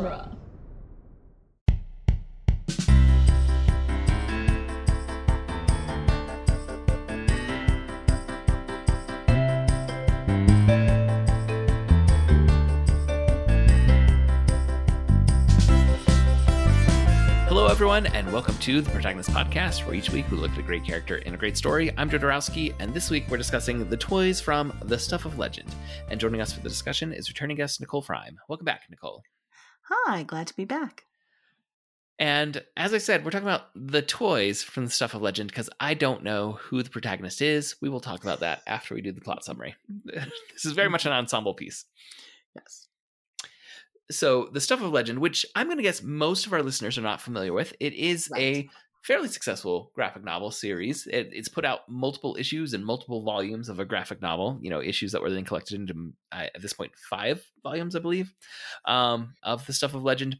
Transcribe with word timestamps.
genre. 0.00 0.36
Hello, 17.46 17.66
everyone, 17.66 18.06
and 18.06 18.32
welcome 18.32 18.56
to 18.58 18.80
the 18.80 18.90
Protagonist 18.90 19.30
Podcast, 19.30 19.84
where 19.84 19.94
each 19.94 20.10
week 20.10 20.30
we 20.30 20.38
look 20.38 20.52
at 20.52 20.58
a 20.58 20.62
great 20.62 20.84
character 20.84 21.18
in 21.18 21.34
a 21.34 21.36
great 21.36 21.58
story. 21.58 21.90
I'm 21.98 22.08
Joe 22.08 22.18
Dorowski, 22.18 22.74
and 22.78 22.94
this 22.94 23.10
week 23.10 23.24
we're 23.28 23.36
discussing 23.36 23.88
the 23.90 23.96
toys 23.96 24.40
from 24.40 24.72
The 24.84 24.98
Stuff 24.98 25.26
of 25.26 25.38
Legend. 25.38 25.74
And 26.08 26.18
joining 26.18 26.40
us 26.40 26.52
for 26.52 26.60
the 26.60 26.68
discussion 26.68 27.12
is 27.12 27.28
returning 27.28 27.56
guest 27.56 27.80
Nicole 27.80 28.02
Freim. 28.02 28.36
Welcome 28.48 28.64
back, 28.64 28.82
Nicole. 28.88 29.22
Hi, 29.90 30.22
glad 30.22 30.46
to 30.48 30.56
be 30.56 30.64
back. 30.64 31.04
And 32.18 32.62
as 32.76 32.92
I 32.92 32.98
said, 32.98 33.24
we're 33.24 33.30
talking 33.30 33.48
about 33.48 33.68
the 33.74 34.02
toys 34.02 34.62
from 34.62 34.84
The 34.84 34.90
Stuff 34.90 35.14
of 35.14 35.22
Legend 35.22 35.48
because 35.50 35.70
I 35.80 35.94
don't 35.94 36.22
know 36.22 36.52
who 36.60 36.82
the 36.82 36.90
protagonist 36.90 37.40
is. 37.40 37.76
We 37.80 37.88
will 37.88 38.00
talk 38.00 38.22
about 38.22 38.40
that 38.40 38.60
after 38.66 38.94
we 38.94 39.00
do 39.00 39.10
the 39.12 39.22
plot 39.22 39.42
summary. 39.42 39.74
Mm-hmm. 39.90 40.28
this 40.52 40.66
is 40.66 40.72
very 40.72 40.90
much 40.90 41.06
an 41.06 41.12
ensemble 41.12 41.54
piece. 41.54 41.86
Yes. 42.54 42.88
So, 44.10 44.50
The 44.52 44.60
Stuff 44.60 44.82
of 44.82 44.90
Legend, 44.92 45.20
which 45.20 45.46
I'm 45.54 45.66
going 45.68 45.78
to 45.78 45.82
guess 45.82 46.02
most 46.02 46.44
of 46.46 46.52
our 46.52 46.62
listeners 46.62 46.98
are 46.98 47.02
not 47.02 47.20
familiar 47.22 47.52
with, 47.52 47.72
it 47.80 47.94
is 47.94 48.28
Right. 48.30 48.42
a 48.42 48.70
fairly 49.02 49.28
successful 49.28 49.90
graphic 49.94 50.24
novel 50.24 50.50
series. 50.50 51.06
It, 51.06 51.30
it's 51.32 51.48
put 51.48 51.64
out 51.64 51.88
multiple 51.88 52.36
issues 52.38 52.74
and 52.74 52.84
multiple 52.84 53.22
volumes 53.22 53.68
of 53.68 53.78
a 53.78 53.84
graphic 53.84 54.20
novel, 54.20 54.58
you 54.60 54.70
know, 54.70 54.82
issues 54.82 55.12
that 55.12 55.22
were 55.22 55.30
then 55.30 55.44
collected 55.44 55.80
into, 55.80 56.12
uh, 56.32 56.46
at 56.54 56.60
this 56.62 56.72
point, 56.72 56.92
five 56.96 57.42
volumes, 57.62 57.96
I 57.96 58.00
believe, 58.00 58.32
um, 58.84 59.34
of 59.42 59.66
The 59.66 59.72
Stuff 59.72 59.94
of 59.94 60.02
Legend. 60.02 60.38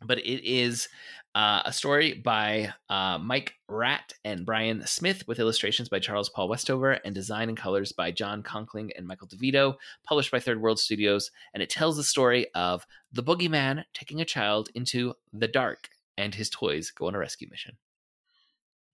But 0.00 0.18
it 0.18 0.48
is 0.48 0.88
uh, 1.34 1.62
a 1.64 1.72
story 1.72 2.14
by 2.14 2.72
uh, 2.88 3.18
Mike 3.18 3.54
Raicht 3.68 4.12
and 4.24 4.46
Brian 4.46 4.86
Smith, 4.86 5.26
with 5.26 5.40
illustrations 5.40 5.88
by 5.88 5.98
Charles 5.98 6.28
Paul 6.28 6.48
Westover 6.48 6.92
and 7.04 7.14
design 7.14 7.48
and 7.48 7.58
colors 7.58 7.92
by 7.92 8.12
Jon 8.12 8.42
Conkling 8.42 8.90
and 8.96 9.06
Michael 9.06 9.28
DeVito, 9.28 9.74
published 10.04 10.30
by 10.30 10.40
Third 10.40 10.60
World 10.60 10.78
Studios. 10.78 11.30
And 11.52 11.62
it 11.62 11.70
tells 11.70 11.96
the 11.96 12.04
story 12.04 12.46
of 12.54 12.86
the 13.12 13.24
boogeyman 13.24 13.84
taking 13.92 14.20
a 14.20 14.24
child 14.24 14.68
into 14.74 15.14
the 15.32 15.48
dark 15.48 15.88
and 16.18 16.34
his 16.34 16.50
toys 16.50 16.90
go 16.90 17.06
on 17.06 17.14
a 17.14 17.18
rescue 17.18 17.48
mission. 17.50 17.78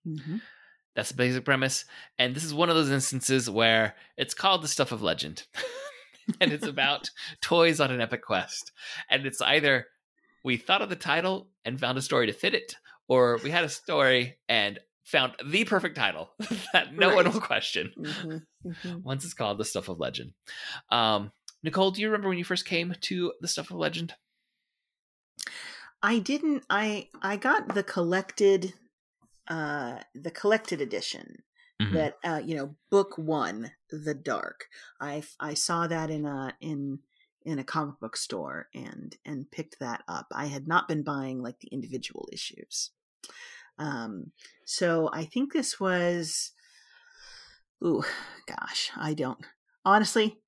hmm 0.05 0.37
That's 0.95 1.09
the 1.09 1.15
basic 1.15 1.43
premise. 1.43 1.85
And 2.17 2.35
this 2.35 2.43
is 2.43 2.53
one 2.53 2.69
of 2.69 2.75
those 2.75 2.91
instances 2.91 3.49
where 3.49 3.95
it's 4.17 4.33
called 4.33 4.61
the 4.63 4.67
stuff 4.69 4.91
of 4.91 5.01
legend. 5.01 5.45
and 6.39 6.51
it's 6.53 6.65
about 6.67 7.09
toys 7.41 7.79
on 7.79 7.91
an 7.91 8.01
epic 8.01 8.21
quest. 8.23 8.71
And 9.09 9.25
it's 9.25 9.41
either 9.41 9.87
we 10.43 10.57
thought 10.57 10.81
of 10.81 10.89
the 10.89 10.95
title 10.95 11.49
and 11.65 11.79
found 11.79 11.97
a 11.97 12.01
story 12.01 12.27
to 12.27 12.33
fit 12.33 12.53
it, 12.53 12.75
or 13.07 13.39
we 13.43 13.51
had 13.51 13.63
a 13.63 13.69
story 13.69 14.37
and 14.47 14.79
found 15.03 15.33
the 15.45 15.65
perfect 15.65 15.95
title 15.95 16.31
that 16.73 16.93
no 16.95 17.15
one 17.15 17.31
will 17.31 17.41
question. 17.41 17.91
hmm 17.97 18.37
hmm 18.63 18.99
Once 19.03 19.23
it's 19.25 19.33
called 19.33 19.57
the 19.57 19.65
stuff 19.65 19.89
of 19.89 19.99
legend. 19.99 20.33
Um, 20.89 21.31
Nicole, 21.63 21.91
do 21.91 22.01
you 22.01 22.07
remember 22.07 22.29
when 22.29 22.37
you 22.37 22.43
first 22.45 22.65
came 22.65 22.95
to 23.01 23.33
the 23.41 23.47
stuff 23.47 23.71
of 23.71 23.77
legend? 23.77 24.13
I 26.05 26.19
didn't. 26.19 26.63
I 26.69 27.09
I 27.23 27.35
got 27.35 27.73
the 27.73 27.81
collected, 27.81 28.73
uh, 29.47 29.99
the 30.13 30.29
collected 30.29 30.79
edition 30.79 31.41
Mhm. 31.81 31.93
that 31.93 32.17
uh, 32.23 32.41
you 32.45 32.55
know, 32.55 32.75
book 32.91 33.17
one, 33.17 33.71
The 33.89 34.13
Dark. 34.13 34.65
I 35.01 35.23
I 35.39 35.55
saw 35.55 35.87
that 35.87 36.11
in 36.11 36.27
a 36.27 36.55
in 36.61 36.99
in 37.43 37.57
a 37.57 37.63
comic 37.63 37.99
book 37.99 38.17
store 38.17 38.69
and 38.75 39.17
and 39.25 39.49
picked 39.49 39.79
that 39.79 40.03
up. 40.07 40.27
I 40.31 40.45
had 40.45 40.67
not 40.67 40.87
been 40.87 41.01
buying 41.01 41.41
like 41.41 41.59
the 41.59 41.69
individual 41.69 42.29
issues. 42.31 42.91
Um, 43.79 44.31
so 44.63 45.09
I 45.11 45.25
think 45.25 45.53
this 45.53 45.79
was. 45.79 46.51
Ooh, 47.83 48.03
gosh, 48.45 48.91
I 48.95 49.15
don't 49.15 49.39
honestly. 49.83 50.39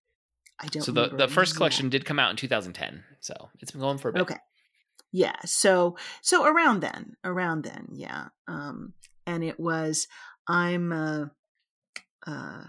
I 0.59 0.67
don't. 0.67 0.83
So 0.83 0.91
the, 0.91 1.07
the 1.09 1.27
first 1.27 1.55
collection 1.55 1.89
did 1.89 2.05
come 2.05 2.19
out 2.19 2.29
in 2.29 2.35
2010. 2.35 3.03
So 3.21 3.49
it's 3.59 3.71
been 3.71 3.81
going 3.81 3.97
for 3.97 4.09
a 4.09 4.13
bit. 4.13 4.21
Okay. 4.21 4.37
Yeah. 5.11 5.35
So 5.45 5.97
so 6.21 6.45
around 6.45 6.81
then, 6.81 7.15
around 7.23 7.63
then, 7.63 7.87
yeah. 7.91 8.27
Um 8.47 8.93
and 9.25 9.43
it 9.43 9.59
was 9.59 10.07
I'm 10.47 10.91
uh 10.91 11.25
uh 12.25 12.63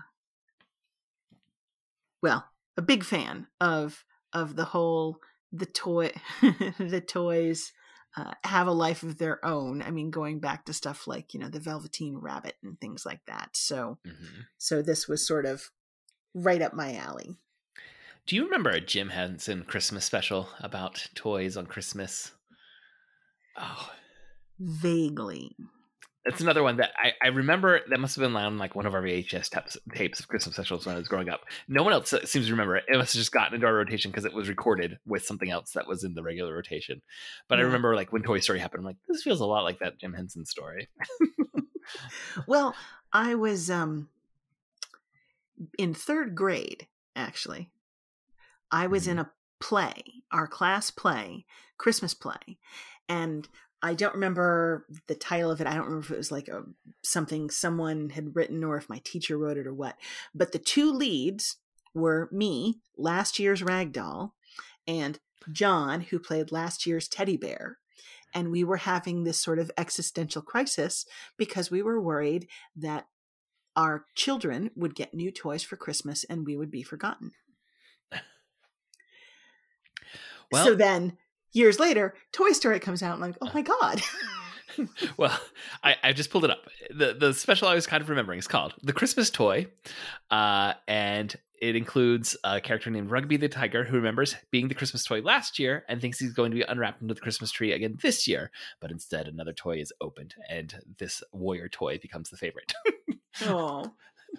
well, 2.23 2.45
a 2.77 2.83
big 2.83 3.05
fan 3.05 3.47
of 3.61 4.05
of 4.33 4.57
the 4.57 4.65
whole 4.65 5.19
the 5.53 5.67
toy 5.67 6.13
the 6.43 7.03
toys 7.07 7.73
uh, 8.17 8.33
have 8.45 8.67
a 8.67 8.73
life 8.73 9.03
of 9.03 9.19
their 9.19 9.45
own. 9.45 9.83
I 9.83 9.91
mean, 9.91 10.11
going 10.11 10.41
back 10.41 10.65
to 10.67 10.73
stuff 10.73 11.07
like 11.07 11.35
you 11.35 11.41
know 11.41 11.49
the 11.49 11.61
Velveteen 11.61 12.17
Rabbit 12.19 12.57
and 12.63 12.81
things 12.81 13.05
like 13.07 13.21
that. 13.27 13.51
So 13.55 13.99
Mhm. 14.07 14.45
so 14.59 14.83
this 14.83 15.07
was 15.09 15.27
sort 15.27 15.47
of 15.47 15.71
right 16.35 16.63
up 16.63 16.75
my 16.75 16.95
alley. 16.97 17.39
Do 18.29 18.37
you 18.37 18.45
remember 18.45 18.69
a 18.69 18.79
Jim 18.81 19.09
Henson 19.09 19.65
Christmas 19.65 20.05
special 20.05 20.51
about 20.61 21.09
toys 21.15 21.57
on 21.57 21.65
Christmas? 21.65 22.33
Oh, 23.57 23.91
Vaguely. 24.59 25.57
that's 26.27 26.43
another 26.43 26.63
one 26.63 26.77
that 26.77 26.91
I, 27.03 27.13
I 27.25 27.29
remember. 27.29 27.81
That 27.89 28.01
must 28.01 28.17
have 28.17 28.23
been 28.23 28.37
on 28.37 28.59
like 28.59 28.75
one 28.75 28.85
of 28.85 28.93
our 28.93 29.01
VHS 29.01 29.49
tapes, 29.49 29.79
tapes 29.95 30.21
of 30.21 30.29
Christmas 30.29 30.57
specials 30.57 30.85
when 30.85 30.95
I 30.95 30.99
was 30.99 31.09
growing 31.09 31.31
up. 31.31 31.41
No 31.69 31.83
one 31.83 31.95
else 31.95 32.11
seems 32.11 32.45
to 32.47 32.53
remember 32.53 32.77
it. 32.77 32.85
It 32.87 32.99
must 32.99 33.15
have 33.15 33.21
just 33.21 33.33
gotten 33.33 33.55
into 33.55 33.67
our 33.67 33.73
rotation 33.73 34.11
because 34.11 34.27
it 34.27 34.35
was 34.35 34.51
recorded 34.51 34.99
with 35.07 35.25
something 35.25 35.51
else 35.51 35.73
that 35.73 35.89
was 35.89 36.05
in 36.05 36.13
the 36.13 36.23
regular 36.23 36.55
rotation. 36.55 37.01
But 37.49 37.61
I 37.61 37.63
remember 37.63 37.97
like 37.97 38.13
when 38.13 38.23
Toy 38.23 38.41
Story 38.41 38.59
happened, 38.59 38.81
I'm 38.81 38.85
like, 38.87 38.99
this 39.09 39.23
feels 39.23 39.41
a 39.41 39.47
lot 39.47 39.65
like 39.65 39.79
that 39.79 39.99
Jim 39.99 40.13
Henson 40.13 40.45
story. 40.45 40.89
Well, 42.47 42.75
I 43.15 43.35
was 43.35 43.71
um 43.71 44.11
in 45.79 45.95
third 45.95 46.35
grade, 46.35 46.87
actually. 47.17 47.71
I 48.71 48.87
was 48.87 49.07
in 49.07 49.17
mm-hmm. 49.17 49.27
a 49.27 49.33
play, 49.61 50.03
our 50.33 50.47
class 50.47 50.91
play, 50.91 51.47
Christmas 51.79 52.15
play, 52.15 52.59
and 53.09 53.49
I 53.83 53.95
don't 53.95 54.15
remember 54.15 54.87
the 55.07 55.15
title 55.15 55.51
of 55.51 55.61
it. 55.61 55.67
I 55.67 55.75
don't 55.75 55.85
remember 55.85 56.07
if 56.07 56.11
it 56.11 56.17
was 56.17 56.33
like 56.33 56.49
a 56.49 56.65
something 57.03 57.49
someone 57.49 58.11
had 58.11 58.35
written 58.35 58.65
or 58.65 58.77
if 58.77 58.89
my 58.89 59.01
teacher 59.05 59.39
wrote 59.39 59.57
it 59.57 59.67
or 59.67 59.75
what. 59.75 59.97
But 60.35 60.53
the 60.53 60.59
two 60.59 60.93
leads 60.93 61.57
were 61.95 62.29
me, 62.33 62.81
last 62.97 63.39
year's 63.39 63.63
rag 63.63 63.93
doll, 63.93 64.35
and 64.87 65.19
John, 65.53 66.01
who 66.03 66.19
played 66.19 66.53
last 66.53 66.87
year's 66.87 67.09
teddy 67.09 67.37
bear. 67.37 67.79
And 68.35 68.51
we 68.51 68.63
were 68.63 68.79
having 68.79 69.25
this 69.25 69.41
sort 69.41 69.59
of 69.59 69.71
existential 69.79 70.43
crisis 70.43 71.07
because 71.39 71.71
we 71.71 71.81
were 71.81 72.01
worried 72.01 72.47
that 72.77 73.07
our 73.75 74.05
children 74.15 74.71
would 74.75 74.95
get 74.95 75.15
new 75.15 75.31
toys 75.31 75.63
for 75.63 75.77
Christmas 75.77 76.25
and 76.25 76.45
we 76.45 76.57
would 76.57 76.71
be 76.71 76.83
forgotten. 76.83 77.33
Well, 80.51 80.65
so 80.65 80.75
then 80.75 81.17
years 81.53 81.79
later, 81.79 82.15
Toy 82.33 82.53
Story 82.53 82.81
comes 82.81 83.03
out 83.03 83.15
and 83.15 83.25
I'm 83.25 83.31
like, 83.31 83.39
oh 83.43 83.51
my 83.55 83.63
God. 83.63 84.03
well, 85.17 85.39
I, 85.83 85.97
I 86.03 86.13
just 86.13 86.31
pulled 86.31 86.45
it 86.45 86.51
up. 86.51 86.69
The 86.91 87.15
the 87.15 87.35
special 87.35 87.69
I 87.69 87.75
was 87.75 87.87
kind 87.87 88.03
of 88.03 88.09
remembering 88.09 88.39
is 88.39 88.49
called 88.49 88.75
The 88.83 88.93
Christmas 88.93 89.31
Toy. 89.31 89.67
Uh, 90.31 90.75
and 90.87 91.35
it 91.61 91.77
includes 91.77 92.37
a 92.45 92.61
character 92.61 92.91
named 92.91 93.11
Rugby 93.11 93.37
the 93.37 93.49
Tiger 93.49 93.85
who 93.85 93.97
remembers 93.97 94.37
being 94.51 94.69
the 94.69 94.75
Christmas 94.75 95.05
toy 95.05 95.21
last 95.21 95.59
year 95.59 95.85
and 95.89 96.01
thinks 96.01 96.19
he's 96.19 96.33
going 96.33 96.51
to 96.53 96.57
be 96.57 96.63
unwrapped 96.63 97.03
into 97.03 97.15
the 97.15 97.21
Christmas 97.21 97.51
tree 97.51 97.73
again 97.73 97.99
this 98.01 98.29
year. 98.29 98.51
But 98.81 98.91
instead, 98.91 99.27
another 99.27 99.53
toy 99.53 99.79
is 99.79 99.93
opened, 100.01 100.35
and 100.49 100.75
this 100.99 101.23
warrior 101.33 101.69
toy 101.69 101.99
becomes 101.99 102.31
the 102.31 102.37
favorite. 102.37 102.75
oh. 103.43 103.93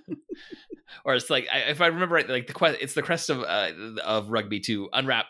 or 1.05 1.15
it's 1.15 1.29
like 1.29 1.47
if 1.51 1.81
I 1.81 1.87
remember 1.87 2.15
right, 2.15 2.29
like 2.29 2.47
the 2.47 2.53
quest, 2.53 2.77
it's 2.79 2.93
the 2.93 3.01
crest 3.01 3.29
of 3.29 3.41
uh, 3.41 3.71
of 4.03 4.29
Rugby 4.29 4.59
to 4.61 4.89
unwrap 4.93 5.25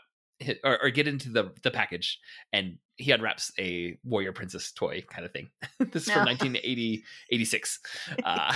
or, 0.63 0.81
or 0.83 0.89
get 0.89 1.07
into 1.07 1.29
the 1.29 1.51
the 1.63 1.71
package, 1.71 2.19
and 2.53 2.77
he 2.97 3.11
unwraps 3.11 3.51
a 3.59 3.97
warrior 4.03 4.31
princess 4.33 4.71
toy 4.71 5.03
kind 5.09 5.25
of 5.25 5.31
thing. 5.31 5.49
this 5.79 6.07
is 6.07 6.11
from 6.13 6.25
Yeah. 6.27 6.33
1980 6.33 7.03
86, 7.31 7.79
uh, 8.23 8.55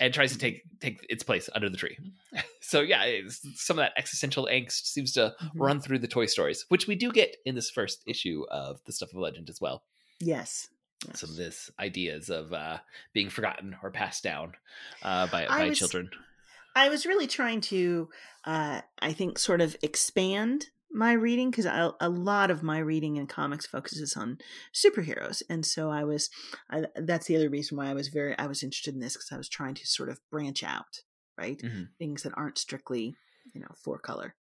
and 0.00 0.12
tries 0.12 0.32
to 0.32 0.38
take 0.38 0.62
take 0.80 1.04
its 1.08 1.22
place 1.22 1.48
under 1.54 1.68
the 1.68 1.76
tree. 1.76 1.96
So 2.66 2.80
yeah, 2.80 3.04
it's, 3.04 3.42
some 3.62 3.78
of 3.78 3.82
that 3.84 3.92
existential 3.98 4.48
angst 4.50 4.86
seems 4.86 5.12
to 5.12 5.34
Mhm. 5.40 5.50
run 5.54 5.80
through 5.82 5.98
the 5.98 6.08
toy 6.08 6.24
stories, 6.24 6.64
which 6.70 6.86
we 6.86 6.94
do 6.94 7.12
get 7.12 7.36
in 7.44 7.54
this 7.54 7.68
first 7.70 8.02
issue 8.06 8.44
of 8.50 8.80
the 8.86 8.92
Stuff 8.92 9.10
of 9.10 9.16
Legend 9.18 9.50
as 9.50 9.60
well. 9.60 9.84
Yes. 10.18 10.68
Some 11.12 11.28
of 11.28 11.36
this 11.36 11.70
ideas 11.78 12.30
of 12.30 12.54
uh, 12.54 12.78
being 13.12 13.28
forgotten 13.28 13.76
or 13.82 13.90
passed 13.90 14.22
down 14.24 14.54
uh, 15.02 15.26
by 15.26 15.44
I 15.44 15.48
by 15.58 15.68
was- 15.68 15.78
children. 15.78 16.08
I 16.74 16.88
was 16.88 17.06
really 17.06 17.26
trying 17.26 17.60
to, 17.62 18.08
uh, 18.44 18.80
I 19.00 19.12
think, 19.12 19.38
sort 19.38 19.60
of 19.60 19.76
expand 19.82 20.70
my 20.90 21.12
reading 21.12 21.50
because 21.50 21.66
a 21.66 22.08
lot 22.08 22.50
of 22.52 22.62
my 22.62 22.78
reading 22.78 23.16
in 23.16 23.26
comics 23.26 23.66
focuses 23.66 24.16
on 24.16 24.38
superheroes, 24.72 25.42
and 25.50 25.66
so 25.66 25.90
I 25.90 26.04
was. 26.04 26.30
I, 26.70 26.84
that's 26.94 27.26
the 27.26 27.36
other 27.36 27.50
reason 27.50 27.76
why 27.76 27.86
I 27.88 27.94
was 27.94 28.08
very 28.08 28.38
I 28.38 28.46
was 28.46 28.62
interested 28.62 28.94
in 28.94 29.00
this 29.00 29.14
because 29.14 29.32
I 29.32 29.36
was 29.36 29.48
trying 29.48 29.74
to 29.74 29.86
sort 29.86 30.08
of 30.08 30.20
branch 30.30 30.62
out, 30.62 31.02
right? 31.36 31.58
Mhm. 31.58 31.88
Things 31.98 32.22
that 32.22 32.32
aren't 32.36 32.58
strictly, 32.58 33.16
you 33.52 33.60
know, 33.60 33.74
four 33.76 33.98
color. 33.98 34.36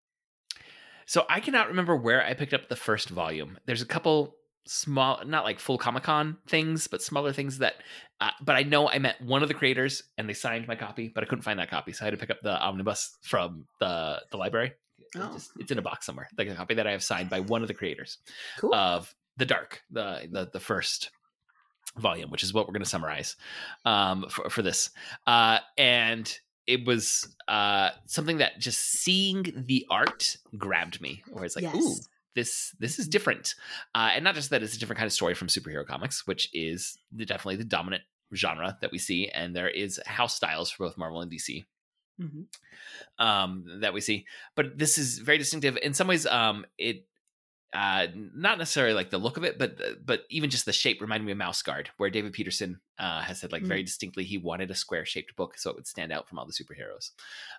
So 1.05 1.25
I 1.29 1.39
cannot 1.39 1.67
remember 1.67 1.95
where 1.95 2.23
I 2.23 2.33
picked 2.33 2.53
up 2.53 2.69
the 2.69 2.75
first 2.75 3.09
volume. 3.09 3.57
There's 3.65 3.81
a 3.81 3.85
couple 3.85 4.35
small, 4.69 5.21
not 5.25 5.43
like 5.43 5.59
full 5.59 5.77
Comic 5.77 6.03
Con 6.03 6.37
things, 6.47 6.87
but 6.87 7.01
smaller 7.01 7.33
things 7.33 7.57
that. 7.59 7.75
Uh, 8.21 8.31
but 8.41 8.55
I 8.55 8.63
know 8.63 8.89
I 8.89 8.99
met 8.99 9.21
one 9.21 9.41
of 9.43 9.47
the 9.47 9.53
creators 9.53 10.03
and 10.17 10.27
they 10.27 10.33
signed 10.33 10.67
my 10.67 10.75
copy, 10.75 11.09
but 11.13 11.23
I 11.23 11.27
couldn't 11.27 11.43
find 11.43 11.57
that 11.59 11.69
copy, 11.69 11.93
so 11.93 12.03
I 12.03 12.05
had 12.05 12.11
to 12.11 12.17
pick 12.17 12.29
up 12.29 12.41
the 12.43 12.59
omnibus 12.61 13.17
from 13.21 13.65
the 13.79 14.21
the 14.31 14.37
library. 14.37 14.73
Oh. 15.15 15.25
It's, 15.33 15.47
just- 15.47 15.51
it's 15.59 15.71
in 15.71 15.77
a 15.79 15.81
box 15.81 16.05
somewhere, 16.05 16.27
like 16.37 16.47
a 16.49 16.55
copy 16.55 16.75
that 16.75 16.85
I 16.87 16.91
have 16.91 17.03
signed 17.03 17.29
by 17.29 17.39
one 17.39 17.61
of 17.61 17.67
the 17.67 17.73
creators 17.73 18.17
Cool. 18.59 18.75
of 18.75 19.13
the 19.37 19.45
Dark, 19.45 19.81
the 19.89 20.27
the, 20.31 20.49
the 20.51 20.59
first 20.59 21.11
volume, 21.97 22.29
which 22.29 22.43
is 22.43 22.53
what 22.53 22.67
we're 22.67 22.73
going 22.73 22.83
to 22.83 22.89
summarize 22.89 23.35
um, 23.85 24.25
for 24.29 24.49
for 24.49 24.61
this. 24.61 24.89
Uh, 25.25 25.59
and 25.77 26.37
it 26.67 26.85
was 26.85 27.27
uh, 27.47 27.89
something 28.05 28.37
that 28.37 28.59
just 28.59 28.79
seeing 28.79 29.63
the 29.65 29.87
art 29.89 30.37
grabbed 30.57 31.01
me, 31.01 31.23
where 31.31 31.43
it's 31.45 31.55
like, 31.55 31.63
yes. 31.63 31.75
ooh, 31.75 31.95
this 32.35 32.75
this 32.79 32.99
is 32.99 33.07
different, 33.07 33.55
uh, 33.95 34.11
and 34.13 34.23
not 34.23 34.35
just 34.35 34.49
that 34.51 34.61
it's 34.63 34.75
a 34.75 34.79
different 34.79 34.97
kind 34.97 35.07
of 35.07 35.13
story 35.13 35.33
from 35.33 35.47
superhero 35.47 35.85
comics, 35.85 36.25
which 36.27 36.49
is 36.53 36.97
the, 37.11 37.25
definitely 37.25 37.57
the 37.57 37.63
dominant 37.63 38.03
genre 38.35 38.77
that 38.81 38.91
we 38.91 38.97
see, 38.99 39.27
and 39.29 39.55
there 39.55 39.69
is 39.69 39.99
house 40.05 40.35
styles 40.35 40.69
for 40.69 40.85
both 40.85 40.97
Marvel 40.97 41.21
and 41.21 41.31
DC 41.31 41.65
Mhm. 42.21 42.45
um, 43.17 43.79
that 43.81 43.93
we 43.93 44.01
see. 44.01 44.25
But 44.55 44.77
this 44.77 44.97
is 44.97 45.19
very 45.19 45.37
distinctive. 45.37 45.77
In 45.81 45.93
some 45.93 46.07
ways, 46.07 46.25
um, 46.25 46.65
it 46.77 47.05
uh, 47.71 48.07
not 48.15 48.57
necessarily 48.57 48.95
like 48.95 49.11
the 49.11 49.17
look 49.19 49.37
of 49.37 49.43
it, 49.43 49.59
but 49.59 50.03
but 50.05 50.23
even 50.29 50.49
just 50.49 50.65
the 50.65 50.73
shape 50.73 51.01
reminded 51.01 51.25
me 51.25 51.31
of 51.33 51.37
Mouse 51.37 51.61
Guard, 51.61 51.89
where 51.97 52.09
David 52.09 52.33
Petersen 52.33 52.79
uh, 52.97 53.21
has 53.21 53.39
said 53.39 53.51
like 53.51 53.61
very 53.63 53.83
distinctly 53.83 54.23
he 54.23 54.37
wanted 54.39 54.71
a 54.71 54.75
square 54.75 55.05
shaped 55.05 55.35
book 55.35 55.55
so 55.57 55.69
it 55.69 55.75
would 55.75 55.85
stand 55.87 56.11
out 56.11 56.27
from 56.27 56.39
all 56.39 56.47
the 56.47 56.51
superheroes 56.53 57.11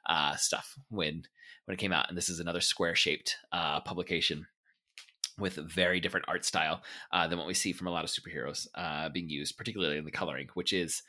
uh, 0.06 0.34
stuff 0.36 0.76
when 0.88 1.22
when 1.66 1.74
it 1.74 1.78
came 1.78 1.92
out. 1.92 2.08
And 2.08 2.18
this 2.18 2.28
is 2.28 2.40
another 2.40 2.60
square 2.60 2.96
shaped 2.96 3.36
uh, 3.52 3.80
publication 3.80 4.46
with 5.40 5.58
a 5.58 5.62
very 5.62 6.00
different 6.00 6.26
art 6.28 6.44
style 6.44 6.82
uh, 7.12 7.26
than 7.26 7.38
what 7.38 7.46
we 7.46 7.54
see 7.54 7.72
from 7.72 7.86
a 7.86 7.90
lot 7.90 8.04
of 8.04 8.10
superheroes 8.10 8.66
uh, 8.74 9.08
being 9.08 9.28
used, 9.28 9.56
particularly 9.56 9.98
in 9.98 10.04
the 10.04 10.10
coloring, 10.10 10.48
which 10.54 10.72
is 10.72 11.02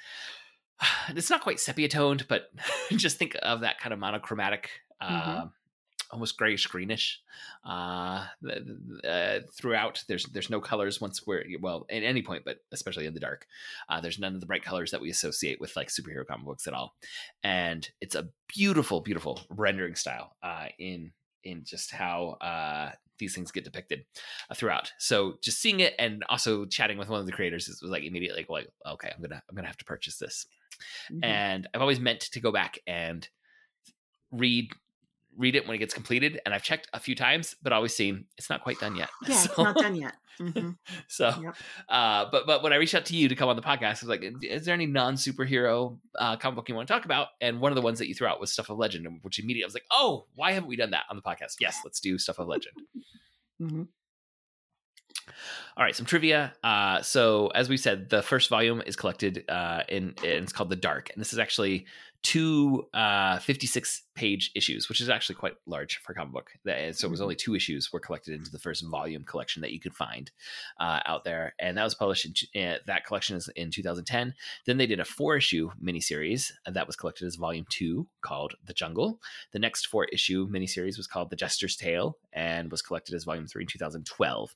it's 1.09 1.29
not 1.29 1.41
quite 1.41 1.59
sepia 1.59 1.87
toned, 1.87 2.25
but 2.27 2.51
just 2.91 3.17
think 3.17 3.35
of 3.41 3.61
that 3.61 3.79
kind 3.79 3.93
of 3.93 3.99
monochromatic, 3.99 4.69
uh, 4.99 5.45
almost 6.11 6.37
grayish 6.37 6.67
greenish 6.67 7.21
uh, 7.65 8.25
uh, 9.07 9.39
throughout. 9.53 10.03
There's 10.07 10.25
there's 10.27 10.49
no 10.49 10.59
colors 10.61 10.99
once 10.99 11.25
we're 11.25 11.45
well 11.61 11.85
at 11.89 12.03
any 12.03 12.21
point, 12.21 12.43
but 12.45 12.57
especially 12.71 13.05
in 13.05 13.13
the 13.13 13.19
dark. 13.19 13.47
Uh, 13.89 14.01
there's 14.01 14.19
none 14.19 14.35
of 14.35 14.41
the 14.41 14.47
bright 14.47 14.63
colors 14.63 14.91
that 14.91 15.01
we 15.01 15.09
associate 15.09 15.59
with 15.59 15.75
like 15.75 15.89
superhero 15.89 16.25
comic 16.25 16.45
books 16.45 16.67
at 16.67 16.73
all, 16.73 16.95
and 17.43 17.89
it's 18.01 18.15
a 18.15 18.29
beautiful, 18.47 19.01
beautiful 19.01 19.41
rendering 19.49 19.95
style 19.95 20.35
uh, 20.43 20.67
in 20.77 21.11
in 21.43 21.63
just 21.63 21.91
how 21.91 22.37
uh, 22.41 22.91
these 23.21 23.33
things 23.33 23.51
get 23.53 23.63
depicted 23.63 24.03
uh, 24.49 24.53
throughout. 24.53 24.91
So 24.97 25.37
just 25.41 25.61
seeing 25.61 25.79
it 25.79 25.93
and 25.97 26.25
also 26.27 26.65
chatting 26.65 26.97
with 26.97 27.07
one 27.07 27.21
of 27.21 27.25
the 27.25 27.31
creators 27.31 27.69
was 27.69 27.81
like 27.89 28.03
immediately 28.03 28.45
like, 28.49 28.67
okay, 28.85 29.09
I'm 29.15 29.21
gonna 29.21 29.41
I'm 29.49 29.55
gonna 29.55 29.67
have 29.67 29.77
to 29.77 29.85
purchase 29.85 30.17
this 30.17 30.45
Mhm. 31.11 31.23
and 31.23 31.67
I've 31.73 31.81
always 31.81 31.99
meant 31.99 32.21
to 32.21 32.39
go 32.39 32.51
back 32.51 32.79
and 32.87 33.27
read 34.31 34.71
read 35.37 35.55
it 35.55 35.65
when 35.65 35.75
it 35.75 35.79
gets 35.79 35.93
completed. 35.93 36.41
And 36.45 36.53
I've 36.53 36.63
checked 36.63 36.89
a 36.93 36.99
few 36.99 37.15
times, 37.15 37.55
but 37.61 37.71
always 37.71 37.95
seen 37.95 38.25
it's 38.37 38.49
not 38.49 38.63
quite 38.63 38.79
done 38.79 38.95
yet. 38.95 39.09
yeah, 39.27 39.43
it's 39.45 39.57
not 39.57 39.77
done 39.77 39.95
yet. 39.95 40.13
Mhm. 40.39 40.77
So, 41.07 41.27
Yep. 41.41 41.55
uh, 41.89 42.25
but 42.31 42.45
but 42.47 42.63
when 42.63 42.73
I 42.73 42.77
reached 42.77 42.95
out 42.95 43.05
to 43.05 43.15
you 43.15 43.27
to 43.29 43.35
come 43.35 43.49
on 43.49 43.55
the 43.55 43.61
podcast, 43.61 44.03
I 44.03 44.07
was 44.07 44.09
like, 44.09 44.23
"Is 44.41 44.65
there 44.65 44.73
any 44.73 44.85
non 44.85 45.15
superhero 45.15 45.97
uh, 46.17 46.37
comic 46.37 46.55
book 46.55 46.69
you 46.69 46.75
want 46.75 46.87
to 46.87 46.93
talk 46.93 47.05
about?" 47.05 47.27
And 47.41 47.59
one 47.59 47.71
of 47.71 47.75
the 47.75 47.81
ones 47.81 47.99
that 47.99 48.07
you 48.07 48.15
threw 48.15 48.27
out 48.27 48.39
was 48.39 48.51
Stuff 48.51 48.69
of 48.69 48.77
Legend, 48.77 49.07
which 49.23 49.39
immediately 49.39 49.63
I 49.63 49.67
was 49.67 49.73
like, 49.73 49.85
"Oh, 49.91 50.25
why 50.35 50.51
haven't 50.53 50.67
we 50.69 50.75
done 50.75 50.91
that 50.91 51.03
on 51.09 51.15
the 51.15 51.21
podcast?" 51.21 51.55
Yes, 51.59 51.79
let's 51.83 51.99
do 51.99 52.17
Stuff 52.17 52.39
of 52.39 52.47
Legend. 52.47 52.75
Mhm. 53.61 53.87
All 55.77 55.83
right, 55.83 55.95
some 55.95 56.05
trivia. 56.05 56.53
Uh, 56.63 57.01
so, 57.01 57.47
as 57.47 57.69
we 57.69 57.77
said, 57.77 58.09
the 58.09 58.21
first 58.21 58.49
volume 58.49 58.81
is 58.85 58.95
collected 58.95 59.43
uh, 59.49 59.83
in, 59.87 60.09
and 60.17 60.43
it's 60.43 60.51
called 60.53 60.69
The 60.69 60.75
Dark, 60.75 61.09
and 61.11 61.21
this 61.21 61.33
is 61.33 61.39
actually 61.39 61.85
two 62.23 62.87
uh, 62.93 63.39
56 63.39 64.03
page 64.15 64.51
issues, 64.55 64.89
which 64.89 65.01
is 65.01 65.09
actually 65.09 65.35
quite 65.35 65.53
large 65.65 65.97
for 66.03 66.11
a 66.11 66.15
comic 66.15 66.33
book. 66.33 66.51
So, 66.91 67.07
it 67.07 67.11
was 67.11 67.21
only 67.21 67.35
two 67.35 67.55
issues 67.55 67.91
were 67.91 67.99
collected 67.99 68.33
into 68.35 68.51
the 68.51 68.59
first 68.59 68.83
volume 68.85 69.23
collection 69.23 69.61
that 69.61 69.71
you 69.71 69.79
could 69.79 69.93
find 69.95 70.31
uh, 70.79 70.99
out 71.05 71.23
there, 71.23 71.53
and 71.59 71.77
that 71.77 71.83
was 71.83 71.95
published. 71.95 72.45
In, 72.53 72.67
uh, 72.67 72.77
that 72.87 73.05
collection 73.05 73.35
is 73.37 73.49
in 73.55 73.71
2010. 73.71 74.33
Then 74.65 74.77
they 74.77 74.87
did 74.87 74.99
a 74.99 75.05
four 75.05 75.37
issue 75.37 75.71
miniseries 75.83 76.51
that 76.65 76.87
was 76.87 76.95
collected 76.95 77.25
as 77.25 77.35
volume 77.35 77.65
two 77.69 78.07
called 78.21 78.55
The 78.65 78.73
Jungle. 78.73 79.19
The 79.53 79.59
next 79.59 79.87
four 79.87 80.05
issue 80.05 80.47
miniseries 80.49 80.97
was 80.97 81.07
called 81.07 81.29
The 81.29 81.35
Jester's 81.35 81.75
Tale 81.75 82.17
and 82.33 82.71
was 82.71 82.81
collected 82.81 83.15
as 83.15 83.23
volume 83.23 83.47
three 83.47 83.63
in 83.63 83.67
2012 83.67 84.55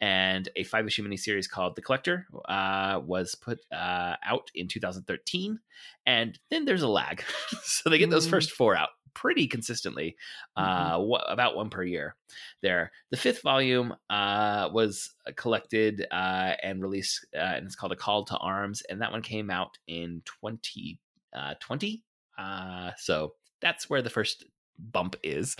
and 0.00 0.48
a 0.56 0.64
five 0.64 0.86
issue 0.86 1.06
miniseries 1.06 1.48
called 1.48 1.74
The 1.76 1.82
Collector 1.82 2.26
uh, 2.48 3.00
was 3.04 3.34
put 3.34 3.60
uh, 3.72 4.14
out 4.24 4.50
in 4.54 4.68
2013. 4.68 5.58
And 6.06 6.38
then 6.50 6.64
there's 6.64 6.82
a 6.82 6.88
lag. 6.88 7.24
so 7.62 7.90
they 7.90 7.98
get 7.98 8.10
those 8.10 8.26
Mm. 8.26 8.30
first 8.30 8.50
four 8.52 8.76
out 8.76 8.90
pretty 9.18 9.46
consistently, 9.48 10.16
uh, 10.56 10.96
wha- 11.00 11.24
about 11.28 11.56
one 11.56 11.70
per 11.70 11.82
year 11.82 12.14
there. 12.62 12.92
The 13.10 13.16
fifth 13.16 13.42
volume 13.42 13.94
uh, 14.10 14.70
was 14.72 15.10
collected 15.36 16.06
uh, 16.10 16.54
and 16.62 16.80
released, 16.82 17.26
uh, 17.34 17.38
and 17.56 17.66
it's 17.66 17.74
called 17.76 17.92
A 17.92 17.96
Call 17.96 18.24
to 18.26 18.36
Arms. 18.38 18.82
And 18.88 19.00
that 19.02 19.12
one 19.12 19.22
came 19.22 19.50
out 19.50 19.76
in 19.86 20.22
2020. 20.24 22.02
Uh, 22.38 22.92
so 22.96 23.34
that's 23.60 23.90
where 23.90 24.02
the 24.02 24.10
first 24.10 24.44
bump 24.78 25.16
is 25.24 25.56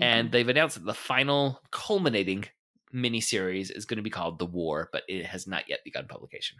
and 0.00 0.28
Mhm. 0.28 0.32
they've 0.32 0.48
announced 0.48 0.76
that 0.76 0.86
the 0.86 0.94
final 0.94 1.60
culminating 1.70 2.46
miniseries 2.94 3.70
is 3.70 3.84
going 3.84 3.96
to 3.98 4.02
be 4.02 4.10
called 4.10 4.38
The 4.38 4.46
War, 4.46 4.88
but 4.92 5.02
it 5.08 5.26
has 5.26 5.46
not 5.46 5.68
yet 5.68 5.80
begun 5.84 6.06
publication. 6.08 6.58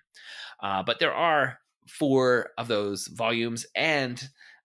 Uh, 0.61 0.82
but 0.82 0.99
there 0.99 1.14
are 1.14 1.61
four 1.88 2.50
of 2.58 2.69
those 2.69 3.06
volumes, 3.08 3.67
and 3.75 4.23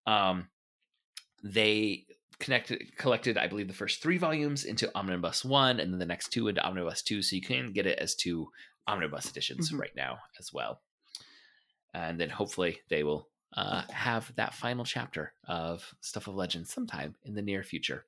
um, 0.07 0.49
they 1.43 2.05
connected 2.39 2.95
collected, 2.97 3.37
I 3.37 3.47
believe, 3.47 3.67
the 3.67 3.73
first 3.73 4.01
three 4.01 4.17
volumes 4.17 4.63
into 4.63 4.89
Omnibus 4.95 5.43
One, 5.43 5.79
and 5.79 5.91
then 5.91 5.99
the 5.99 6.05
next 6.05 6.29
two 6.29 6.47
into 6.47 6.63
Omnibus 6.65 7.01
Two. 7.01 7.21
So 7.21 7.35
you 7.35 7.41
can 7.41 7.71
get 7.73 7.85
it 7.85 7.99
as 7.99 8.15
two 8.15 8.49
omnibus 8.87 9.29
editions 9.29 9.71
Mhm. 9.71 9.79
right 9.79 9.95
now 9.95 10.19
as 10.39 10.51
well. 10.51 10.81
And 11.93 12.19
then 12.19 12.29
hopefully 12.29 12.79
they 12.89 13.03
will 13.03 13.27
uh, 13.53 13.81
have 13.89 14.31
that 14.35 14.53
final 14.53 14.85
chapter 14.85 15.33
of 15.47 15.93
Stuff 16.01 16.27
of 16.27 16.35
Legend 16.35 16.67
sometime 16.67 17.15
in 17.23 17.33
the 17.33 17.41
near 17.41 17.63
future. 17.63 18.05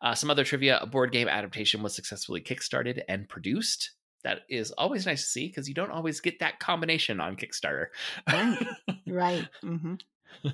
Uh, 0.00 0.14
some 0.14 0.30
other 0.30 0.44
trivia: 0.44 0.78
a 0.80 0.86
board 0.86 1.10
game 1.10 1.26
adaptation 1.28 1.82
was 1.82 1.94
successfully 1.94 2.40
kickstarted 2.40 3.02
and 3.08 3.28
produced. 3.28 3.90
That 4.22 4.42
is 4.48 4.70
always 4.72 5.04
nice 5.04 5.22
to 5.22 5.28
see 5.28 5.48
because 5.48 5.68
you 5.68 5.74
don't 5.74 5.90
always 5.90 6.20
get 6.20 6.38
that 6.38 6.58
combination 6.60 7.20
on 7.20 7.36
Kickstarter. 7.36 7.86
Right. 8.28 8.66
right. 9.06 9.48
hmm 9.60 9.94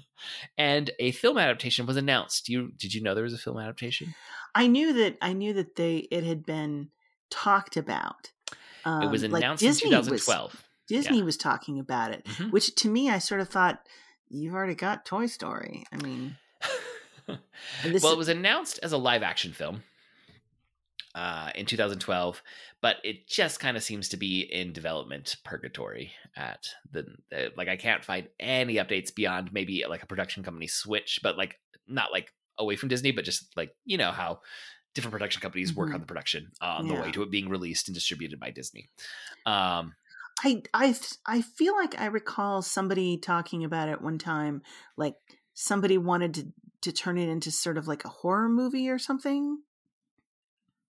and 0.58 0.90
a 0.98 1.10
film 1.12 1.38
adaptation 1.38 1.86
was 1.86 1.96
announced. 1.96 2.48
You 2.48 2.72
did 2.76 2.94
you 2.94 3.02
know 3.02 3.14
there 3.14 3.24
was 3.24 3.34
a 3.34 3.38
film 3.38 3.58
adaptation? 3.58 4.14
I 4.54 4.66
knew 4.66 4.92
that. 4.94 5.18
I 5.22 5.32
knew 5.32 5.52
that 5.54 5.76
they 5.76 5.96
it 6.10 6.24
had 6.24 6.44
been 6.44 6.90
talked 7.30 7.76
about. 7.76 8.30
Um, 8.84 9.02
it 9.02 9.10
was 9.10 9.22
like 9.24 9.42
announced 9.42 9.62
in 9.62 9.68
Disney 9.68 9.90
was- 9.96 10.06
2012. 10.06 10.64
Disney 10.88 11.22
was 11.22 11.36
talking 11.36 11.78
about 11.78 12.10
it, 12.10 12.24
Mhm. 12.24 12.50
which 12.50 12.74
to 12.74 12.88
me, 12.88 13.08
I 13.08 13.18
sort 13.18 13.40
of 13.40 13.48
thought 13.48 13.86
you've 14.28 14.52
already 14.54 14.74
got 14.74 15.06
Toy 15.06 15.26
Story. 15.26 15.84
I 15.92 15.96
mean, 15.96 16.36
well, 17.28 17.38
it 17.84 18.18
was 18.18 18.28
announced 18.28 18.78
as 18.82 18.92
a 18.92 18.98
live 18.98 19.22
action 19.22 19.52
film 19.52 19.84
uh, 21.14 21.50
in 21.54 21.66
2012, 21.66 22.42
but 22.80 22.96
it 23.04 23.26
just 23.28 23.60
kind 23.60 23.76
of 23.76 23.82
seems 23.82 24.08
to 24.10 24.16
be 24.16 24.40
in 24.40 24.72
development 24.72 25.36
purgatory. 25.44 26.12
At 26.36 26.68
the, 26.90 27.06
the 27.30 27.52
like, 27.56 27.68
I 27.68 27.76
can't 27.76 28.04
find 28.04 28.28
any 28.40 28.76
updates 28.76 29.14
beyond 29.14 29.52
maybe 29.52 29.84
like 29.88 30.02
a 30.02 30.06
production 30.06 30.42
company 30.42 30.66
switch, 30.68 31.20
but 31.22 31.36
like 31.36 31.58
not 31.86 32.12
like 32.12 32.32
away 32.58 32.76
from 32.76 32.88
Disney, 32.88 33.12
but 33.12 33.24
just 33.24 33.56
like 33.56 33.74
you 33.84 33.98
know 33.98 34.10
how 34.10 34.40
different 34.94 35.12
production 35.12 35.40
companies 35.40 35.74
work 35.74 35.90
Mhm. 35.90 35.94
on 35.94 36.00
the 36.00 36.06
production 36.06 36.52
uh, 36.60 36.66
on 36.78 36.86
the 36.88 36.94
way 36.94 37.10
to 37.12 37.22
it 37.22 37.30
being 37.30 37.48
released 37.48 37.88
and 37.88 37.94
distributed 37.94 38.38
by 38.38 38.50
Disney. 38.50 38.88
Um, 39.46 39.94
I 40.44 40.62
I 40.74 40.94
I 41.26 41.42
feel 41.42 41.74
like 41.76 41.98
I 42.00 42.06
recall 42.06 42.62
somebody 42.62 43.18
talking 43.18 43.64
about 43.64 43.88
it 43.88 44.00
one 44.02 44.18
time, 44.18 44.62
like 44.96 45.16
somebody 45.54 45.98
wanted 45.98 46.34
to 46.34 46.52
to 46.82 46.92
turn 46.92 47.16
it 47.16 47.28
into 47.28 47.50
sort 47.50 47.78
of 47.78 47.86
like 47.86 48.04
a 48.04 48.08
horror 48.08 48.48
movie 48.48 48.88
or 48.90 48.98
something. 48.98 49.58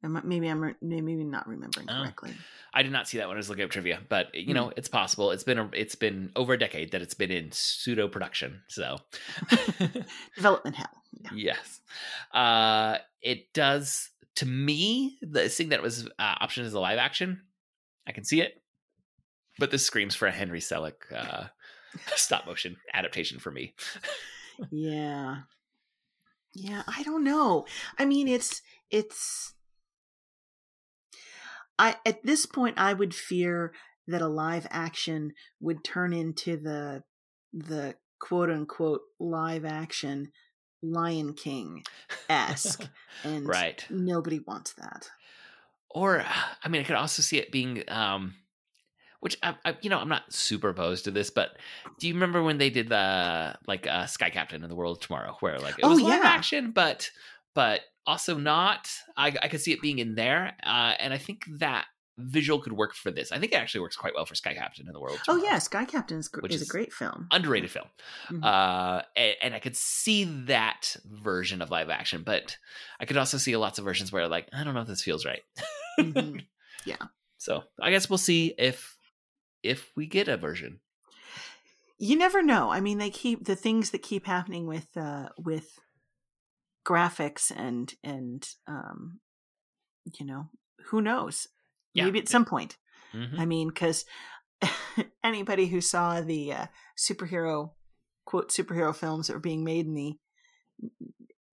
Maybe 0.04 0.48
I'm 0.50 0.62
re- 0.62 0.76
maybe 0.82 1.24
not 1.24 1.48
remembering 1.48 1.88
Oh. 1.90 2.02
correctly. 2.02 2.34
I 2.74 2.82
did 2.84 2.92
not 2.92 3.08
see 3.08 3.20
that 3.20 3.28
when 3.28 3.38
I 3.38 3.40
was 3.40 3.50
looking 3.50 3.64
up 3.64 3.70
trivia, 3.72 4.02
but 4.10 4.34
you 4.36 4.54
know 4.54 4.66
Hmm. 4.68 4.74
it's 4.78 4.88
possible. 4.90 5.32
It's 5.32 5.44
been 5.44 5.60
a, 5.60 5.70
it's 5.74 5.96
been 5.96 6.32
over 6.36 6.54
a 6.54 6.60
decade 6.60 6.92
that 6.92 7.02
it's 7.02 7.14
been 7.14 7.32
in 7.32 7.52
pseudo 7.52 8.08
production. 8.08 8.62
So 8.68 8.98
Development 10.36 10.76
hell. 10.76 10.90
Yeah. 11.22 11.30
yes, 11.36 11.80
uh, 12.34 12.98
it 13.22 13.54
does 13.54 14.10
to 14.36 14.46
me. 14.46 15.18
The 15.22 15.48
thing 15.50 15.70
that 15.70 15.82
was 15.82 16.06
uh, 16.08 16.36
option 16.40 16.66
is 16.66 16.74
a 16.74 16.80
live 16.80 16.98
action. 16.98 17.42
I 18.08 18.12
can 18.12 18.24
see 18.26 18.42
it, 18.42 18.62
but 19.60 19.72
this 19.72 19.86
screams 19.86 20.16
for 20.16 20.28
a 20.28 20.32
Henry 20.32 20.60
Selick 20.60 21.12
uh, 21.16 21.46
stop 22.16 22.46
motion 22.48 22.78
adaptation 22.94 23.40
for 23.40 23.52
me. 23.52 23.76
yeah. 24.72 25.38
Yeah, 26.56 26.84
I 26.88 27.04
don't 27.04 27.24
know. 27.24 27.66
I 27.98 28.06
mean, 28.06 28.28
it's 28.28 28.62
it's 28.92 29.54
I 31.84 31.96
at 32.06 32.24
this 32.24 32.46
point 32.46 32.78
I 32.78 32.94
would 32.94 33.14
fear 33.14 33.74
that 34.08 34.22
a 34.22 34.28
live 34.28 34.66
action 34.70 35.34
would 35.60 35.84
turn 35.84 36.14
into 36.14 36.56
the 36.58 37.04
the 37.52 37.96
quote 38.20 38.50
unquote 38.50 39.02
live 39.20 39.66
action 39.66 40.32
Lion 40.82 41.34
King 41.34 41.84
esque, 42.30 42.88
and 43.24 43.48
right. 43.48 43.86
nobody 43.90 44.40
wants 44.40 44.74
that. 44.74 45.10
Or, 45.90 46.26
I 46.64 46.70
mean, 46.70 46.82
I 46.82 46.86
could 46.86 46.96
also 46.96 47.22
see 47.22 47.38
it 47.38 47.52
being, 47.52 47.84
um, 47.88 48.34
which 49.20 49.38
I, 49.44 49.56
I, 49.64 49.78
you 49.82 49.90
know, 49.90 50.00
I'm 50.00 50.10
not 50.10 50.34
super 50.34 50.70
opposed 50.70 51.06
to 51.06 51.12
this, 51.12 51.30
but 51.30 51.58
do 52.00 52.08
you 52.08 52.14
remember 52.16 52.42
when 52.44 52.58
they 52.58 52.70
did 52.70 52.90
the 52.90 53.56
like 53.68 53.88
uh, 53.88 54.08
Sky 54.08 54.30
Captain 54.30 54.64
in 54.64 54.70
the 54.70 54.76
World 54.76 55.02
Tomorrow, 55.02 55.38
where 55.40 55.60
like 55.60 55.80
it 55.80 55.84
Oh, 55.84 55.90
was 55.90 56.02
live 56.02 56.22
yeah. 56.22 56.22
action, 56.24 56.72
but 56.72 57.12
but 57.54 57.82
also 58.06 58.38
not? 58.38 58.90
I, 59.18 59.28
I 59.42 59.48
could 59.48 59.62
see 59.62 59.72
it 59.72 59.82
being 59.82 60.00
in 60.00 60.16
there, 60.16 60.56
uh, 60.64 60.94
and 61.00 61.14
I 61.14 61.18
think 61.18 61.46
that 61.60 61.86
visual 62.20 62.60
could 62.62 62.74
work 62.74 62.94
for 62.94 63.10
this. 63.10 63.32
I 63.32 63.40
think 63.40 63.54
it 63.54 63.56
actually 63.56 63.82
works 63.82 63.96
quite 63.96 64.14
well 64.14 64.26
for 64.26 64.36
Sky 64.36 64.54
Captain 64.54 64.86
in 64.88 64.94
the 64.94 65.00
World. 65.00 65.20
Oh 65.28 65.38
yeah, 65.44 65.58
Sky 65.58 65.84
Captain 65.86 66.20
is, 66.20 66.28
gr- 66.28 66.46
is 66.46 66.62
is 66.62 66.70
a 66.70 66.72
great 66.72 66.94
film. 66.94 67.28
underrated 67.32 67.72
film. 67.72 67.88
Mhm. 68.30 68.44
Uh, 68.44 69.02
and, 69.16 69.36
and 69.42 69.54
I 69.56 69.60
could 69.60 69.76
see 69.76 70.24
that 70.46 70.96
version 71.06 71.62
of 71.62 71.72
live 71.72 71.90
action, 71.90 72.22
but 72.24 72.58
I 73.00 73.06
could 73.06 73.18
also 73.18 73.38
see 73.38 73.58
lots 73.58 73.80
of 73.80 73.86
versions 73.86 74.12
where 74.12 74.28
like 74.28 74.48
I 74.54 74.64
don't 74.64 74.74
know 74.76 74.82
if 74.82 74.88
this 74.88 75.02
feels 75.04 75.26
right. 75.26 75.42
Mhm. 76.00 76.44
So 77.38 77.64
I 77.82 77.92
guess 77.92 78.10
we'll 78.10 78.18
see 78.18 78.54
if 78.58 78.98
if 79.64 79.92
we 79.98 80.06
get 80.08 80.28
a 80.30 80.38
version. 80.38 80.80
You 81.98 82.16
never 82.16 82.42
know. 82.42 82.70
I 82.72 82.80
mean, 82.80 83.00
they 83.00 83.10
keep 83.10 83.46
the 83.46 83.56
things 83.56 83.90
that 83.92 84.02
keep 84.02 84.26
happening 84.26 84.66
with 84.66 84.88
uh, 84.96 85.30
with 85.38 85.80
graphics 86.86 87.52
and 87.56 87.94
and 88.04 88.48
um, 88.68 89.20
you 90.20 90.26
know 90.26 90.50
who 90.88 91.02
knows. 91.02 91.48
Yeah. 91.94 92.06
Maybe 92.06 92.20
at 92.20 92.30
some 92.30 92.46
point. 92.46 92.78
Mhm. 93.14 93.38
I 93.40 93.46
mean, 93.46 93.68
because 93.70 94.06
anybody 95.24 95.68
who 95.68 95.82
saw 95.82 96.22
the 96.22 96.54
uh, 96.54 96.66
superhero 96.98 97.72
quote 98.26 98.50
superhero 98.52 98.96
films 98.96 99.28
that 99.28 99.34
were 99.34 99.40
being 99.40 99.64
made 99.64 99.86
in 99.86 99.94
the 99.94 100.14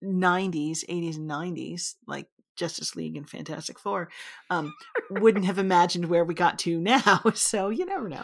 90s, 0.03 0.85
80s, 0.89 1.17
and 1.17 1.29
90s, 1.31 1.95
like 2.07 2.27
Justice 2.57 2.97
League 2.97 3.17
and 3.17 3.29
Fantastic 3.29 3.79
Four, 3.79 4.09
um, 4.51 4.73
wouldn't 5.11 5.45
have 5.45 5.59
imagined 5.59 6.07
where 6.07 6.25
we 6.25 6.35
got 6.35 6.59
to 6.61 6.81
now. 6.81 7.21
So 7.35 7.69
you 7.69 7.85
never 7.87 8.09
know. 8.09 8.23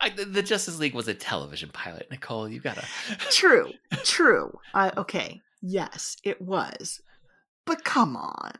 I, 0.00 0.10
the- 0.10 0.24
the 0.24 0.42
Justice 0.42 0.78
League 0.78 0.94
was 0.94 1.08
a 1.08 1.14
television 1.14 1.70
pilot, 1.72 2.08
Nicole. 2.10 2.48
You 2.48 2.60
gotta. 2.60 2.84
True, 3.30 3.72
true. 4.04 4.58
Uh, 4.74 4.90
okay, 4.96 5.40
yes, 5.60 6.16
it 6.24 6.40
was. 6.40 7.00
But 7.66 7.84
come 7.84 8.16
on. 8.16 8.52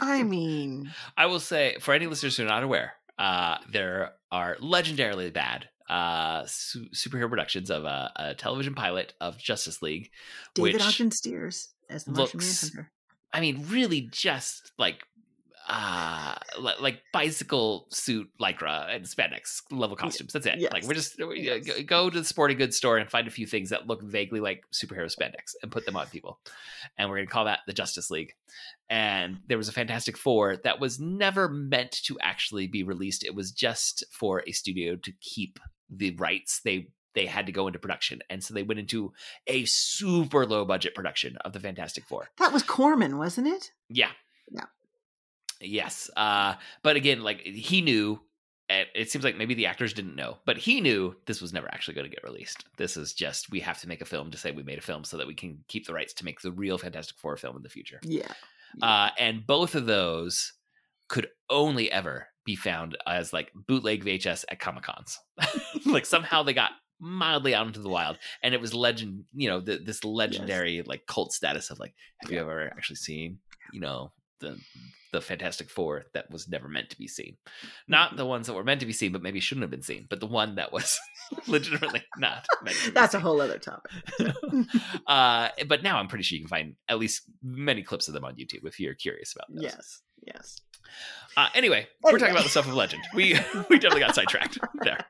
I 0.00 0.22
mean, 0.24 0.90
I 1.16 1.26
will 1.26 1.40
say 1.40 1.76
for 1.80 1.92
any 1.94 2.06
listeners 2.06 2.36
who 2.36 2.44
are 2.44 2.48
not 2.48 2.62
aware, 2.62 2.94
uh, 3.18 3.58
there 3.70 4.12
are 4.30 4.56
legendarily 4.56 5.32
bad 5.32 5.68
uh, 5.88 6.44
su- 6.46 6.88
superhero 6.94 7.28
productions 7.28 7.70
of 7.70 7.84
a, 7.84 8.12
a 8.16 8.34
television 8.34 8.74
pilot 8.74 9.12
of 9.20 9.38
Justice 9.38 9.82
League, 9.82 10.10
David 10.54 10.80
Ogden 10.80 11.10
Stiers 11.10 11.68
as 11.90 12.04
the 12.04 12.12
Martian 12.12 12.40
Manhunter. 12.40 12.90
I 13.32 13.40
mean, 13.40 13.66
really 13.68 14.08
just 14.12 14.72
like 14.78 15.04
uh 15.68 16.34
like 16.82 17.00
bicycle 17.12 17.86
suit 17.90 18.28
lycra 18.40 18.94
and 18.94 19.04
spandex 19.06 19.62
level 19.70 19.96
costumes 19.96 20.32
that's 20.32 20.44
it 20.46 20.60
like 20.72 20.84
we're 20.84 20.92
just 20.94 21.18
uh, 21.20 21.30
Yes. 21.30 21.64
go- 21.66 21.82
go 21.82 22.10
to 22.10 22.18
the 22.20 22.24
sporting 22.24 22.58
goods 22.58 22.76
store 22.76 22.98
and 22.98 23.10
find 23.10 23.26
a 23.26 23.30
few 23.30 23.46
things 23.46 23.70
that 23.70 23.86
look 23.86 24.02
vaguely 24.02 24.40
like 24.40 24.62
superhero 24.72 25.06
spandex 25.10 25.54
and 25.62 25.72
put 25.72 25.86
them 25.86 25.96
on 25.96 26.06
people 26.08 26.38
and 26.98 27.08
we're 27.08 27.16
gonna 27.16 27.26
call 27.26 27.46
that 27.46 27.60
the 27.66 27.72
justice 27.72 28.10
league 28.10 28.34
and 28.90 29.38
there 29.48 29.56
was 29.56 29.68
a 29.68 29.72
fantastic 29.72 30.18
four 30.18 30.56
that 30.58 30.80
was 30.80 31.00
never 31.00 31.48
meant 31.48 31.92
to 32.04 32.18
actually 32.20 32.66
be 32.66 32.82
released 32.82 33.24
it 33.24 33.34
was 33.34 33.50
just 33.50 34.04
for 34.10 34.42
a 34.46 34.52
studio 34.52 34.96
to 34.96 35.12
keep 35.20 35.58
the 35.88 36.14
rights 36.16 36.60
they 36.64 36.88
they 37.14 37.24
had 37.26 37.46
to 37.46 37.52
go 37.52 37.66
into 37.68 37.78
production 37.78 38.20
and 38.28 38.44
so 38.44 38.52
they 38.52 38.62
went 38.64 38.80
into 38.80 39.12
a 39.46 39.64
super 39.64 40.44
low 40.44 40.64
budget 40.64 40.94
production 40.94 41.36
of 41.44 41.52
the 41.54 41.60
fantastic 41.60 42.04
four 42.04 42.28
That 42.38 42.52
was 42.52 42.62
Corman, 42.62 43.16
wasn't 43.16 43.46
it? 43.46 43.70
yeah. 43.88 44.10
Yeah. 44.50 44.64
Yes. 45.64 46.10
Uh, 46.16 46.54
but 46.82 46.96
again, 46.96 47.22
like 47.22 47.40
he 47.40 47.80
knew. 47.80 48.20
It, 48.66 49.10
seems 49.10 49.24
like 49.24 49.36
maybe 49.36 49.52
the 49.52 49.66
actors 49.66 49.92
didn't 49.92 50.16
know, 50.16 50.38
but 50.46 50.56
he 50.56 50.80
knew 50.80 51.14
this 51.26 51.42
was 51.42 51.52
never 51.52 51.68
actually 51.70 51.94
going 51.94 52.08
to 52.08 52.14
get 52.14 52.24
released. 52.24 52.64
This 52.78 52.96
is 52.96 53.12
just 53.12 53.50
we 53.50 53.60
have 53.60 53.78
to 53.82 53.88
make 53.88 54.00
a 54.00 54.06
film 54.06 54.30
to 54.30 54.38
say 54.38 54.52
we 54.52 54.62
made 54.62 54.78
a 54.78 54.82
film 54.82 55.04
so 55.04 55.18
that 55.18 55.26
we 55.26 55.34
can 55.34 55.62
keep 55.68 55.86
the 55.86 55.92
rights 55.92 56.14
to 56.14 56.24
make 56.24 56.40
the 56.40 56.50
real 56.50 56.78
Fantastic 56.78 57.18
Four 57.18 57.36
film 57.36 57.58
in 57.58 57.62
the 57.62 57.68
future. 57.68 58.00
Yeah. 58.02 58.32
Uh, 58.82 59.10
and 59.18 59.46
both 59.46 59.74
of 59.74 59.84
those 59.84 60.54
could 61.08 61.28
only 61.50 61.92
ever 61.92 62.28
be 62.44 62.56
found 62.56 62.96
as 63.06 63.32
like 63.32 63.52
bootleg 63.54 64.04
VHS 64.04 64.44
at 64.48 64.60
Comic 64.60 64.84
Cons. 64.84 65.18
like 65.86 66.06
somehow 66.06 66.42
they 66.42 66.54
got 66.54 66.72
mildly 67.00 67.54
out 67.54 67.66
into 67.66 67.80
the 67.80 67.88
wild, 67.88 68.18
and 68.42 68.54
it 68.54 68.60
was 68.60 68.74
legend. 68.74 69.24
You 69.34 69.48
know, 69.48 69.60
the, 69.60 69.78
this 69.78 70.04
legendary 70.04 70.82
like 70.82 71.06
cult 71.06 71.32
status 71.32 71.70
of 71.70 71.78
like, 71.78 71.94
have 72.22 72.30
you 72.30 72.38
ever 72.38 72.66
actually 72.66 72.96
seen? 72.96 73.38
You 73.72 73.80
know, 73.80 74.12
the 74.40 74.58
the 75.14 75.20
Fantastic 75.20 75.70
Four 75.70 76.06
that 76.12 76.30
was 76.30 76.48
never 76.48 76.68
meant 76.68 76.90
to 76.90 76.98
be 76.98 77.06
seen. 77.06 77.36
Not 77.86 78.16
the 78.16 78.26
ones 78.26 78.48
that 78.48 78.54
were 78.54 78.64
meant 78.64 78.80
to 78.80 78.86
be 78.86 78.92
seen, 78.92 79.12
but 79.12 79.22
maybe 79.22 79.38
shouldn't 79.38 79.62
have 79.62 79.70
been 79.70 79.82
seen. 79.82 80.06
But 80.10 80.18
the 80.18 80.26
one 80.26 80.56
that 80.56 80.72
was 80.72 80.98
legitimately 81.46 82.02
not 82.18 82.44
meant 82.62 82.76
to 82.78 82.86
be 82.86 82.90
That's 82.90 83.14
a 83.14 83.20
whole 83.20 83.40
other 83.40 83.58
topic. 83.58 83.92
uh, 85.06 85.48
but 85.68 85.82
now 85.82 85.98
I'm 85.98 86.08
pretty 86.08 86.24
sure 86.24 86.36
you 86.36 86.42
can 86.42 86.48
find 86.48 86.74
at 86.88 86.98
least 86.98 87.22
many 87.42 87.82
clips 87.82 88.08
of 88.08 88.14
them 88.14 88.24
on 88.24 88.34
YouTube 88.34 88.66
if 88.66 88.80
you're 88.80 88.94
curious 88.94 89.34
about 89.34 89.46
those. 89.54 89.62
yes. 89.62 90.02
Yes. 90.26 90.60
Uh, 91.36 91.48
anyway, 91.54 91.86
we're 92.02 92.18
talking 92.18 92.32
about 92.32 92.44
the 92.44 92.50
stuff 92.50 92.66
of 92.66 92.74
legend. 92.74 93.02
We 93.12 93.34
we 93.68 93.78
definitely 93.78 94.00
got 94.00 94.14
sidetracked 94.14 94.58
there. 94.82 95.04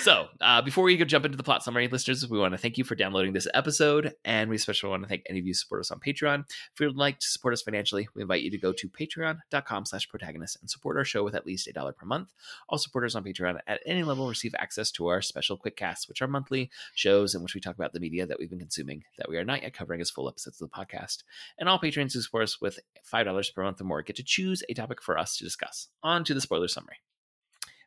So 0.00 0.26
uh, 0.40 0.62
before 0.62 0.84
we 0.84 0.96
go 0.96 1.04
jump 1.04 1.24
into 1.24 1.36
the 1.36 1.44
plot 1.44 1.62
summary, 1.62 1.86
listeners, 1.86 2.28
we 2.28 2.38
want 2.38 2.54
to 2.54 2.58
thank 2.58 2.76
you 2.76 2.82
for 2.82 2.96
downloading 2.96 3.32
this 3.32 3.46
episode, 3.54 4.14
and 4.24 4.50
we 4.50 4.56
especially 4.56 4.90
want 4.90 5.04
to 5.04 5.08
thank 5.08 5.22
any 5.28 5.38
of 5.38 5.46
you 5.46 5.50
who 5.50 5.54
support 5.54 5.80
us 5.80 5.90
on 5.92 6.00
Patreon. 6.00 6.44
If 6.48 6.80
you 6.80 6.86
would 6.86 6.96
like 6.96 7.20
to 7.20 7.26
support 7.26 7.54
us 7.54 7.62
financially, 7.62 8.08
we 8.14 8.22
invite 8.22 8.42
you 8.42 8.50
to 8.50 8.58
go 8.58 8.72
to 8.72 8.88
patreon.com/slash 8.88 10.08
protagonist 10.08 10.58
and 10.60 10.68
support 10.68 10.96
our 10.96 11.04
show 11.04 11.22
with 11.22 11.36
at 11.36 11.46
least 11.46 11.68
a 11.68 11.72
dollar 11.72 11.92
per 11.92 12.06
month. 12.06 12.32
All 12.68 12.78
supporters 12.78 13.14
on 13.14 13.22
Patreon 13.22 13.60
at 13.66 13.80
any 13.86 14.02
level 14.02 14.28
receive 14.28 14.54
access 14.58 14.90
to 14.92 15.06
our 15.06 15.22
special 15.22 15.56
quick 15.56 15.76
casts, 15.76 16.08
which 16.08 16.20
are 16.20 16.26
monthly 16.26 16.70
shows 16.94 17.34
in 17.34 17.42
which 17.42 17.54
we 17.54 17.60
talk 17.60 17.76
about 17.76 17.92
the 17.92 18.00
media 18.00 18.26
that 18.26 18.38
we've 18.40 18.50
been 18.50 18.58
consuming 18.58 19.04
that 19.18 19.28
we 19.28 19.36
are 19.36 19.44
not 19.44 19.62
yet 19.62 19.74
covering 19.74 20.00
as 20.00 20.10
full 20.10 20.28
episodes 20.28 20.60
of 20.60 20.68
the 20.68 20.76
podcast. 20.76 21.22
And 21.58 21.68
all 21.68 21.78
patrons 21.78 22.14
who 22.14 22.20
support 22.20 22.44
us 22.44 22.60
with 22.60 22.80
$5 23.12 23.54
per 23.54 23.62
month 23.62 23.80
or 23.80 23.84
more 23.84 24.02
get 24.02 24.16
to 24.16 24.24
choose 24.24 24.64
a 24.68 24.74
topic 24.74 25.00
for 25.00 25.09
us 25.18 25.36
to 25.36 25.44
discuss. 25.44 25.88
On 26.02 26.24
to 26.24 26.34
the 26.34 26.40
spoiler 26.40 26.68
summary. 26.68 26.96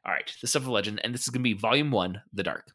All 0.06 0.12
right, 0.12 0.32
the 0.42 0.48
stuff 0.48 0.64
of 0.64 0.70
legend, 0.70 1.02
and 1.04 1.14
this 1.14 1.22
is 1.22 1.30
going 1.30 1.42
to 1.42 1.44
be 1.44 1.54
volume 1.54 1.92
one 1.92 2.22
The 2.34 2.44
Dark. 2.44 2.74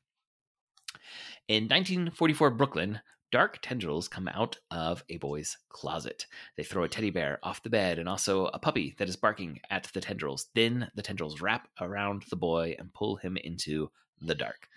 In 1.47 1.64
1944 1.64 2.50
Brooklyn, 2.50 3.00
dark 3.31 3.59
tendrils 3.62 4.09
come 4.09 4.28
out 4.28 4.59
of 4.71 5.05
a 5.09 5.19
boy's 5.19 5.57
closet. 5.69 6.26
They 6.57 6.62
throw 6.62 6.85
a 6.85 6.88
teddy 6.88 7.11
bear 7.11 7.38
off 7.43 7.62
the 7.62 7.71
bed 7.71 7.99
and 7.99 8.09
also 8.09 8.47
a 8.47 8.59
puppy 8.59 8.95
that 8.99 9.09
is 9.09 9.17
barking 9.17 9.61
at 9.71 9.85
the 9.95 10.00
tendrils. 10.00 10.49
Then 10.55 10.90
the 10.95 11.02
tendrils 11.02 11.40
wrap 11.40 11.69
around 11.81 12.25
the 12.31 12.37
boy 12.37 12.76
and 12.78 12.93
pull 12.93 13.17
him 13.17 13.37
into 13.37 13.90
the 14.21 14.35
dark. 14.35 14.69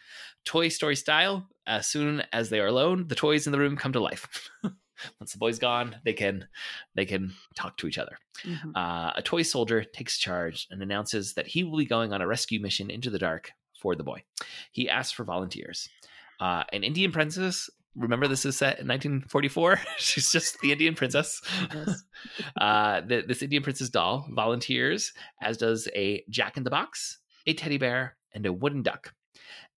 Toy 0.45 0.69
Story 0.69 0.95
style, 0.95 1.47
as 1.65 1.87
soon 1.87 2.23
as 2.31 2.49
they 2.49 2.59
are 2.59 2.67
alone, 2.67 3.07
the 3.07 3.15
toys 3.15 3.45
in 3.45 3.51
the 3.51 3.59
room 3.59 3.75
come 3.75 3.93
to 3.93 3.99
life. 3.99 4.49
Once 5.19 5.31
the 5.33 5.37
boy's 5.37 5.59
gone, 5.59 5.95
they 6.03 6.13
can 6.13 6.47
they 6.95 7.05
can 7.05 7.33
talk 7.55 7.77
to 7.77 7.87
each 7.87 7.97
other. 7.97 8.17
Mhm. 8.43 8.71
Uh, 8.75 9.11
a 9.15 9.21
toy 9.21 9.41
soldier 9.41 9.83
takes 9.83 10.17
charge 10.17 10.67
and 10.71 10.81
announces 10.81 11.33
that 11.33 11.47
he 11.47 11.63
will 11.63 11.77
be 11.77 11.85
going 11.85 12.13
on 12.13 12.21
a 12.21 12.27
rescue 12.27 12.59
mission 12.59 12.89
into 12.89 13.09
the 13.09 13.19
dark 13.19 13.51
for 13.79 13.95
the 13.95 14.03
boy. 14.03 14.23
He 14.71 14.89
asks 14.89 15.11
for 15.11 15.23
volunteers. 15.23 15.89
Uh, 16.39 16.63
an 16.73 16.83
Indian 16.83 17.11
princess. 17.11 17.69
Remember, 17.95 18.27
this 18.27 18.45
is 18.45 18.57
set 18.57 18.79
in 18.79 18.87
1944. 18.87 19.79
She's 19.97 20.31
just 20.31 20.59
the 20.61 20.71
Indian 20.71 20.95
princess. 20.95 21.41
Yes. 21.73 22.03
uh, 22.57 23.01
th- 23.01 23.27
this 23.27 23.41
Indian 23.41 23.63
princess 23.63 23.89
doll 23.89 24.27
volunteers, 24.31 25.11
as 25.41 25.57
does 25.57 25.87
a 25.95 26.23
Jack 26.29 26.57
in 26.57 26.63
the 26.63 26.69
Box, 26.69 27.19
a 27.45 27.53
teddy 27.53 27.77
bear, 27.77 28.15
and 28.33 28.45
a 28.45 28.53
wooden 28.53 28.81
duck. 28.81 29.13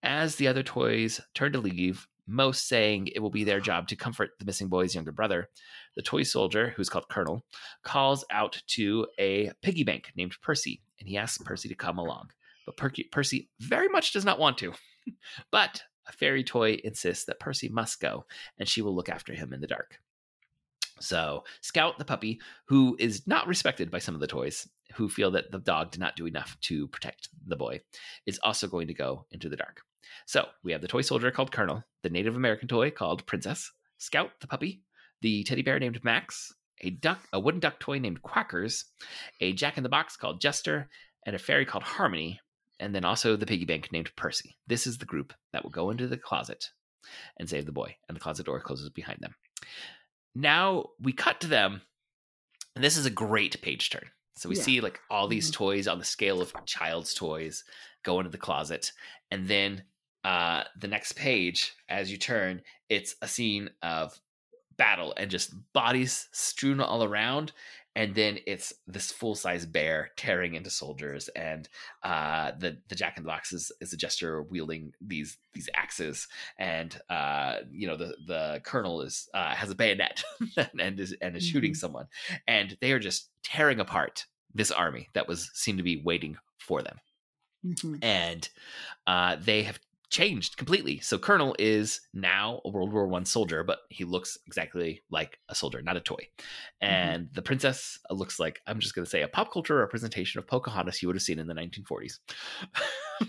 As 0.02 0.36
the 0.36 0.48
other 0.48 0.62
toys 0.62 1.20
turn 1.34 1.52
to 1.52 1.58
leave, 1.60 2.06
most 2.26 2.68
saying 2.68 3.08
it 3.08 3.20
will 3.20 3.30
be 3.30 3.44
their 3.44 3.60
job 3.60 3.88
to 3.88 3.96
comfort 3.96 4.30
the 4.38 4.44
missing 4.44 4.68
boy's 4.68 4.94
younger 4.94 5.12
brother, 5.12 5.48
the 5.96 6.02
toy 6.02 6.22
soldier, 6.22 6.72
who's 6.76 6.88
called 6.88 7.08
Colonel, 7.08 7.44
calls 7.82 8.24
out 8.30 8.62
to 8.68 9.06
a 9.18 9.50
piggy 9.62 9.84
bank 9.84 10.12
named 10.16 10.36
Percy, 10.42 10.80
and 10.98 11.08
he 11.08 11.16
asks 11.16 11.42
Percy 11.44 11.68
to 11.68 11.74
come 11.74 11.98
along. 11.98 12.30
But 12.66 12.76
Per- 12.76 12.90
Percy 13.12 13.50
very 13.60 13.88
much 13.88 14.12
does 14.12 14.24
not 14.24 14.38
want 14.38 14.58
to. 14.58 14.72
but 15.50 15.82
a 16.08 16.12
fairy 16.12 16.44
toy 16.44 16.78
insists 16.84 17.24
that 17.26 17.40
Percy 17.40 17.68
must 17.68 18.00
go, 18.00 18.26
and 18.58 18.68
she 18.68 18.82
will 18.82 18.94
look 18.94 19.08
after 19.08 19.32
him 19.32 19.52
in 19.52 19.60
the 19.60 19.66
dark. 19.66 19.98
So, 21.00 21.44
Scout 21.60 21.98
the 21.98 22.04
puppy, 22.04 22.40
who 22.66 22.96
is 22.98 23.26
not 23.26 23.48
respected 23.48 23.90
by 23.90 23.98
some 23.98 24.14
of 24.14 24.20
the 24.20 24.26
toys, 24.26 24.68
who 24.94 25.08
feel 25.08 25.32
that 25.32 25.50
the 25.50 25.58
dog 25.58 25.90
did 25.90 26.00
not 26.00 26.16
do 26.16 26.26
enough 26.26 26.56
to 26.62 26.86
protect 26.88 27.28
the 27.46 27.56
boy, 27.56 27.80
is 28.26 28.38
also 28.42 28.68
going 28.68 28.86
to 28.86 28.94
go 28.94 29.26
into 29.32 29.48
the 29.48 29.56
dark. 29.56 29.82
So, 30.26 30.48
we 30.62 30.72
have 30.72 30.80
the 30.80 30.88
toy 30.88 31.02
soldier 31.02 31.30
called 31.30 31.52
Colonel, 31.52 31.84
the 32.02 32.10
Native 32.10 32.36
American 32.36 32.68
toy 32.68 32.90
called 32.90 33.26
Princess, 33.26 33.70
Scout 33.98 34.30
the 34.40 34.46
puppy, 34.46 34.82
the 35.22 35.44
teddy 35.44 35.62
bear 35.62 35.78
named 35.78 36.02
Max, 36.04 36.52
a 36.80 36.90
duck, 36.90 37.20
a 37.32 37.40
wooden 37.40 37.60
duck 37.60 37.78
toy 37.80 37.98
named 37.98 38.22
Quackers, 38.22 38.84
a 39.40 39.52
Jack 39.52 39.76
in 39.76 39.82
the 39.82 39.88
Box 39.88 40.16
called 40.16 40.40
Jester, 40.40 40.88
and 41.24 41.34
a 41.34 41.38
fairy 41.38 41.64
called 41.64 41.84
Harmony, 41.84 42.40
and 42.80 42.94
then 42.94 43.04
also 43.04 43.36
the 43.36 43.46
piggy 43.46 43.64
bank 43.64 43.90
named 43.92 44.14
Percy. 44.16 44.56
This 44.66 44.86
is 44.86 44.98
the 44.98 45.06
group 45.06 45.32
that 45.52 45.62
will 45.62 45.70
go 45.70 45.90
into 45.90 46.06
the 46.08 46.18
closet 46.18 46.70
and 47.38 47.48
save 47.48 47.66
the 47.66 47.72
boy, 47.72 47.96
and 48.08 48.16
the 48.16 48.20
closet 48.20 48.46
door 48.46 48.60
closes 48.60 48.90
behind 48.90 49.20
them. 49.20 49.34
Now 50.34 50.90
we 51.00 51.12
cut 51.12 51.40
to 51.42 51.46
them, 51.46 51.82
and 52.74 52.82
this 52.84 52.96
is 52.96 53.06
a 53.06 53.10
great 53.10 53.62
page 53.62 53.90
turn. 53.90 54.10
So 54.36 54.48
we 54.48 54.56
Yeah. 54.56 54.62
see 54.62 54.80
like 54.80 55.00
all 55.08 55.28
these 55.28 55.50
Mhm. 55.50 55.54
toys 55.54 55.88
on 55.88 55.98
the 55.98 56.04
scale 56.04 56.42
of 56.42 56.52
child's 56.66 57.14
toys 57.14 57.64
go 58.02 58.18
into 58.18 58.30
the 58.30 58.38
closet, 58.38 58.92
and 59.30 59.46
then 59.48 59.84
uh, 60.24 60.64
the 60.80 60.88
next 60.88 61.12
page, 61.16 61.74
as 61.88 62.10
you 62.10 62.16
turn, 62.16 62.62
it's 62.88 63.14
a 63.22 63.28
scene 63.28 63.70
of 63.82 64.18
battle 64.76 65.14
and 65.16 65.30
just 65.30 65.52
bodies 65.72 66.28
strewn 66.32 66.80
all 66.80 67.04
around. 67.04 67.52
And 67.96 68.12
then 68.12 68.38
it's 68.48 68.72
this 68.88 69.12
full 69.12 69.36
size 69.36 69.64
bear 69.66 70.10
tearing 70.16 70.54
into 70.56 70.68
soldiers, 70.68 71.28
and 71.36 71.68
uh, 72.02 72.50
the 72.58 72.78
the 72.88 72.96
Jack 72.96 73.16
in 73.18 73.22
the 73.22 73.28
Box 73.28 73.52
is, 73.52 73.70
is 73.80 73.92
a 73.92 73.96
jester 73.96 74.42
wielding 74.42 74.92
these 75.00 75.38
these 75.52 75.68
axes, 75.76 76.26
and 76.58 77.00
uh, 77.08 77.58
you 77.70 77.86
know 77.86 77.96
the 77.96 78.16
the 78.26 78.60
colonel 78.64 79.00
is 79.00 79.28
uh, 79.32 79.54
has 79.54 79.70
a 79.70 79.76
bayonet 79.76 80.24
and 80.80 80.98
is 80.98 81.14
and 81.22 81.36
is 81.36 81.44
shooting 81.46 81.70
Mhm. 81.70 81.76
someone, 81.76 82.06
and 82.48 82.76
they 82.80 82.90
are 82.90 82.98
just 82.98 83.30
tearing 83.44 83.78
apart 83.78 84.26
this 84.52 84.72
army 84.72 85.08
that 85.12 85.28
was 85.28 85.52
seemed 85.54 85.78
to 85.78 85.84
be 85.84 86.02
waiting 86.04 86.36
for 86.58 86.82
them 86.82 86.98
Mhm. 87.64 87.98
and 88.02 88.48
uh, 89.06 89.36
they 89.36 89.62
have 89.62 89.78
changed 90.14 90.56
completely. 90.56 91.00
So 91.00 91.18
Colonel 91.18 91.56
is 91.58 92.00
now 92.14 92.60
a 92.64 92.70
World 92.70 92.92
War 92.92 93.06
One 93.08 93.24
soldier, 93.24 93.64
but 93.64 93.80
he 93.90 94.04
looks 94.04 94.38
exactly 94.46 95.02
like 95.10 95.38
a 95.48 95.54
soldier, 95.54 95.82
not 95.82 95.96
a 95.96 96.00
toy. 96.00 96.28
And 96.80 97.28
the 97.32 97.42
princess 97.42 97.98
looks 98.10 98.38
like 98.38 98.60
I'm 98.66 98.78
just 98.78 98.94
going 98.94 99.04
to 99.04 99.10
say 99.10 99.22
a 99.22 99.28
pop 99.28 99.52
culture 99.52 99.74
representation 99.76 100.38
of 100.38 100.46
Pocahontas 100.46 101.02
you 101.02 101.08
would 101.08 101.16
have 101.16 101.22
seen 101.22 101.38
in 101.38 101.46
the 101.46 101.54
1940s. 101.54 102.18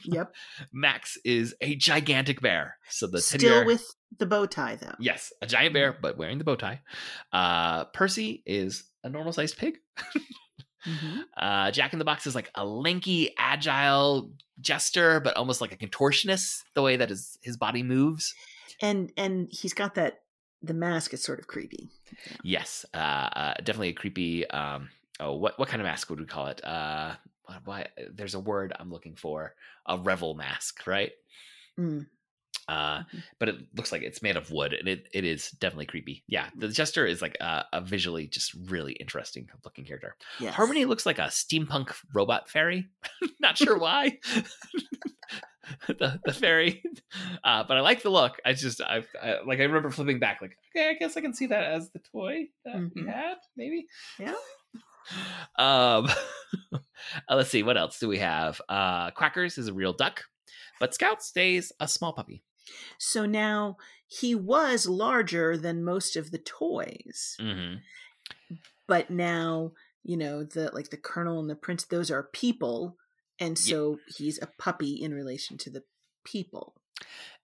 Yep. 0.04 0.34
Max 0.74 1.16
is 1.24 1.54
a 1.62 1.76
gigantic 1.76 2.42
bear. 2.42 2.78
So 2.90 3.06
the 3.06 3.22
Still 3.22 3.58
bear, 3.60 3.66
with 3.66 3.86
the 4.18 4.26
bow 4.26 4.48
tie 4.48 4.78
though. 4.78 4.96
yes, 5.00 5.32
a 5.44 5.46
giant 5.46 5.74
bear, 5.76 5.96
but 6.02 6.18
wearing 6.18 6.40
the 6.40 6.44
bow 6.44 6.56
tie. 6.56 6.82
Uh, 7.32 7.86
Percy 7.86 8.42
is 8.48 8.84
a 9.04 9.10
normal 9.10 9.32
sized 9.32 9.58
pig. 9.58 9.78
Mhm. 10.86 11.24
Uh, 11.36 11.72
Jack 11.72 11.94
in 11.94 12.00
the 12.00 12.06
Box 12.06 12.28
is 12.28 12.36
like 12.36 12.52
a 12.56 12.66
lanky, 12.66 13.34
agile 13.38 14.32
jester, 14.62 15.20
but 15.20 15.36
almost 15.36 15.62
like 15.62 15.74
a 15.74 15.78
contortionist. 15.78 16.64
The 16.74 16.82
way 16.82 16.98
that 16.98 17.10
his 17.10 17.38
his 17.42 17.58
body 17.58 17.84
moves. 17.84 18.34
And 18.82 19.12
and 19.18 19.48
he's 19.52 19.74
got 19.74 19.96
that 19.96 20.22
the 20.62 20.74
mask 20.74 21.14
is 21.14 21.24
sort 21.24 21.40
of 21.40 21.48
creepy. 21.48 21.90
Yes, 22.44 22.86
uh, 22.94 22.98
uh, 22.98 23.54
definitely 23.56 23.90
a 23.90 23.94
creepy. 23.94 24.50
Um, 24.50 24.90
oh, 25.20 25.36
what 25.36 25.58
what 25.60 25.68
kind 25.70 25.82
of 25.82 25.86
mask 25.86 26.10
would 26.10 26.20
we 26.20 26.26
call 26.26 26.48
it? 26.48 26.64
Uh, 26.64 27.16
why? 27.64 27.88
There's 28.12 28.36
a 28.36 28.40
word 28.40 28.74
I'm 28.80 28.92
looking 28.92 29.16
for. 29.16 29.56
A 29.86 29.98
revel 29.98 30.34
mask, 30.34 30.88
right? 30.88 31.12
Mm. 31.80 32.08
Uh, 32.68 33.00
Mhm. 33.04 33.24
but 33.40 33.50
it 33.50 33.56
looks 33.76 33.92
like 33.92 34.02
it's 34.02 34.22
made 34.24 34.36
of 34.38 34.50
wood, 34.52 34.74
and 34.74 34.88
it, 34.88 35.08
it 35.14 35.24
is 35.24 35.52
definitely 35.52 35.86
creepy. 35.86 36.24
Yeah, 36.28 36.50
the 36.58 36.68
jester 36.70 37.06
is 37.06 37.22
like 37.22 37.38
a, 37.40 37.66
a 37.74 37.82
visually 37.82 38.28
just 38.28 38.54
really 38.70 38.94
interesting 38.94 39.48
looking 39.64 39.86
character. 39.86 40.16
Yes. 40.40 40.56
Harmony 40.56 40.86
looks 40.86 41.06
like 41.06 41.20
a 41.20 41.28
steampunk 41.28 41.94
robot 42.14 42.50
fairy. 42.50 42.90
Not 43.40 43.58
sure 43.58 43.78
why. 43.78 44.18
the 45.88 46.20
the 46.26 46.34
fairy, 46.34 46.84
uh, 47.44 47.64
but 47.68 47.78
I 47.78 47.82
like 47.82 48.02
the 48.04 48.10
look. 48.10 48.40
I 48.46 48.54
just 48.54 48.82
I, 48.82 49.04
I 49.22 49.42
like 49.46 49.60
I 49.60 49.64
remember 49.64 49.90
flipping 49.92 50.20
back 50.20 50.42
like 50.42 50.58
okay, 50.76 50.90
I 50.90 50.94
guess 50.94 51.18
I 51.18 51.22
can 51.22 51.34
see 51.34 51.48
that 51.48 51.64
as 51.66 51.90
the 51.92 52.00
toy 52.12 52.48
that 52.66 52.76
we 52.96 53.02
Mhm. 53.04 53.14
had 53.14 53.38
maybe. 53.56 53.88
Yeah. 54.20 54.34
Um, 55.60 56.08
uh, 56.74 56.80
let's 57.36 57.52
see 57.52 57.62
what 57.62 57.78
else 57.78 58.00
do 58.00 58.08
we 58.08 58.18
have. 58.18 58.60
Uh, 58.68 59.12
Quackers 59.12 59.60
is 59.60 59.68
a 59.68 59.74
real 59.74 59.94
duck, 59.94 60.24
but 60.80 60.96
Scout 60.96 61.22
stays 61.22 61.72
a 61.80 61.88
small 61.88 62.12
puppy. 62.12 62.42
So 63.00 63.26
now 63.26 63.78
he 64.08 64.36
was 64.36 64.88
larger 64.88 65.58
than 65.58 65.84
most 65.84 66.16
of 66.16 66.32
the 66.32 66.40
toys, 66.40 67.40
hmm 67.40 67.76
but 68.88 69.10
now 69.10 69.72
you 70.04 70.18
know 70.18 70.44
the 70.44 70.72
like 70.74 70.90
the 70.90 70.98
colonel 70.98 71.40
and 71.40 71.50
the 71.50 71.56
prince; 71.56 71.86
those 71.86 72.12
are 72.12 72.24
people, 72.34 72.98
and 73.40 73.58
Yeah. 73.60 73.76
so 73.76 74.00
he's 74.08 74.42
a 74.42 74.48
puppy 74.60 74.94
in 75.02 75.14
relation 75.14 75.58
to 75.60 75.70
the 75.70 75.84
people. 76.24 76.76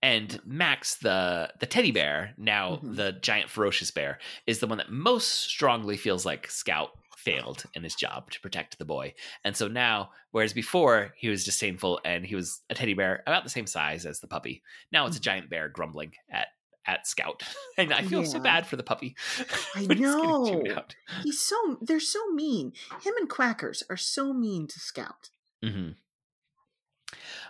And 0.03 0.39
Max, 0.45 0.95
the 0.95 1.53
the 1.59 1.65
teddy 1.67 1.91
bear, 1.91 2.33
now 2.37 2.81
Mhm. 2.81 2.95
the 2.95 3.11
giant 3.13 3.49
ferocious 3.49 3.91
bear, 3.91 4.19
is 4.47 4.59
the 4.59 4.67
one 4.67 4.79
that 4.79 4.91
most 4.91 5.29
strongly 5.29 5.95
feels 5.97 6.25
like 6.25 6.49
Scout 6.49 6.91
failed 7.21 7.63
in 7.73 7.83
his 7.83 7.95
job 7.95 8.29
to 8.31 8.41
protect 8.41 8.77
the 8.77 8.85
boy. 8.85 9.13
And 9.43 9.55
so 9.55 9.67
now, 9.67 10.11
whereas 10.31 10.53
before 10.53 11.13
he 11.15 11.29
was 11.29 11.45
disdainful 11.45 11.99
and 12.03 12.25
he 12.25 12.35
was 12.35 12.61
a 12.69 12.75
teddy 12.75 12.93
bear 12.93 13.23
about 13.27 13.43
the 13.43 13.49
same 13.49 13.67
size 13.67 14.05
as 14.05 14.19
the 14.19 14.27
puppy, 14.27 14.63
now 14.91 15.05
it's 15.05 15.17
a 15.17 15.19
Mhm. 15.19 15.23
giant 15.23 15.49
bear 15.49 15.69
grumbling 15.69 16.13
at 16.29 16.47
at 16.87 17.05
Scout. 17.07 17.43
And 17.77 17.93
I 17.93 18.01
feel 18.01 18.23
so 18.25 18.39
bad 18.39 18.65
for 18.65 18.75
the 18.75 18.83
puppy. 18.83 19.15
I 19.75 19.85
when 19.85 19.97
he's 19.97 20.01
know. 20.01 20.63
He's 21.23 21.39
so 21.39 21.77
they're 21.81 21.99
so 21.99 22.27
mean. 22.31 22.73
Him 23.03 23.13
and 23.19 23.29
Quackers 23.29 23.83
are 23.89 23.97
so 23.97 24.33
mean 24.33 24.67
to 24.67 24.79
Scout. 24.79 25.29
hmm 25.63 25.91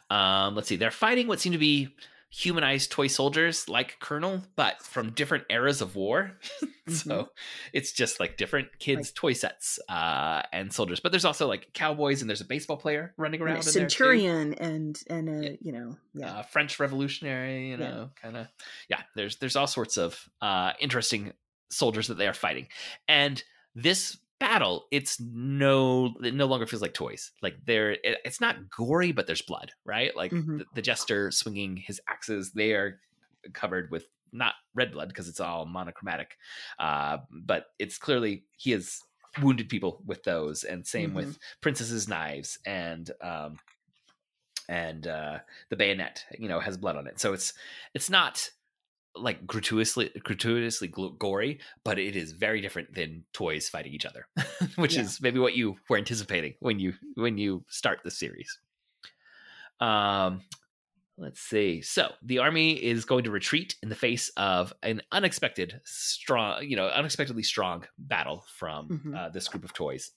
Um, 0.09 0.55
let's 0.55 0.67
see. 0.67 0.75
They're 0.75 0.91
fighting 0.91 1.27
what 1.27 1.39
seem 1.39 1.53
to 1.53 1.57
be 1.57 1.95
humanized 2.33 2.89
toy 2.91 3.07
soldiers 3.07 3.67
like 3.67 3.97
Colonel, 3.99 4.41
but 4.55 4.81
from 4.81 5.11
different 5.11 5.43
eras 5.49 5.81
of 5.81 5.95
war. 5.97 6.37
so 6.87 7.27
it's 7.73 7.91
just 7.91 8.19
like 8.21 8.37
different 8.37 8.79
kids' 8.79 9.11
toy 9.11 9.33
sets 9.33 9.79
uh, 9.89 10.41
and 10.53 10.71
soldiers. 10.71 11.01
But 11.01 11.11
there's 11.11 11.25
also 11.25 11.45
like 11.47 11.73
cowboys 11.73 12.21
and 12.21 12.29
there's 12.29 12.39
a 12.41 12.45
baseball 12.45 12.77
player 12.77 13.13
running 13.17 13.41
And 13.41 13.49
around. 13.49 13.57
a 13.57 13.59
in 13.59 13.65
there, 13.65 13.73
too. 13.73 13.79
Centurion 13.89 14.53
and 14.55 14.99
and 15.09 15.29
a 15.29 15.43
Yeah. 15.43 15.55
you 15.61 15.71
know 15.73 15.97
yeah 16.13 16.37
Uh, 16.39 16.43
French 16.43 16.79
Revolutionary, 16.79 17.65
you 17.71 17.77
Yeah. 17.77 17.77
know, 17.77 18.09
kind 18.21 18.37
of. 18.37 18.47
Yeah, 18.89 19.01
there's 19.15 19.35
there's 19.37 19.57
all 19.57 19.67
sorts 19.67 19.97
of 19.97 20.17
uh, 20.41 20.71
interesting 20.79 21.33
soldiers 21.69 22.07
that 22.07 22.15
they 22.17 22.27
are 22.27 22.33
fighting, 22.33 22.67
and 23.09 23.43
this 23.75 24.17
battle, 24.41 24.87
it's 24.89 25.21
no, 25.21 26.15
it 26.23 26.33
no 26.33 26.47
longer 26.47 26.65
feels 26.65 26.81
like 26.81 26.95
toys. 26.95 27.31
Like 27.43 27.63
there, 27.65 27.91
it, 27.91 28.17
it's 28.25 28.41
not 28.41 28.69
gory, 28.75 29.11
but 29.11 29.27
there's 29.27 29.43
blood, 29.43 29.71
right? 29.85 30.13
Like 30.15 30.31
Mhm. 30.31 30.57
the, 30.57 30.65
the 30.73 30.81
jester 30.81 31.29
swinging 31.29 31.77
his 31.77 32.01
axes, 32.09 32.51
they 32.51 32.73
are 32.73 32.99
covered 33.53 33.91
with 33.91 34.07
not 34.33 34.55
red 34.73 34.91
blood 34.93 35.09
because 35.09 35.29
it's 35.29 35.39
all 35.39 35.67
monochromatic, 35.67 36.37
uh, 36.79 37.19
but 37.29 37.67
it's 37.77 37.99
clearly 37.99 38.45
he 38.57 38.71
has 38.71 38.99
wounded 39.43 39.69
people 39.69 40.01
with 40.07 40.23
those, 40.23 40.63
and 40.63 40.87
same 40.87 41.13
with 41.13 41.37
princess's 41.61 42.07
knives 42.07 42.57
and 42.65 43.11
um, 43.21 43.59
and 44.67 45.05
uh, 45.05 45.39
the 45.69 45.75
bayonet, 45.75 46.25
you 46.39 46.47
know, 46.49 46.59
has 46.59 46.77
blood 46.77 46.95
on 46.95 47.05
it. 47.05 47.19
So 47.19 47.33
it's 47.33 47.53
it's 47.93 48.09
not 48.09 48.49
like 49.15 49.45
gratuitously 49.45 50.11
gratuitously 50.23 50.87
gory, 51.19 51.59
but 51.83 51.99
it 51.99 52.15
is 52.15 52.31
very 52.31 52.61
different 52.61 52.93
than 52.93 53.25
toys 53.33 53.69
fighting 53.69 53.93
each 53.93 54.05
other, 54.05 54.27
which 54.75 54.95
Yeah. 54.95 55.01
is 55.01 55.21
maybe 55.21 55.39
what 55.39 55.55
you 55.55 55.77
were 55.89 55.97
anticipating 55.97 56.55
when 56.59 56.79
you 56.79 56.93
when 57.15 57.37
you 57.37 57.63
start 57.69 57.99
the 58.03 58.11
series. 58.11 58.59
Um, 59.79 60.41
let's 61.21 61.39
see. 61.39 61.81
So 61.81 62.11
the 62.23 62.39
army 62.39 62.71
is 62.73 63.05
going 63.05 63.23
to 63.25 63.31
retreat 63.31 63.75
in 63.83 63.89
the 63.89 63.95
face 63.95 64.29
of 64.37 64.73
an 64.81 65.01
unexpected 65.11 65.79
strong, 65.85 66.63
you 66.63 66.75
know, 66.75 66.87
unexpectedly 66.87 67.43
strong 67.43 67.85
battle 67.97 68.43
from 68.57 68.89
Mhm. 68.89 69.15
uh, 69.17 69.29
this 69.29 69.47
group 69.47 69.63
of 69.63 69.71
toys. 69.73 70.11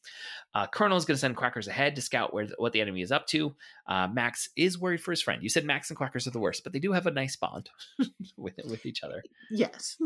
Uh, 0.55 0.67
Colonel 0.67 0.97
is 0.97 1.05
going 1.05 1.14
to 1.17 1.21
send 1.21 1.37
Quackers 1.37 1.69
ahead 1.69 1.95
to 1.97 2.03
scout 2.03 2.33
where 2.33 2.47
what 2.59 2.73
the 2.73 2.81
enemy 2.81 3.03
is 3.03 3.12
up 3.12 3.27
to. 3.29 3.55
Uh, 3.87 4.09
Max 4.09 4.49
is 4.57 4.79
worried 4.79 5.03
for 5.03 5.12
his 5.12 5.21
friend. 5.23 5.43
You 5.43 5.49
said 5.51 5.64
Max 5.64 5.90
and 5.90 5.99
Quackers 5.99 6.27
are 6.27 6.31
the 6.31 6.38
worst, 6.40 6.64
but 6.64 6.73
they 6.73 6.79
do 6.81 6.93
have 6.93 7.07
a 7.07 7.11
nice 7.11 7.37
bond 7.37 7.69
with 8.37 8.55
with 8.64 8.87
each 8.87 9.03
other. 9.05 9.23
yes 9.51 9.97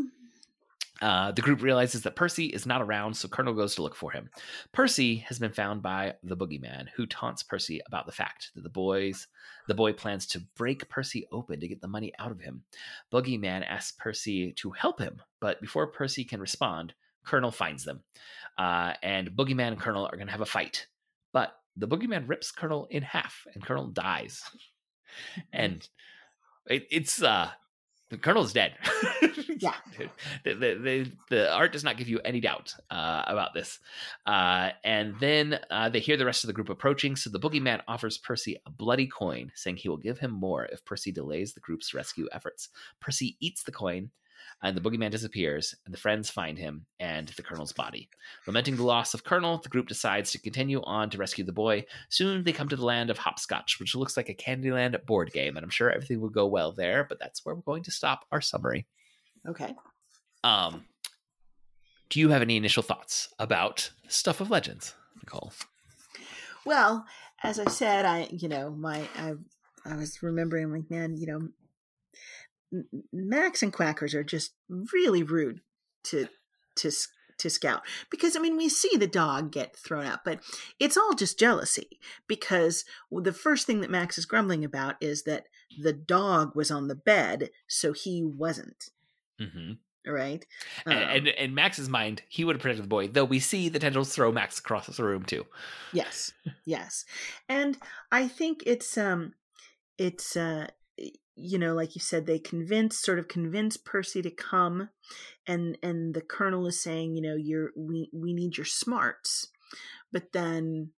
Uh, 1.01 1.31
the 1.31 1.43
group 1.43 1.63
realizes 1.63 2.03
that 2.03 2.17
Percy 2.17 2.47
is 2.47 2.67
not 2.67 2.83
around, 2.83 3.15
so 3.15 3.29
Colonel 3.29 3.55
goes 3.55 3.75
to 3.77 3.83
look 3.83 3.95
for 3.95 4.11
him. 4.11 4.31
Percy 4.73 5.17
has 5.17 5.39
been 5.39 5.53
found 5.53 5.81
by 5.81 6.15
the 6.25 6.37
boogeyman, 6.37 6.89
who 6.97 7.07
taunts 7.07 7.43
Percy 7.43 7.81
about 7.87 8.07
the 8.07 8.13
fact 8.13 8.51
that 8.55 8.63
the 8.63 8.69
boys, 8.69 9.29
the 9.69 9.75
boy 9.75 9.93
plans 9.93 10.27
to 10.27 10.41
break 10.57 10.89
Percy 10.89 11.29
open 11.31 11.61
to 11.61 11.69
get 11.69 11.81
the 11.81 11.89
money 11.89 12.13
out 12.19 12.33
of 12.33 12.41
him. 12.41 12.65
Boogeyman 13.13 13.65
asks 13.69 13.97
Percy 13.99 14.53
to 14.53 14.71
help 14.71 14.99
him, 14.99 15.23
but 15.41 15.61
before 15.61 15.87
Percy 15.87 16.25
can 16.25 16.41
respond, 16.41 16.95
Colonel 17.25 17.53
finds 17.53 17.85
them, 17.85 18.03
uh, 18.57 18.95
and 19.03 19.31
Boogeyman 19.31 19.69
and 19.69 19.81
Colonel 19.81 20.07
are 20.07 20.17
going 20.17 20.27
to 20.27 20.33
have 20.33 20.41
a 20.41 20.47
fight. 20.47 20.87
But 21.33 21.55
the 21.77 21.87
Boogeyman 21.87 22.29
rips 22.29 22.51
Colonel 22.51 22.89
in 22.91 23.03
half, 23.03 23.47
and 23.55 23.65
Colonel 23.65 23.89
dies. 23.89 24.43
And 25.55 25.89
it, 26.67 26.87
it's 26.91 27.23
uh, 27.23 27.49
the 28.11 28.19
Colonel's 28.19 28.53
dead. 28.53 28.75
Yeah. 29.61 29.75
the, 30.45 30.55
the, 30.55 30.75
the, 30.75 31.13
the 31.31 31.53
art 31.53 31.73
does 31.73 31.83
not 31.83 31.97
give 31.97 32.09
you 32.09 32.21
any 32.25 32.39
doubt 32.39 32.75
uh, 32.93 33.25
about 33.27 33.55
this. 33.55 33.81
Uh, 34.25 34.71
and 34.85 35.19
then 35.19 35.59
uh, 35.69 35.89
they 35.89 35.99
hear 35.99 36.17
the 36.17 36.25
rest 36.25 36.45
of 36.45 36.47
the 36.47 36.53
group 36.53 36.69
approaching, 36.69 37.17
so 37.17 37.29
the 37.29 37.41
boogeyman 37.41 37.81
offers 37.89 38.19
Percy 38.19 38.57
a 38.67 38.71
bloody 38.71 39.09
coin, 39.09 39.51
saying 39.57 39.79
he 39.79 39.89
will 39.89 39.97
give 39.97 40.21
him 40.21 40.31
more 40.31 40.67
if 40.67 40.85
Percy 40.85 41.11
delays 41.11 41.55
the 41.55 41.61
group's 41.61 41.93
rescue 41.93 42.29
efforts. 42.31 42.69
Percy 43.01 43.37
eats 43.41 43.65
the 43.65 43.73
coin, 43.73 44.11
and 44.63 44.77
the 44.77 44.81
boogeyman 44.81 45.11
disappears, 45.11 45.75
and 45.85 45.95
the 45.95 45.99
friends 45.99 46.31
find 46.31 46.59
him 46.59 46.87
and 46.99 47.29
the 47.29 47.43
Colonel's 47.43 47.73
body. 47.73 48.09
Lamenting 48.47 48.77
the 48.77 48.85
loss 48.85 49.15
of 49.15 49.25
Colonel, 49.25 49.59
the 49.59 49.69
group 49.69 49.89
decides 49.89 50.33
to 50.33 50.41
continue 50.41 50.81
on 50.83 51.11
to 51.11 51.19
rescue 51.19 51.45
the 51.45 51.53
boy. 51.53 51.85
Soon 52.09 52.43
they 52.43 52.53
come 52.53 52.69
to 52.69 52.77
the 52.77 52.85
land 52.85 53.11
of 53.11 53.19
Hopscotch, 53.19 53.79
which 53.79 53.95
looks 53.95 54.17
like 54.17 54.29
a 54.29 54.35
Candyland 54.35 55.05
board 55.07 55.33
game, 55.33 55.57
and 55.57 55.65
I'm 55.65 55.71
sure 55.71 55.91
everything 55.91 56.21
will 56.21 56.29
go 56.29 56.47
well 56.47 56.73
there, 56.73 57.05
but 57.09 57.19
that's 57.21 57.45
where 57.45 57.55
we're 57.55 57.63
going 57.63 57.85
to 57.85 57.91
stop 57.91 58.25
our 58.33 58.41
summary. 58.41 58.87
Okay. 59.47 59.75
Um, 60.43 60.85
do 62.11 62.21
you 62.21 62.31
have 62.31 62.43
any 62.43 62.57
initial 62.57 62.83
thoughts 62.83 63.29
about 63.39 63.91
Stuff 64.09 64.41
of 64.41 64.51
Legends, 64.51 64.95
Nicole? 65.23 65.53
Well, 66.65 67.07
as 67.43 67.59
I 67.59 67.67
said, 67.67 68.05
I 68.05 68.29
you 68.31 68.49
know 68.49 68.71
my 68.71 69.09
I 69.17 69.35
I 69.85 69.97
was 69.97 70.23
remembering 70.23 70.73
like 70.73 70.91
man, 70.91 71.17
you 71.17 71.27
know, 71.27 71.49
Max 73.13 73.63
and 73.63 73.73
Quackers 73.73 74.15
are 74.15 74.25
just 74.25 74.53
really 74.93 75.23
rude 75.23 75.61
to 76.05 76.29
to 76.77 76.91
to 77.39 77.49
Scout 77.49 77.83
because 78.11 78.37
I 78.37 78.41
mean 78.41 78.57
we 78.57 78.69
see 78.69 78.97
the 78.97 79.07
dog 79.07 79.53
get 79.53 79.77
thrown 79.77 80.07
out, 80.07 80.25
but 80.25 80.41
it's 80.79 80.97
all 80.97 81.15
just 81.15 81.39
jealousy 81.39 81.99
because 82.27 82.85
the 83.11 83.33
first 83.33 83.67
thing 83.67 83.81
that 83.81 83.91
Max 83.91 84.19
is 84.19 84.27
grumbling 84.27 84.65
about 84.65 84.97
is 85.01 85.23
that 85.23 85.45
the 85.81 85.93
dog 85.93 86.55
was 86.55 86.71
on 86.71 86.89
the 86.89 86.95
bed, 86.95 87.51
so 87.67 87.93
he 87.93 88.25
wasn't. 88.25 88.91
Mm-hmm. 89.41 89.73
Right, 90.11 90.47
um, 90.87 90.93
and, 90.93 91.29
in 91.29 91.55
Max's 91.55 91.89
mind, 91.89 92.23
he 92.29 92.43
would 92.43 92.57
have 92.57 92.63
protected 92.63 92.85
the 92.85 92.89
boy, 92.89 93.09
though 93.09 93.27
we 93.27 93.41
see 93.41 93.69
the 93.69 93.79
tendrils 93.79 94.15
throw 94.15 94.33
Max 94.33 94.59
across 94.59 94.87
the 94.87 95.05
room 95.05 95.25
too. 95.25 95.45
Yes, 95.93 96.33
yes, 96.65 97.05
and 97.49 97.77
I 98.11 98.27
think 98.27 98.63
it's 98.65 98.97
um, 98.97 99.35
it's 99.99 100.35
uh, 100.35 100.69
you 101.39 101.59
know, 101.59 101.75
like 101.75 101.95
you 101.95 102.01
said, 102.01 102.27
they 102.27 102.39
convince, 102.39 102.99
sort 102.99 103.19
of 103.19 103.29
convince 103.29 103.77
Percy 103.77 104.23
to 104.23 104.31
come, 104.31 104.91
and 105.47 105.79
and 105.83 106.15
the 106.15 106.21
colonel 106.21 106.67
is 106.67 106.81
saying, 106.83 107.17
you 107.17 107.23
know, 107.23 107.37
you're 107.37 107.71
we 107.77 108.11
we 108.13 108.33
need 108.33 108.57
your 108.57 108.67
smarts, 108.67 109.49
but 110.13 110.33
then, 110.33 110.91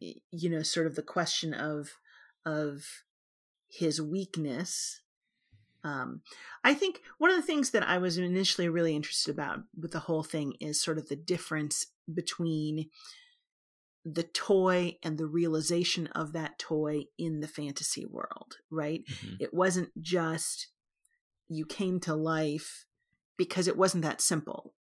you 0.00 0.50
know, 0.50 0.62
sort 0.62 0.86
of 0.86 0.96
the 0.96 1.02
question 1.02 1.54
of 1.54 1.90
of 2.44 2.84
his 3.68 4.02
weakness 4.02 5.02
um, 5.84 6.22
I 6.62 6.74
think 6.74 7.00
one 7.18 7.30
of 7.30 7.36
the 7.36 7.42
things 7.42 7.70
that 7.70 7.82
I 7.82 7.98
was 7.98 8.16
initially 8.16 8.68
really 8.68 8.94
interested 8.94 9.32
about 9.32 9.60
with 9.78 9.92
the 9.92 10.00
whole 10.00 10.22
thing 10.22 10.54
is 10.60 10.80
sort 10.80 10.98
of 10.98 11.08
the 11.08 11.16
difference 11.16 11.86
between 12.12 12.88
the 14.04 14.22
toy 14.22 14.96
and 15.02 15.16
the 15.16 15.26
realization 15.26 16.08
of 16.08 16.32
that 16.32 16.58
toy 16.58 17.04
in 17.18 17.40
the 17.40 17.48
fantasy 17.48 18.04
world, 18.04 18.56
right? 18.70 19.04
Mm-hmm. 19.06 19.34
It 19.40 19.54
wasn't 19.54 19.90
just 20.00 20.68
you 21.48 21.64
came 21.64 22.00
to 22.00 22.14
life 22.14 22.86
because 23.36 23.68
it 23.68 23.76
wasn't 23.76 24.04
that 24.04 24.20
simple 24.20 24.74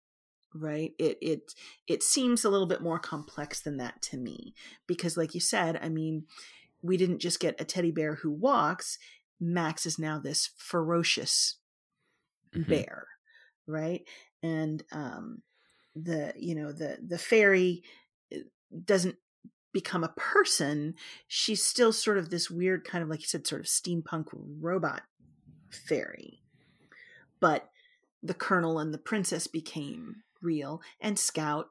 right 0.56 0.94
it 0.98 1.16
it 1.22 1.54
it 1.88 2.02
seems 2.02 2.44
a 2.44 2.50
little 2.50 2.66
bit 2.66 2.82
more 2.82 2.98
complex 2.98 3.62
than 3.62 3.78
that 3.78 4.02
to 4.02 4.18
me 4.18 4.56
because 4.88 5.16
like 5.16 5.36
you 5.36 5.40
said 5.40 5.80
i 5.84 5.88
mean 5.88 6.24
we 6.82 6.98
didn't 6.98 7.20
just 7.20 7.40
get 7.40 7.62
a 7.62 7.64
teddy 7.64 7.92
bear 7.92 8.16
who 8.16 8.32
walks 8.32 8.98
Max 9.40 9.86
is 9.86 9.98
now 9.98 10.20
this 10.20 10.50
ferocious 10.58 11.56
mm-hmm. 12.54 12.70
bear, 12.70 13.08
right? 13.68 14.04
And 14.44 14.84
um, 14.92 15.42
the 15.96 16.34
you 16.38 16.56
know 16.56 16.72
the 16.72 16.98
the 17.06 17.18
fairy 17.18 17.84
doesn't 18.86 19.16
become 19.74 20.04
a 20.04 20.14
person. 20.18 20.96
She's 21.28 21.64
still 21.64 21.94
sort 21.94 22.18
of 22.18 22.30
this 22.30 22.50
weird 22.50 22.84
kind 22.84 23.04
of 23.04 23.10
like 23.10 23.22
you 23.22 23.28
said, 23.28 23.48
sort 23.48 23.62
of 23.62 23.68
steampunk 23.68 24.28
robot 24.32 25.04
fairy. 25.70 26.42
But 27.40 27.70
the 28.22 28.34
colonel 28.34 28.80
and 28.80 28.94
the 28.94 28.98
princess 28.98 29.48
became 29.48 30.24
real, 30.42 30.82
and 31.00 31.18
Scout 31.18 31.70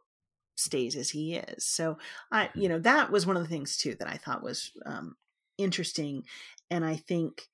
stays 0.57 0.97
as 0.97 1.11
he 1.11 1.37
is. 1.37 1.65
So 1.65 1.99
I, 2.33 2.47
mm-hmm. 2.47 2.61
you 2.61 2.69
know, 2.69 2.79
that 2.81 3.11
was 3.11 3.27
one 3.27 3.37
of 3.37 3.43
the 3.43 3.49
things 3.49 3.77
too 3.77 3.95
that 3.99 4.09
I 4.09 4.17
thought 4.17 4.43
was 4.43 4.73
um, 4.87 5.17
interesting, 5.59 6.25
and 6.71 6.85
I 6.85 6.97
think 6.97 7.49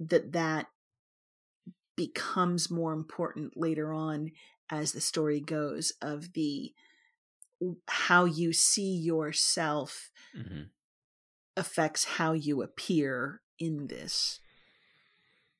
that 0.00 0.32
that 0.32 0.66
becomes 1.96 2.70
more 2.70 2.92
important 2.92 3.56
later 3.56 3.92
on 3.92 4.32
as 4.70 4.92
the 4.92 5.00
story 5.00 5.40
goes 5.40 5.92
of 6.02 6.32
the 6.32 6.72
how 7.88 8.24
you 8.24 8.52
see 8.52 8.96
yourself 8.96 10.10
mm-hmm. 10.36 10.62
affects 11.56 12.04
how 12.04 12.32
you 12.32 12.62
appear 12.62 13.40
in 13.58 13.86
this 13.86 14.40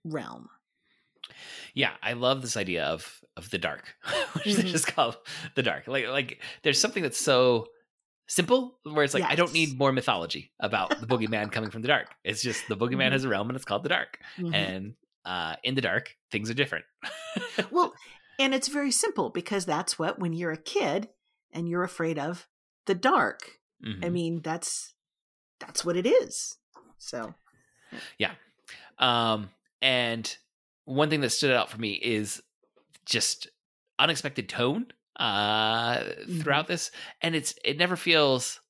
realm 0.04 0.48
yeah 1.72 1.92
i 2.02 2.12
love 2.12 2.42
this 2.42 2.56
idea 2.56 2.84
of 2.84 3.20
of 3.36 3.50
the 3.50 3.58
dark 3.58 3.94
which 4.34 4.44
mm-hmm. 4.44 4.68
just 4.68 4.86
called 4.86 5.16
the 5.54 5.62
dark 5.62 5.86
like 5.86 6.06
like 6.08 6.40
there's 6.62 6.80
something 6.80 7.02
that's 7.02 7.20
so 7.20 7.66
simple 8.26 8.78
where 8.84 9.04
it's 9.04 9.14
like 9.14 9.22
yes. 9.22 9.32
i 9.32 9.34
don't 9.34 9.52
need 9.52 9.78
more 9.78 9.92
mythology 9.92 10.50
about 10.60 10.90
the 11.00 11.06
boogeyman 11.10 11.50
coming 11.50 11.70
from 11.70 11.82
the 11.82 11.88
dark 11.88 12.08
it's 12.24 12.42
just 12.42 12.66
the 12.68 12.76
boogeyman 12.76 13.04
mm-hmm. 13.04 13.12
has 13.12 13.24
a 13.24 13.28
realm 13.28 13.48
and 13.48 13.56
it's 13.56 13.64
called 13.64 13.82
the 13.82 13.88
dark 13.88 14.18
mm-hmm. 14.38 14.54
and 14.54 14.94
uh, 15.26 15.56
in 15.64 15.74
the 15.74 15.80
dark 15.80 16.14
things 16.30 16.50
are 16.50 16.54
different 16.54 16.84
well 17.70 17.94
and 18.38 18.54
it's 18.54 18.68
very 18.68 18.90
simple 18.90 19.30
because 19.30 19.64
that's 19.64 19.98
what 19.98 20.18
when 20.18 20.34
you're 20.34 20.52
a 20.52 20.56
kid 20.56 21.08
and 21.54 21.68
you're 21.68 21.84
afraid 21.84 22.18
of 22.18 22.46
the 22.86 22.94
dark. 22.94 23.58
Mm-hmm. 23.84 24.04
i 24.04 24.08
mean 24.08 24.40
that's 24.42 24.94
that's 25.58 25.84
what 25.84 25.96
it 25.96 26.06
is. 26.06 26.56
So 26.98 27.34
yeah. 28.18 28.32
Um 28.98 29.50
and 29.82 30.36
one 30.84 31.10
thing 31.10 31.20
that 31.20 31.30
stood 31.30 31.50
out 31.50 31.70
for 31.70 31.78
me 31.78 31.92
is 31.92 32.42
just 33.06 33.48
unexpected 33.98 34.48
tone 34.48 34.86
uh 35.16 35.96
mm-hmm. 35.96 36.40
throughout 36.40 36.66
this 36.66 36.90
and 37.20 37.36
it's 37.36 37.54
it 37.64 37.78
never 37.78 37.96
feels 37.96 38.60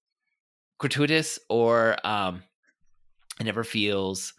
gratuitous 0.78 1.38
or 1.48 1.96
um 2.04 2.42
it 3.40 3.44
never 3.44 3.64
feels 3.64 4.34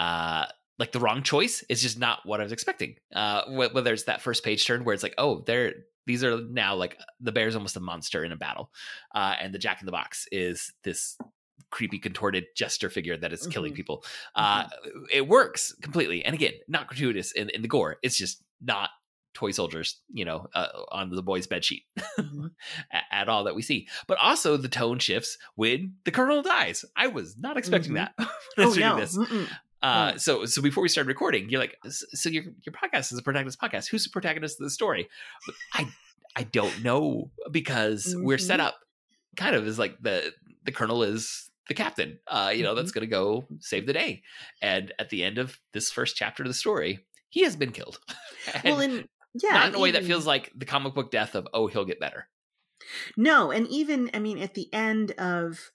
uh 0.00 0.46
like 0.78 0.92
the 0.92 1.00
wrong 1.00 1.22
choice. 1.22 1.64
It's 1.68 1.82
just 1.82 1.98
not 1.98 2.20
what 2.24 2.40
i 2.40 2.42
was 2.42 2.52
expecting 2.52 2.96
uh 3.14 3.42
whether 3.48 3.92
it's 3.92 4.04
that 4.04 4.22
first 4.22 4.44
page 4.44 4.66
turn 4.66 4.84
where 4.84 4.94
it's 4.94 5.02
like 5.02 5.14
oh 5.18 5.42
they're 5.46 5.74
these 6.06 6.24
are 6.24 6.40
now 6.50 6.74
like 6.74 6.98
the 7.20 7.32
bear's 7.32 7.56
almost 7.56 7.76
a 7.76 7.80
monster 7.80 8.24
in 8.24 8.32
a 8.32 8.36
battle 8.36 8.70
uh 9.14 9.34
and 9.40 9.54
the 9.54 9.58
jack 9.58 9.80
in 9.80 9.86
the 9.86 9.92
box 9.92 10.26
is 10.32 10.72
this 10.84 11.16
creepy 11.70 11.98
contorted 11.98 12.44
jester 12.56 12.88
figure 12.88 13.16
that 13.16 13.32
is 13.32 13.42
mm-hmm. 13.42 13.50
killing 13.50 13.72
people 13.72 14.04
uh 14.34 14.64
mm-hmm. 14.64 15.04
it 15.12 15.26
works 15.26 15.74
completely 15.82 16.24
and 16.24 16.34
again 16.34 16.52
not 16.68 16.86
gratuitous 16.86 17.32
in, 17.32 17.50
in 17.50 17.62
the 17.62 17.68
gore 17.68 17.96
it's 18.02 18.16
just 18.16 18.42
not 18.62 18.90
toy 19.36 19.50
soldiers, 19.50 20.00
you 20.10 20.24
know, 20.24 20.46
uh, 20.54 20.68
on 20.90 21.10
the 21.10 21.22
boy's 21.22 21.46
bed 21.46 21.62
sheet 21.62 21.84
mm-hmm. 22.18 22.46
at, 22.90 23.04
at, 23.12 23.28
all 23.28 23.44
that 23.44 23.54
we 23.54 23.60
see. 23.60 23.86
But 24.06 24.16
also 24.20 24.56
the 24.56 24.68
tone 24.68 24.98
shifts 24.98 25.36
when 25.56 25.96
the 26.04 26.10
colonel 26.10 26.42
dies. 26.42 26.86
I 26.96 27.08
was 27.08 27.36
not 27.36 27.58
expecting 27.58 27.92
mm-hmm. 27.92 28.12
that 28.18 28.30
oh, 28.58 28.74
no. 28.74 29.06
Uh, 29.86 30.18
so 30.18 30.44
so 30.46 30.60
before 30.62 30.82
we 30.82 30.88
started 30.88 31.08
recording, 31.08 31.48
you're 31.48 31.60
like, 31.60 31.76
so 31.88 32.28
your 32.28 32.44
your 32.64 32.72
podcast 32.72 33.12
is 33.12 33.18
a 33.18 33.22
protagonist 33.22 33.60
podcast. 33.60 33.88
Who's 33.88 34.04
the 34.04 34.10
protagonist 34.10 34.60
of 34.60 34.64
the 34.64 34.70
story? 34.70 35.08
I 35.72 35.88
I 36.34 36.42
don't 36.42 36.82
know 36.82 37.30
because 37.50 38.06
mm-hmm. 38.06 38.24
we're 38.24 38.38
set 38.38 38.58
mm-hmm. 38.58 38.68
up 38.68 38.76
kind 39.36 39.54
of 39.54 39.66
as 39.66 39.78
like 39.78 39.96
the 40.00 40.32
the 40.64 40.72
colonel 40.72 41.02
is 41.02 41.50
the 41.68 41.74
captain, 41.74 42.18
uh, 42.28 42.52
you 42.54 42.62
know, 42.62 42.74
that's 42.74 42.90
mm-hmm. 42.90 43.00
going 43.00 43.08
to 43.08 43.10
go 43.10 43.44
save 43.60 43.86
the 43.86 43.92
day. 43.92 44.22
And 44.62 44.92
at 44.98 45.10
the 45.10 45.24
end 45.24 45.38
of 45.38 45.58
this 45.72 45.90
first 45.90 46.16
chapter 46.16 46.44
of 46.44 46.48
the 46.48 46.54
story, 46.54 47.00
he 47.28 47.42
has 47.42 47.56
been 47.56 47.72
killed. 47.72 47.98
well, 48.64 48.80
in 48.80 49.08
yeah 49.42 49.52
not 49.52 49.68
in 49.68 49.74
a 49.74 49.78
way 49.78 49.90
that 49.90 50.04
feels 50.04 50.26
like 50.26 50.52
the 50.56 50.64
comic 50.64 50.94
book 50.94 51.10
death 51.10 51.34
of 51.34 51.46
oh 51.52 51.66
he'll 51.66 51.84
get 51.84 52.00
better 52.00 52.28
no 53.16 53.50
and 53.50 53.66
even 53.68 54.10
i 54.14 54.18
mean 54.18 54.38
at 54.38 54.54
the 54.54 54.72
end 54.72 55.12
of 55.12 55.70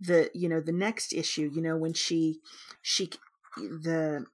the 0.00 0.30
you 0.34 0.48
know 0.48 0.60
the 0.60 0.72
next 0.72 1.12
issue 1.12 1.50
you 1.52 1.62
know 1.62 1.76
when 1.76 1.92
she 1.92 2.40
she 2.82 3.10
the 3.56 4.26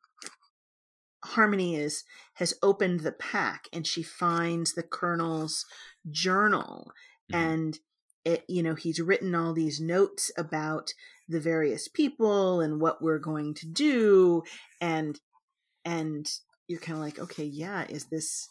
harmony 1.24 1.76
is 1.76 2.04
has 2.34 2.54
opened 2.62 3.00
the 3.00 3.12
pack 3.12 3.68
and 3.72 3.86
she 3.86 4.02
finds 4.02 4.72
the 4.74 4.82
colonel's 4.82 5.66
journal. 6.10 6.92
Mm-hmm. 7.32 7.46
and 7.46 7.78
it 8.24 8.44
you 8.48 8.62
know 8.62 8.74
he's 8.74 9.00
written 9.00 9.34
all 9.34 9.52
these 9.52 9.80
notes 9.80 10.32
about 10.36 10.92
the 11.28 11.40
various 11.40 11.86
people 11.86 12.60
and 12.60 12.80
what 12.80 13.00
we're 13.00 13.18
going 13.18 13.54
to 13.54 13.66
do. 13.66 14.42
And 14.80 15.20
and 15.84 16.28
you're 16.66 16.80
kind 16.80 16.98
of 16.98 17.04
like 17.04 17.18
okay 17.18 17.44
yeah 17.44 17.84
is 17.88 18.06
this 18.06 18.48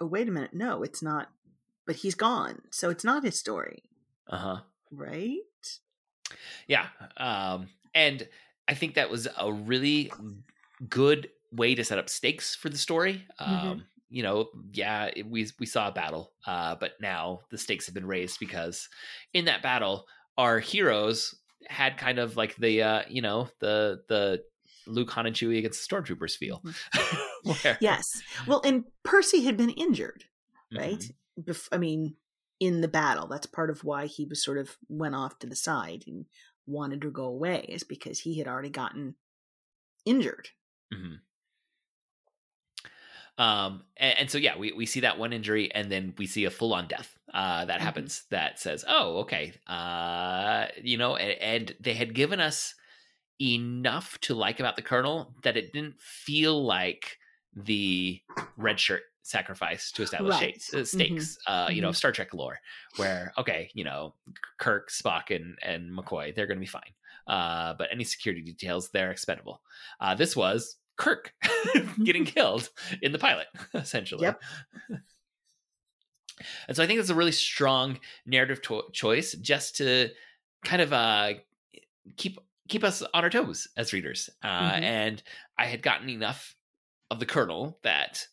oh 0.00 0.06
wait 0.06 0.28
a 0.28 0.30
minute 0.30 0.54
no 0.54 0.82
it's 0.82 1.02
not 1.02 1.28
but 1.86 1.96
he's 1.96 2.14
gone. 2.14 2.62
So 2.70 2.90
it's 2.90 3.04
not 3.04 3.24
his 3.24 3.38
story. 3.38 3.82
Uh-huh. 4.28 4.58
Right? 4.90 5.38
Yeah 6.66 6.86
um 7.16 7.68
and 7.94 8.28
i 8.68 8.74
think 8.74 8.94
that 8.94 9.10
was 9.10 9.28
a 9.38 9.52
really 9.52 10.12
good 10.88 11.28
way 11.52 11.74
to 11.74 11.84
set 11.84 11.98
up 11.98 12.08
stakes 12.08 12.54
for 12.54 12.68
the 12.68 12.78
story 12.78 13.24
mm-hmm. 13.40 13.68
um 13.68 13.84
you 14.10 14.22
know 14.22 14.48
yeah 14.72 15.10
it, 15.14 15.28
we 15.28 15.46
we 15.58 15.66
saw 15.66 15.88
a 15.88 15.92
battle 15.92 16.32
uh 16.46 16.74
but 16.74 16.92
now 17.00 17.40
the 17.50 17.58
stakes 17.58 17.86
have 17.86 17.94
been 17.94 18.06
raised 18.06 18.38
because 18.38 18.88
in 19.32 19.46
that 19.46 19.62
battle 19.62 20.06
our 20.36 20.58
heroes 20.58 21.34
had 21.68 21.96
kind 21.96 22.18
of 22.18 22.36
like 22.36 22.56
the 22.56 22.82
uh 22.82 23.02
you 23.08 23.22
know 23.22 23.48
the 23.60 24.02
the 24.08 24.42
Luke, 24.86 25.10
Han, 25.12 25.24
and 25.24 25.34
Chewie 25.34 25.56
against 25.56 25.88
the 25.88 25.96
stormtroopers 25.96 26.36
feel. 26.36 26.60
Mm-hmm. 26.62 27.50
Where... 27.62 27.78
Yes. 27.80 28.04
Well, 28.46 28.60
and 28.66 28.84
Percy 29.02 29.42
had 29.42 29.56
been 29.56 29.70
injured, 29.70 30.24
right? 30.76 30.98
Mm-hmm. 30.98 31.50
Bef- 31.50 31.68
I 31.72 31.78
mean, 31.78 32.16
in 32.60 32.80
the 32.80 32.88
battle. 32.88 33.26
That's 33.26 33.46
part 33.46 33.70
of 33.70 33.84
why 33.84 34.06
he 34.06 34.24
was 34.24 34.42
sort 34.42 34.58
of 34.58 34.76
went 34.88 35.14
off 35.14 35.38
to 35.40 35.46
the 35.46 35.56
side 35.56 36.04
and 36.06 36.26
wanted 36.66 37.02
to 37.02 37.10
go 37.10 37.24
away, 37.24 37.66
is 37.68 37.84
because 37.84 38.20
he 38.20 38.38
had 38.38 38.48
already 38.48 38.70
gotten 38.70 39.14
injured. 40.04 40.48
Mm-hmm. 40.92 41.14
Um, 43.36 43.82
and, 43.96 44.18
and, 44.20 44.30
so 44.30 44.38
yeah, 44.38 44.56
we, 44.56 44.72
we 44.72 44.86
see 44.86 45.00
that 45.00 45.18
one 45.18 45.32
injury, 45.32 45.72
and 45.74 45.90
then 45.90 46.14
we 46.18 46.26
see 46.26 46.44
a 46.44 46.50
full 46.50 46.72
on 46.72 46.86
death. 46.86 47.18
Uh, 47.32 47.64
that 47.64 47.76
mm-hmm. 47.76 47.84
happens. 47.84 48.24
That 48.30 48.60
says, 48.60 48.84
oh, 48.86 49.18
okay. 49.20 49.54
Uh, 49.66 50.66
you 50.82 50.98
know, 50.98 51.16
and, 51.16 51.40
and, 51.40 51.76
they 51.80 51.94
had 51.94 52.14
given 52.14 52.40
us 52.40 52.74
enough 53.40 54.18
to 54.20 54.34
like 54.34 54.60
about 54.60 54.76
the 54.76 54.82
Colonel 54.82 55.34
that 55.42 55.56
it 55.56 55.72
didn't 55.72 56.00
feel 56.00 56.64
like 56.64 57.18
the 57.56 58.20
red 58.56 58.78
shirt 58.78 59.02
sacrifice 59.24 59.90
to 59.90 60.02
establish 60.02 60.34
right. 60.34 60.60
stakes, 60.60 60.74
uh, 60.74 60.84
stakes 60.84 61.38
mm-hmm. 61.48 61.52
uh, 61.52 61.68
you 61.70 61.80
know, 61.80 61.88
mm-hmm. 61.88 61.94
Star 61.94 62.12
Trek 62.12 62.32
lore, 62.32 62.60
where 62.96 63.32
okay, 63.36 63.70
you 63.74 63.82
know, 63.82 64.14
Kirk, 64.58 64.90
Spock, 64.90 65.34
and 65.34 65.58
and 65.62 65.90
McCoy, 65.90 66.34
they're 66.34 66.46
going 66.46 66.58
to 66.58 66.60
be 66.60 66.66
fine. 66.66 66.92
Uh, 67.26 67.74
but 67.76 67.88
any 67.90 68.04
security 68.04 68.42
details, 68.42 68.90
they're 68.90 69.10
expendable. 69.10 69.62
Uh, 69.98 70.14
this 70.14 70.36
was 70.36 70.76
Kirk 70.96 71.32
getting 72.04 72.24
killed 72.26 72.68
in 73.02 73.12
the 73.12 73.18
pilot, 73.18 73.46
essentially. 73.74 74.24
Yep. 74.24 74.42
and 76.68 76.76
so 76.76 76.82
I 76.82 76.86
think 76.86 77.00
it's 77.00 77.10
a 77.10 77.14
really 77.14 77.32
strong 77.32 77.98
narrative 78.26 78.60
to- 78.62 78.90
choice, 78.92 79.32
just 79.32 79.76
to 79.76 80.10
kind 80.64 80.82
of 80.82 80.92
uh, 80.92 81.32
keep 82.16 82.38
keep 82.68 82.84
us 82.84 83.02
on 83.02 83.24
our 83.24 83.30
toes 83.30 83.68
as 83.76 83.92
readers. 83.92 84.30
Uh, 84.42 84.72
mm-hmm. 84.72 84.84
And 84.84 85.22
I 85.58 85.66
had 85.66 85.82
gotten 85.82 86.08
enough 86.08 86.56
of 87.10 87.20
the 87.20 87.26
Colonel 87.26 87.78
that 87.82 88.26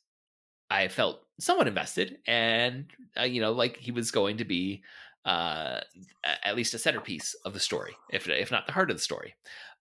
I 0.72 0.88
felt 0.88 1.22
somewhat 1.38 1.68
invested, 1.68 2.20
and 2.26 2.86
uh, 3.20 3.24
you 3.24 3.42
know, 3.42 3.52
like 3.52 3.78
he 3.78 3.92
was 3.92 4.10
going 4.10 4.38
to 4.38 4.46
be 4.46 4.84
uh, 5.26 5.82
at 6.24 6.56
least 6.56 6.74
a 6.74 6.80
centerpiece 6.80 7.36
of 7.46 7.54
the 7.54 7.60
story, 7.60 7.96
if 8.10 8.28
if 8.30 8.52
not 8.52 8.66
the 8.68 8.74
heart 8.74 8.90
of 8.90 8.96
the 8.96 9.04
story. 9.04 9.36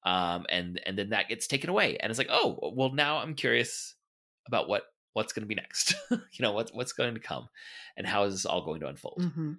Um, 0.05 0.47
and 0.49 0.81
and 0.85 0.99
then 0.99 1.11
that 1.11 1.29
gets 1.29 1.47
taken 1.47 1.71
away, 1.71 1.97
and 1.99 2.11
it's 2.11 2.19
like, 2.19 2.31
oh, 2.31 2.73
well, 2.75 2.93
now 2.93 3.19
I'm 3.19 3.35
curious 3.35 3.95
about 4.49 4.69
what 4.69 4.83
what's 5.13 5.33
going 5.33 5.45
to 5.45 5.49
be 5.49 5.55
next. 5.55 5.95
you 6.11 6.19
know, 6.41 6.53
what 6.53 6.71
what's 6.73 6.93
going 6.93 7.15
to 7.15 7.21
come, 7.21 7.49
and 7.97 8.07
how 8.07 8.25
is 8.25 8.35
this 8.35 8.47
all 8.47 8.65
going 8.65 8.81
to 8.81 8.89
unfold? 8.89 9.19
Mm-hmm. 9.21 9.53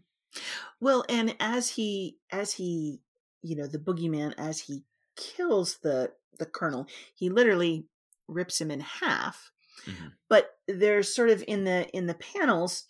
Well, 0.81 1.05
and 1.07 1.35
as 1.39 1.69
he 1.69 2.17
as 2.29 2.53
he 2.53 2.99
you 3.41 3.55
know 3.55 3.67
the 3.67 3.79
boogeyman 3.79 4.33
as 4.37 4.59
he 4.59 4.83
kills 5.15 5.77
the 5.81 6.11
the 6.39 6.45
colonel, 6.45 6.87
he 7.15 7.29
literally 7.29 7.85
rips 8.27 8.59
him 8.59 8.69
in 8.69 8.81
half 8.81 9.50
Mm-hmm. 9.87 10.07
But 10.29 10.51
there's 10.67 11.13
sort 11.13 11.29
of 11.29 11.43
in 11.47 11.63
the 11.63 11.89
in 11.89 12.07
the 12.07 12.15
panels 12.15 12.85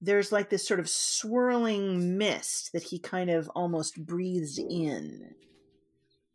there's 0.00 0.32
like 0.32 0.50
this 0.50 0.66
sort 0.66 0.80
of 0.80 0.88
swirling 0.88 2.18
mist 2.18 2.72
that 2.72 2.84
he 2.84 2.98
kind 2.98 3.30
of 3.30 3.48
almost 3.54 4.04
breathes 4.04 4.58
in 4.58 5.34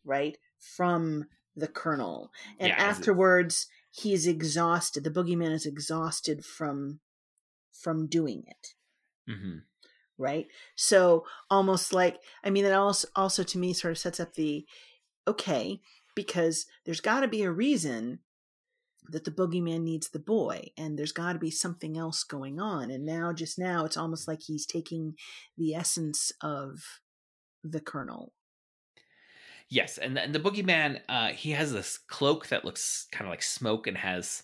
right 0.04 0.38
from 0.60 1.26
the 1.56 1.68
colonel 1.68 2.32
and 2.60 2.70
yeah, 2.70 2.76
afterwards 2.76 3.68
he's 3.92 4.26
exhausted 4.26 5.04
the 5.04 5.12
boogeyman 5.12 5.52
is 5.52 5.66
exhausted 5.66 6.44
from 6.44 7.00
from 7.72 8.08
doing 8.08 8.44
it 8.48 9.32
mm-hmm. 9.32 9.58
right 10.18 10.48
so 10.76 11.24
almost 11.50 11.94
like 11.94 12.20
i 12.44 12.50
mean 12.50 12.64
that 12.64 12.74
also 12.74 13.08
also 13.16 13.44
to 13.44 13.58
me 13.58 13.74
sort 13.74 13.92
of 13.92 13.98
sets 13.98 14.20
up 14.20 14.34
the 14.34 14.66
okay 15.28 15.80
because 16.16 16.66
there's 16.86 17.02
got 17.02 17.22
to 17.22 17.28
be 17.28 17.44
a 17.44 17.52
reason 17.52 18.20
that 19.10 19.26
the 19.26 19.32
boogeyman 19.32 19.82
needs 19.82 20.10
the 20.10 20.20
boy 20.20 20.70
and 20.78 20.98
there's 20.98 21.12
got 21.12 21.34
to 21.34 21.40
be 21.40 21.52
something 21.52 21.98
else 21.98 22.24
going 22.24 22.60
on 22.60 22.92
and 22.92 23.06
now 23.06 23.34
just 23.34 23.58
now 23.58 23.86
it's 23.86 23.98
almost 23.98 24.28
like 24.28 24.42
he's 24.42 24.66
taking 24.66 25.16
the 25.58 25.74
essence 25.74 26.32
of 26.42 27.02
the 27.64 27.80
colonel 27.80 28.34
yes 29.70 29.98
and, 29.98 30.18
and 30.18 30.34
the 30.34 30.40
boogeyman 30.40 31.00
uh 31.10 31.30
he 31.30 31.52
has 31.52 31.74
this 31.74 31.98
cloak 31.98 32.48
that 32.48 32.66
looks 32.66 33.08
kind 33.12 33.26
of 33.26 33.32
like 33.32 33.44
smoke 33.44 33.88
and 33.88 33.98
has 33.98 34.44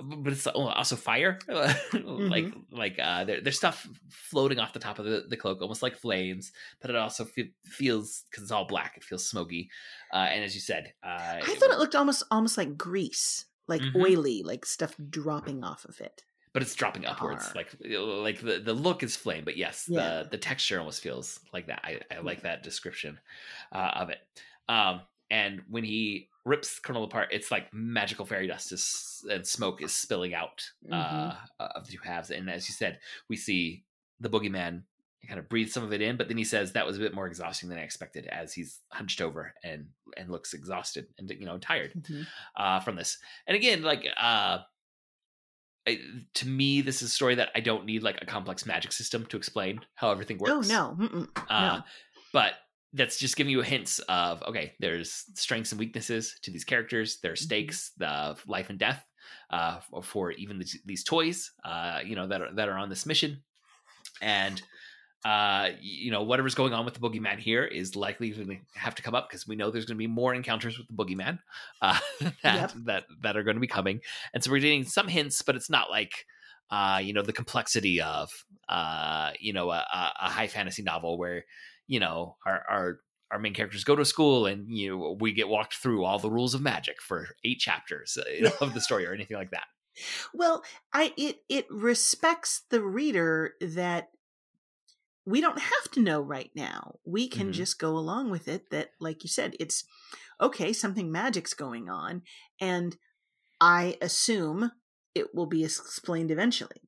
but 0.00 0.32
it's 0.32 0.46
also 0.46 0.96
fire 0.96 1.38
mm-hmm. 1.48 2.28
like 2.28 2.54
like 2.70 2.98
uh 3.02 3.24
there, 3.24 3.40
there's 3.40 3.56
stuff 3.56 3.88
floating 4.08 4.58
off 4.58 4.72
the 4.72 4.78
top 4.78 4.98
of 4.98 5.04
the, 5.04 5.24
the 5.28 5.36
cloak 5.36 5.60
almost 5.60 5.82
like 5.82 5.96
flames 5.96 6.52
but 6.80 6.90
it 6.90 6.96
also 6.96 7.24
fe- 7.24 7.52
feels 7.64 8.24
because 8.30 8.44
it's 8.44 8.52
all 8.52 8.66
black 8.66 8.94
it 8.96 9.02
feels 9.02 9.28
smoky 9.28 9.68
uh 10.12 10.28
and 10.30 10.44
as 10.44 10.54
you 10.54 10.60
said 10.60 10.92
uh 11.02 11.36
i 11.42 11.56
thought 11.58 11.70
it 11.70 11.78
looked 11.78 11.96
almost 11.96 12.22
almost 12.30 12.56
like 12.56 12.76
grease 12.76 13.44
like 13.68 13.82
mm-hmm. 13.82 14.00
oily, 14.00 14.42
like 14.42 14.64
stuff 14.64 14.94
dropping 15.10 15.62
off 15.62 15.84
of 15.84 16.00
it. 16.00 16.24
But 16.52 16.62
it's 16.62 16.74
dropping 16.74 17.04
upwards, 17.04 17.54
like 17.54 17.68
like 17.84 18.40
the, 18.40 18.58
the 18.58 18.72
look 18.72 19.02
is 19.02 19.14
flame, 19.14 19.44
but 19.44 19.56
yes, 19.56 19.84
yeah. 19.86 20.22
the 20.22 20.30
the 20.30 20.38
texture 20.38 20.78
almost 20.78 21.02
feels 21.02 21.38
like 21.52 21.66
that. 21.66 21.80
I, 21.84 22.00
I 22.10 22.20
like 22.20 22.42
that 22.42 22.62
description 22.62 23.20
uh, 23.70 23.90
of 23.94 24.10
it. 24.10 24.18
Um, 24.68 25.02
and 25.30 25.60
when 25.68 25.84
he 25.84 26.28
rips 26.44 26.78
Colonel 26.80 27.04
apart, 27.04 27.28
it's 27.30 27.50
like 27.50 27.72
magical 27.72 28.24
fairy 28.24 28.46
dust 28.46 28.72
is, 28.72 29.24
and 29.30 29.46
smoke 29.46 29.82
is 29.82 29.94
spilling 29.94 30.34
out 30.34 30.64
mm-hmm. 30.84 30.94
uh, 30.94 31.68
of 31.76 31.86
the 31.86 31.92
two 31.92 31.98
halves. 32.02 32.30
And 32.30 32.50
as 32.50 32.68
you 32.68 32.74
said, 32.74 32.98
we 33.28 33.36
see 33.36 33.84
the 34.18 34.30
boogeyman 34.30 34.82
kind 35.26 35.38
of 35.38 35.48
breathe 35.48 35.70
some 35.70 35.82
of 35.82 35.92
it 35.92 36.00
in, 36.00 36.16
but 36.16 36.28
then 36.28 36.38
he 36.38 36.44
says 36.44 36.72
that 36.72 36.86
was 36.86 36.96
a 36.96 37.00
bit 37.00 37.14
more 37.14 37.26
exhausting 37.26 37.68
than 37.68 37.78
I 37.78 37.82
expected 37.82 38.26
as 38.26 38.52
he's 38.52 38.80
hunched 38.90 39.20
over 39.20 39.52
and 39.64 39.86
and 40.16 40.30
looks 40.30 40.54
exhausted 40.54 41.06
and 41.18 41.28
you 41.30 41.46
know 41.46 41.58
tired 41.58 41.92
mm-hmm. 41.94 42.22
uh, 42.56 42.80
from 42.80 42.96
this. 42.96 43.18
And 43.46 43.56
again, 43.56 43.82
like 43.82 44.06
uh, 44.16 44.58
I, 45.86 46.00
to 46.34 46.48
me, 46.48 46.80
this 46.82 47.02
is 47.02 47.08
a 47.10 47.12
story 47.12 47.34
that 47.36 47.50
I 47.54 47.60
don't 47.60 47.84
need 47.84 48.02
like 48.02 48.18
a 48.22 48.26
complex 48.26 48.66
magic 48.66 48.92
system 48.92 49.26
to 49.26 49.36
explain 49.36 49.80
how 49.94 50.10
everything 50.10 50.38
oh, 50.40 50.56
works. 50.56 50.70
Oh 50.70 50.96
no, 50.98 51.26
uh, 51.48 51.76
no. 51.78 51.82
but 52.32 52.52
that's 52.92 53.18
just 53.18 53.36
giving 53.36 53.50
you 53.50 53.60
hints 53.62 53.98
of 54.08 54.42
okay, 54.44 54.74
there's 54.80 55.24
strengths 55.34 55.72
and 55.72 55.78
weaknesses 55.78 56.36
to 56.42 56.50
these 56.50 56.64
characters. 56.64 57.18
There 57.22 57.32
are 57.32 57.34
mm-hmm. 57.34 57.44
stakes, 57.44 57.92
mm-hmm. 58.00 58.34
the 58.34 58.50
life 58.50 58.70
and 58.70 58.78
death 58.78 59.04
uh, 59.50 59.80
for 60.02 60.32
even 60.32 60.58
these, 60.58 60.78
these 60.84 61.04
toys, 61.04 61.50
uh, 61.64 62.00
you 62.04 62.16
know 62.16 62.26
that 62.26 62.40
are 62.40 62.54
that 62.54 62.68
are 62.68 62.78
on 62.78 62.88
this 62.88 63.06
mission, 63.06 63.42
and 64.20 64.60
uh, 65.24 65.70
you 65.80 66.10
know, 66.10 66.22
whatever's 66.22 66.54
going 66.54 66.72
on 66.72 66.84
with 66.84 66.94
the 66.94 67.00
boogeyman 67.00 67.38
here 67.38 67.64
is 67.64 67.96
likely 67.96 68.30
to 68.30 68.56
have 68.74 68.94
to 68.94 69.02
come 69.02 69.14
up 69.14 69.28
because 69.28 69.48
we 69.48 69.56
know 69.56 69.70
there's 69.70 69.84
going 69.84 69.96
to 69.96 69.98
be 69.98 70.06
more 70.06 70.34
encounters 70.34 70.78
with 70.78 70.86
the 70.86 70.92
boogeyman 70.92 71.38
uh, 71.82 71.98
that, 72.42 72.54
yep. 72.54 72.72
that 72.84 73.04
that 73.22 73.36
are 73.36 73.42
going 73.42 73.56
to 73.56 73.60
be 73.60 73.66
coming, 73.66 74.00
and 74.32 74.42
so 74.42 74.50
we're 74.50 74.60
getting 74.60 74.84
some 74.84 75.08
hints, 75.08 75.42
but 75.42 75.56
it's 75.56 75.70
not 75.70 75.90
like 75.90 76.26
uh, 76.70 77.00
you 77.02 77.12
know 77.12 77.22
the 77.22 77.32
complexity 77.32 78.00
of 78.00 78.30
uh, 78.68 79.30
you 79.40 79.52
know 79.52 79.70
a, 79.70 79.84
a 80.20 80.28
high 80.28 80.46
fantasy 80.46 80.82
novel 80.82 81.18
where 81.18 81.44
you 81.86 81.98
know 81.98 82.36
our 82.46 82.62
our 82.68 83.00
our 83.30 83.38
main 83.38 83.54
characters 83.54 83.84
go 83.84 83.96
to 83.96 84.04
school 84.04 84.46
and 84.46 84.68
you 84.68 84.90
know 84.90 85.16
we 85.20 85.32
get 85.32 85.48
walked 85.48 85.74
through 85.74 86.04
all 86.04 86.18
the 86.18 86.30
rules 86.30 86.54
of 86.54 86.62
magic 86.62 87.02
for 87.02 87.28
eight 87.44 87.58
chapters 87.58 88.16
uh, 88.16 88.50
of 88.60 88.74
the 88.74 88.80
story 88.80 89.06
or 89.06 89.12
anything 89.12 89.36
like 89.36 89.50
that. 89.50 89.64
Well, 90.32 90.62
I 90.92 91.12
it 91.16 91.40
it 91.48 91.66
respects 91.72 92.62
the 92.70 92.80
reader 92.80 93.54
that 93.60 94.10
we 95.28 95.42
don't 95.42 95.58
have 95.58 95.90
to 95.92 96.00
know 96.00 96.22
right 96.22 96.50
now. 96.54 96.96
We 97.04 97.28
can 97.28 97.44
mm-hmm. 97.44 97.52
just 97.52 97.78
go 97.78 97.90
along 97.90 98.30
with 98.30 98.48
it 98.48 98.70
that 98.70 98.92
like 98.98 99.22
you 99.22 99.28
said 99.28 99.54
it's 99.60 99.84
okay, 100.40 100.72
something 100.72 101.12
magic's 101.12 101.52
going 101.52 101.90
on 101.90 102.22
and 102.60 102.96
I 103.60 103.98
assume 104.00 104.72
it 105.14 105.34
will 105.34 105.46
be 105.46 105.64
explained 105.64 106.30
eventually. 106.30 106.80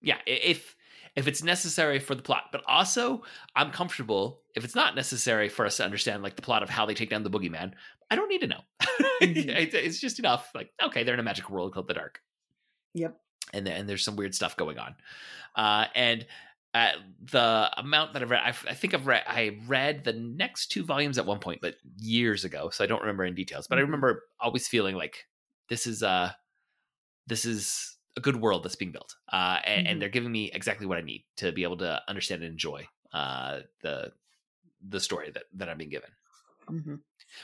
Yeah, 0.00 0.16
if 0.26 0.76
if 1.14 1.28
it's 1.28 1.42
necessary 1.42 1.98
for 1.98 2.14
the 2.14 2.22
plot, 2.22 2.44
but 2.52 2.62
also 2.66 3.22
I'm 3.54 3.70
comfortable 3.70 4.40
if 4.54 4.64
it's 4.64 4.74
not 4.74 4.96
necessary 4.96 5.50
for 5.50 5.66
us 5.66 5.76
to 5.76 5.84
understand 5.84 6.22
like 6.22 6.36
the 6.36 6.42
plot 6.42 6.62
of 6.62 6.70
how 6.70 6.86
they 6.86 6.94
take 6.94 7.10
down 7.10 7.22
the 7.22 7.30
boogeyman. 7.30 7.72
I 8.10 8.16
don't 8.16 8.28
need 8.28 8.40
to 8.40 8.48
know. 8.48 8.60
Mm-hmm. 9.22 9.48
it's 9.48 10.00
just 10.00 10.18
enough. 10.18 10.50
Like 10.54 10.70
okay, 10.82 11.04
they're 11.04 11.14
in 11.14 11.20
a 11.20 11.24
magical 11.24 11.54
world 11.54 11.72
called 11.72 11.86
the 11.86 11.94
dark. 11.94 12.20
Yep. 12.94 13.16
And 13.52 13.66
then 13.66 13.80
and 13.80 13.88
there's 13.88 14.04
some 14.04 14.16
weird 14.16 14.34
stuff 14.34 14.56
going 14.56 14.78
on, 14.78 14.96
uh, 15.56 15.86
and 15.94 16.26
uh, 16.74 16.90
the 17.30 17.70
amount 17.76 18.12
that 18.12 18.22
I've 18.22 18.30
read, 18.30 18.42
I've, 18.44 18.64
i 18.68 18.74
think 18.74 18.94
I've 18.94 19.06
read, 19.06 19.22
I 19.26 19.58
read 19.66 20.02
the 20.02 20.12
next 20.12 20.72
two 20.72 20.84
volumes 20.84 21.18
at 21.18 21.26
one 21.26 21.38
point, 21.38 21.60
but 21.62 21.76
years 21.98 22.44
ago, 22.44 22.68
so 22.70 22.82
I 22.82 22.88
don't 22.88 23.00
remember 23.00 23.24
in 23.24 23.34
details. 23.34 23.68
But 23.68 23.78
I 23.78 23.82
mm-hmm. 23.82 23.92
remember 23.92 24.24
always 24.40 24.66
feeling 24.66 24.96
like 24.96 25.24
this 25.68 25.86
is 25.86 26.02
uh 26.02 26.32
this 27.26 27.44
is 27.44 27.96
a 28.16 28.20
good 28.20 28.40
world 28.40 28.64
that's 28.64 28.76
being 28.76 28.92
built, 28.92 29.14
uh, 29.32 29.58
and, 29.64 29.78
mm-hmm. 29.78 29.92
and, 29.92 30.02
they're 30.02 30.08
giving 30.08 30.30
me 30.30 30.50
exactly 30.52 30.86
what 30.86 30.98
I 30.98 31.00
need 31.00 31.24
to 31.38 31.52
be 31.52 31.62
able 31.62 31.78
to 31.78 32.00
understand 32.06 32.42
and 32.42 32.52
enjoy 32.52 32.86
uh, 33.12 33.60
the 33.82 34.12
the 34.86 35.00
story 35.00 35.30
that 35.30 35.44
that 35.54 35.68
I'm 35.68 35.78
being 35.78 35.90
given. 35.90 36.10
Mm-hmm. 36.68 36.94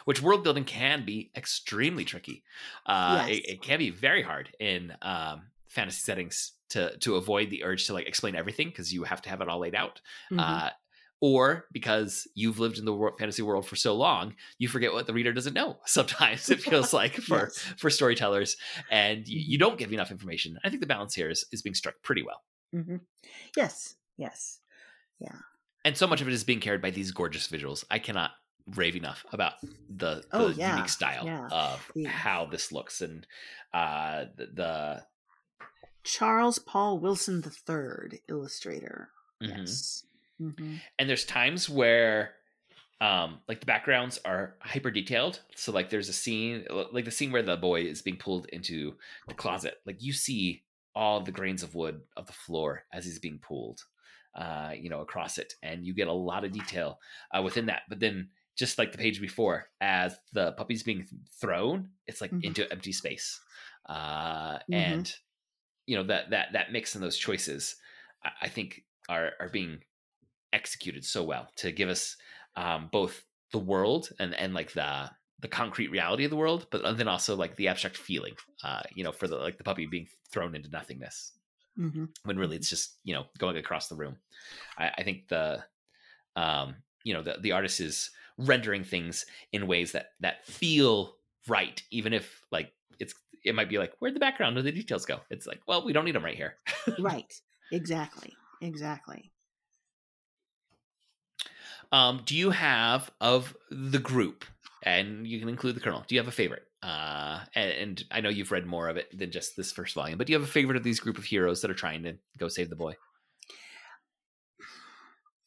Which 0.07 0.23
world 0.23 0.43
building 0.43 0.64
can 0.64 1.05
be 1.05 1.31
extremely 1.37 2.05
tricky. 2.05 2.43
Uh, 2.87 3.27
yes. 3.29 3.38
it, 3.38 3.49
it, 3.51 3.62
can 3.62 3.79
be 3.79 3.90
very 3.90 4.23
hard 4.23 4.51
in 4.59 4.93
um, 5.03 5.43
fantasy 5.66 6.01
settings 6.01 6.53
to 6.70 6.96
to 6.98 7.16
avoid 7.16 7.50
the 7.50 7.64
urge 7.64 7.87
to 7.87 7.92
like 7.92 8.06
explain 8.06 8.35
everything 8.37 8.68
because 8.68 8.92
you 8.92 9.04
have 9.04 9.22
to 9.22 9.28
have 9.30 9.40
it 9.40 9.48
all 9.48 9.61
laid 9.61 9.74
out. 9.74 10.00
Mm-hmm. 10.33 10.40
Uh, 10.40 10.70
or 11.22 11.66
because 11.70 12.26
you've 12.35 12.59
lived 12.59 12.78
in 12.78 12.87
the 12.87 12.94
wor- 12.94 13.14
fantasy 13.18 13.42
world 13.42 13.66
for 13.66 13.76
so 13.76 13.94
long, 13.94 14.35
you 14.56 14.68
forget 14.68 14.94
what 14.94 15.06
the 15.06 15.12
reader 15.12 15.35
doesn't 15.35 15.52
know. 15.52 15.78
Sometimes 15.87 16.48
it 16.48 16.62
feels 16.62 16.92
like 17.00 17.14
for 17.14 17.38
Yes. 17.40 17.59
for 17.76 17.90
storytellers, 17.90 18.56
and 18.90 19.28
you, 19.28 19.38
you 19.38 19.59
don't 19.59 19.76
give 19.78 19.92
enough 19.92 20.11
information. 20.11 20.59
I 20.64 20.70
think 20.70 20.80
the 20.80 20.87
balance 20.87 21.14
here 21.14 21.28
is, 21.28 21.44
is 21.52 21.61
being 21.62 21.74
struck 21.74 21.96
pretty 22.02 22.22
well, 22.22 22.42
hmm 22.72 22.96
Yes. 23.56 23.96
Yes. 24.16 24.61
Yeah. 25.18 25.37
And 25.85 25.94
so 25.96 26.06
much 26.06 26.20
of 26.22 26.28
it 26.28 26.33
is 26.35 26.44
being 26.44 26.61
carried 26.61 26.80
by 26.83 26.90
these 26.90 27.11
gorgeous 27.11 27.48
visuals. 27.48 27.85
I 27.90 27.98
cannot 27.98 28.30
rave 28.76 28.96
enough 28.96 29.24
about 29.33 29.54
the, 29.62 30.16
the 30.16 30.24
Oh, 30.33 30.48
yeah, 30.48 30.76
unique 30.76 30.88
style 30.90 31.24
yeah. 31.26 31.48
of 31.50 31.90
The- 31.94 32.04
how 32.04 32.46
this 32.46 32.70
looks 32.72 33.00
and 33.02 33.26
uh, 33.74 34.24
the, 34.37 34.46
the 34.54 35.02
Charles 36.05 36.59
Paul 36.59 36.99
Wilson 36.99 37.43
III, 37.45 38.21
illustrator. 38.29 39.11
mhm. 39.43 39.49
Yes. 39.49 40.05
hmm 40.39 40.77
and 40.99 41.09
there's 41.09 41.25
times 41.25 41.69
where 41.69 42.35
um 43.01 43.39
like 43.49 43.61
the 43.61 43.67
backgrounds 43.67 44.19
are 44.25 44.55
hyper 44.61 44.91
detailed 44.91 45.41
so 45.55 45.73
like 45.73 45.89
there's 45.91 46.09
a 46.09 46.13
scene 46.15 46.65
like 46.93 47.05
the 47.07 47.11
scene 47.11 47.31
where 47.33 47.43
the 47.43 47.57
boy 47.57 47.83
is 47.83 48.03
being 48.03 48.17
pulled 48.17 48.47
into 48.47 48.95
the 49.29 49.35
closet 49.35 49.75
like 49.87 50.03
you 50.03 50.13
see 50.13 50.63
all 50.95 51.21
the 51.21 51.33
grains 51.33 51.63
of 51.63 51.75
wood 51.75 52.01
of 52.17 52.27
the 52.27 52.33
floor 52.33 52.85
as 52.93 53.05
he's 53.05 53.19
being 53.19 53.39
pulled 53.39 53.83
uh 54.35 54.73
you 54.79 54.89
know 54.91 55.01
across 55.01 55.39
it 55.39 55.55
and 55.63 55.87
you 55.87 55.95
get 55.95 56.09
a 56.09 56.13
lot 56.13 56.45
of 56.45 56.53
detail 56.53 56.99
uh, 57.35 57.43
within 57.43 57.67
that 57.67 57.83
but 57.89 58.01
then 58.01 58.29
just 58.57 58.79
like 58.79 58.93
the 58.93 58.99
page 58.99 59.21
before 59.21 59.69
as 59.81 60.19
the 60.33 60.53
puppy's 60.53 60.83
being 60.83 61.07
thrown 61.41 61.89
it's 62.07 62.21
like 62.21 62.31
Mhm. 62.33 62.45
into 62.45 62.71
empty 62.73 62.93
space 62.93 63.41
uh 63.87 64.59
Mhm. 64.59 64.73
and 64.73 65.15
you 65.90 65.96
know 65.96 66.05
that 66.05 66.31
that 66.31 66.53
that 66.53 66.72
mix 66.72 66.94
and 66.94 67.03
those 67.03 67.16
choices 67.16 67.76
I, 68.42 68.48
think 68.48 68.85
are 69.09 69.33
are 69.40 69.48
being 69.48 69.79
executed 70.53 71.05
so 71.05 71.24
well 71.24 71.48
to 71.57 71.72
give 71.72 71.88
us 71.88 72.16
um, 72.57 72.88
both 72.92 73.24
the 73.53 73.59
world 73.59 74.11
and 74.18 74.35
and 74.35 74.55
like 74.55 74.72
the 74.72 75.11
the 75.40 75.48
concrete 75.48 75.90
reality 75.90 76.24
of 76.24 76.31
the 76.31 76.37
world, 76.37 76.66
but 76.70 76.98
then 76.98 77.09
also 77.09 77.35
like 77.35 77.57
the 77.57 77.68
abstract 77.68 77.96
feeling, 77.96 78.35
uh, 78.62 78.83
you 78.94 79.03
know, 79.03 79.12
for 79.12 79.26
the 79.26 79.37
like 79.37 79.57
the 79.57 79.64
puppy 79.64 79.87
being 79.87 80.07
thrown 80.31 80.55
into 80.55 80.70
nothingness. 80.70 81.33
Hmm 81.76 82.05
when 82.24 82.38
really 82.38 82.57
it's 82.57 82.68
just 82.70 82.96
you 83.05 83.14
know 83.14 83.24
going 83.38 83.57
across 83.57 83.88
the 83.88 83.96
room. 83.96 84.16
I, 84.79 84.90
I 84.98 85.03
think 85.03 85.29
the 85.29 85.64
um, 86.37 86.76
you 87.05 87.14
know 87.14 87.22
the 87.22 87.37
the 87.40 87.53
artist 87.53 87.81
is 87.81 88.11
rendering 88.38 88.85
things 88.85 89.26
in 89.53 89.66
ways 89.66 89.92
that 89.92 90.11
that 90.20 90.46
feel 90.46 91.16
right, 91.48 91.83
even 91.90 92.12
if 92.12 92.42
like 92.50 92.72
it's 93.01 93.15
it 93.45 93.55
might 93.55 93.69
be 93.69 93.79
like 93.79 93.93
where'd 93.99 94.15
the 94.15 94.21
background 94.21 94.57
or 94.57 94.63
the 94.63 94.73
details 94.73 95.07
go? 95.07 95.21
It's 95.31 95.47
like 95.47 95.61
well 95.67 95.85
we 95.85 95.93
don't 95.93 96.05
need 96.05 96.15
them 96.15 96.25
right 96.25 96.37
here. 96.37 96.57
right. 97.01 97.33
Exactly. 97.73 98.35
Exactly. 98.61 99.33
Um, 101.93 102.23
do 102.25 102.37
you 102.37 102.51
have 102.51 103.11
of 103.21 103.57
the 103.71 103.99
group, 103.99 104.45
and 104.83 105.27
you 105.27 105.41
can 105.41 105.49
include 105.49 105.75
the 105.75 105.81
Colonel? 105.81 106.05
Do 106.07 106.15
you 106.15 106.21
have 106.21 106.29
a 106.29 106.33
favorite? 106.33 106.63
Uh, 106.83 107.41
and, 107.55 107.73
and 107.73 108.05
I 108.11 108.21
know 108.21 108.29
you've 108.29 108.53
read 108.53 108.65
more 108.65 108.89
of 108.89 108.97
it 108.97 109.17
than 109.17 109.31
just 109.31 109.57
this 109.57 109.73
first 109.73 109.95
volume, 109.95 110.17
but 110.17 110.27
do 110.27 110.33
you 110.33 110.39
have 110.39 110.49
a 110.49 110.53
favorite 110.53 110.77
of 110.77 110.85
these 110.85 111.01
group 111.01 111.19
of 111.19 111.25
heroes 111.25 111.61
that 111.61 111.71
are 111.71 111.75
trying 111.75 112.05
to 112.05 112.17
go 112.39 112.49
save 112.49 112.71
the 112.71 112.77
boy? 112.77 112.95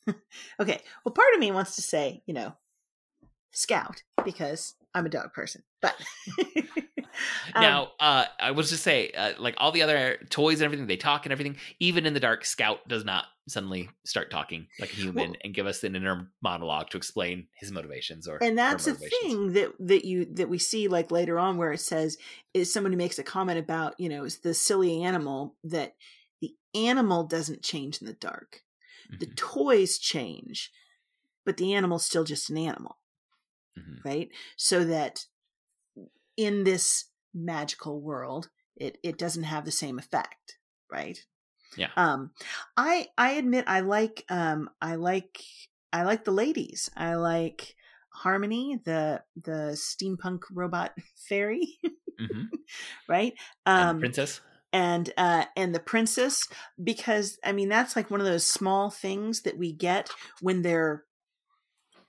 Okay. 0.59 0.81
Well, 1.03 1.13
part 1.13 1.33
of 1.33 1.39
me 1.39 1.51
wants 1.51 1.77
to 1.77 1.81
say, 1.81 2.21
you 2.25 2.33
know, 2.33 2.53
Scout 3.51 4.03
because 4.25 4.75
I'm 4.93 5.05
a 5.05 5.09
dog 5.09 5.33
person, 5.33 5.63
but 5.81 5.95
Um, 7.55 7.61
now, 7.61 7.91
uh, 7.99 8.25
I 8.39 8.51
was 8.51 8.71
just 8.71 8.83
say, 8.83 9.11
uh, 9.11 9.33
like 9.37 9.53
all 9.57 9.71
the 9.71 9.83
other 9.83 10.17
toys 10.29 10.59
and 10.59 10.65
everything, 10.65 10.87
they 10.87 10.97
talk 10.97 11.25
and 11.25 11.31
everything. 11.31 11.57
Even 11.79 12.05
in 12.07 12.13
the 12.15 12.19
dark, 12.19 12.43
Scout 12.43 12.87
does 12.87 13.05
not 13.05 13.25
suddenly 13.47 13.89
start 14.05 14.31
talking 14.31 14.67
like 14.79 14.91
a 14.91 14.95
human 14.95 15.29
Well- 15.29 15.35
and 15.43 15.53
give 15.53 15.67
us 15.67 15.83
an 15.83 15.95
inner 15.95 16.31
monologue 16.41 16.89
to 16.91 16.97
explain 16.97 17.47
his 17.53 17.71
motivations 17.71 18.27
or 18.27 18.39
and 18.41 18.57
that's 18.57 18.87
a 18.87 18.95
thing 18.95 19.53
that 19.53 19.73
that 19.79 20.05
you 20.05 20.25
that 20.33 20.49
we 20.49 20.57
see 20.57 20.87
like 20.87 21.11
later 21.11 21.37
on 21.37 21.57
where 21.57 21.73
it 21.73 21.81
says 21.81 22.17
is 22.53 22.71
someone 22.71 22.93
who 22.93 22.97
makes 22.97 23.19
a 23.19 23.23
comment 23.23 23.59
about 23.59 23.99
you 23.99 24.07
know 24.09 24.23
is 24.23 24.39
the 24.39 24.53
silly 24.53 25.03
animal 25.03 25.55
that 25.65 25.95
the 26.41 26.55
animal 26.73 27.25
doesn't 27.25 27.61
change 27.61 28.01
in 28.01 28.07
the 28.07 28.13
dark. 28.13 28.61
The 29.19 29.27
Mhm, 29.27 29.35
toys 29.35 29.97
change 29.99 30.71
but 31.45 31.57
the 31.57 31.73
animal's 31.73 32.05
still 32.05 32.23
just 32.23 32.49
an 32.49 32.57
animal 32.57 32.97
mhm. 33.77 34.03
right 34.03 34.29
so 34.57 34.83
that 34.83 35.25
in 36.37 36.63
this 36.63 37.05
magical 37.33 38.01
world 38.01 38.49
it 38.75 38.97
it 39.03 39.17
doesn't 39.17 39.43
have 39.43 39.65
the 39.65 39.71
same 39.71 39.99
effect 39.99 40.57
right 40.91 41.25
Yeah. 41.77 41.89
um 41.97 42.31
i 42.77 43.07
i 43.17 43.31
admit 43.33 43.65
i 43.67 43.79
like 43.81 44.25
um 44.29 44.69
i 44.81 44.95
like 44.95 45.39
i 45.91 46.03
like 46.03 46.23
the 46.25 46.31
ladies 46.31 46.89
i 46.95 47.15
like 47.15 47.75
harmony 48.09 48.79
the 48.85 49.23
the 49.41 49.75
steampunk 49.75 50.41
robot 50.51 50.93
fairy 51.15 51.79
Mhm. 52.19 52.49
right 53.07 53.33
And 53.75 53.89
um 53.89 53.99
Princess. 53.99 54.41
and 54.71 55.11
uh 55.17 55.45
and 55.55 55.73
the 55.73 55.79
princess 55.79 56.47
because 56.83 57.39
i 57.43 57.51
mean 57.51 57.69
that's 57.69 57.95
like 57.95 58.11
one 58.11 58.19
of 58.21 58.27
those 58.27 58.45
small 58.45 58.91
things 58.91 59.41
that 59.41 59.57
we 59.57 59.71
get 59.73 60.09
when 60.41 60.61
they're 60.61 61.03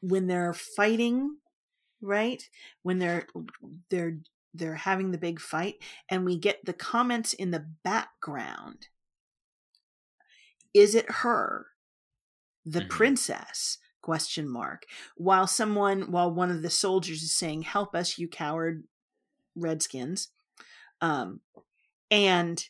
when 0.00 0.27
they're 0.27 0.53
fighting 0.53 1.37
right? 2.05 2.49
When 2.83 2.99
they're 2.99 3.27
they're 3.90 4.21
they're 4.55 4.77
having 4.77 5.11
the 5.11 5.19
big 5.19 5.40
fight 5.40 5.83
and 6.09 6.25
we 6.25 6.38
get 6.38 6.64
the 6.64 6.73
comments 6.75 7.33
in 7.33 7.51
the 7.51 7.61
background. 7.83 8.88
Is 10.73 10.95
it 10.95 11.11
her? 11.11 11.69
The 12.64 12.83
Mhm. 12.83 12.88
princess? 12.88 13.79
Question 14.03 14.49
mark. 14.49 14.87
While 15.17 15.47
someone 15.47 16.12
while 16.12 16.33
one 16.33 16.51
of 16.51 16.62
the 16.62 16.71
soldiers 16.71 17.23
is 17.23 17.35
saying 17.35 17.62
help 17.62 17.95
us 17.95 18.19
you 18.19 18.29
coward 18.29 18.87
redskins 19.57 20.31
um 21.03 21.40
and 22.11 22.69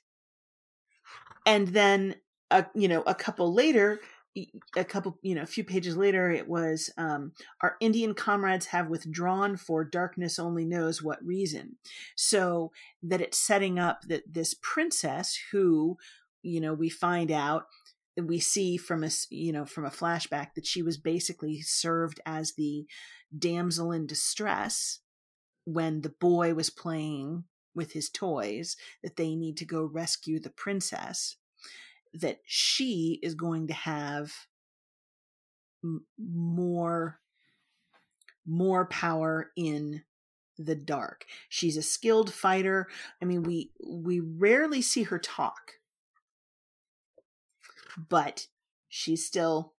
and 1.47 1.69
then 1.69 2.17
a 2.51 2.67
you 2.75 2.89
know 2.89 3.03
a 3.03 3.15
couple 3.15 3.53
later 3.53 4.01
a 4.77 4.85
couple 4.85 5.17
you 5.23 5.35
know 5.35 5.43
a 5.43 5.47
few 5.47 5.63
pages 5.63 5.97
later 5.97 6.29
it 6.29 6.49
was 6.49 6.91
um 6.97 7.33
our 7.63 7.77
indian 7.81 8.15
comrades 8.15 8.67
have 8.67 8.89
withdrawn 8.89 9.57
for 9.57 9.85
darkness 9.85 10.39
only 10.39 10.65
knows 10.65 11.03
what 11.03 11.25
reason. 11.25 11.77
So 12.17 12.73
that 13.03 13.21
it's 13.21 13.39
setting 13.39 13.79
up 13.79 14.03
that 14.09 14.23
this 14.33 14.55
princess 14.61 15.39
who 15.53 15.97
you 16.43 16.61
know 16.61 16.75
we 16.75 16.89
find 16.89 17.31
out 17.31 17.67
we 18.17 18.39
see 18.39 18.77
from 18.77 19.03
a 19.05 19.11
you 19.31 19.53
know 19.53 19.65
from 19.65 19.85
a 19.85 19.91
flashback 19.91 20.55
that 20.55 20.67
she 20.67 20.83
was 20.83 20.97
basically 20.97 21.61
served 21.61 22.21
as 22.27 22.55
the 22.55 22.87
damsel 23.37 23.93
in 23.93 24.07
distress 24.07 25.01
when 25.65 26.03
the 26.03 26.15
boy 26.21 26.55
was 26.55 26.71
playing 26.71 27.45
with 27.75 27.93
his 27.93 28.09
toys 28.09 28.77
that 29.03 29.17
they 29.17 29.35
need 29.35 29.57
to 29.57 29.65
go 29.65 29.85
rescue 29.85 30.39
the 30.39 30.51
princess 30.51 31.37
that 32.15 32.41
she 32.47 33.19
is 33.23 33.35
going 33.35 33.67
to 33.69 33.75
have 33.75 34.33
m- 35.83 36.07
more 36.19 37.21
more 38.47 38.87
power 38.87 39.51
in 39.57 40.03
the 40.59 40.75
dark. 40.75 41.25
She's 41.49 41.77
a 41.77 41.83
skilled 41.83 42.33
fighter. 42.33 42.89
I 43.21 43.25
mean 43.25 43.43
we 43.43 43.73
we 43.85 44.21
rarely 44.21 44.83
see 44.83 45.05
her 45.05 45.19
talk. 45.19 45.73
But 48.09 48.47
she's 48.89 49.25
still 49.27 49.75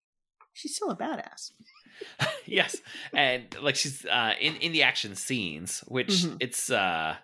she's 0.54 0.76
still 0.76 0.90
a 0.92 0.96
badass. 0.98 1.52
Yes 2.46 2.76
and 3.14 3.44
like 3.62 3.76
she's 3.76 4.06
uh 4.06 4.34
in 4.40 4.56
in 4.58 4.72
the 4.74 4.84
action 4.84 5.16
scenes 5.16 5.80
which 5.88 6.10
Mhm. 6.10 6.38
it's 6.42 6.70
uh 6.70 7.16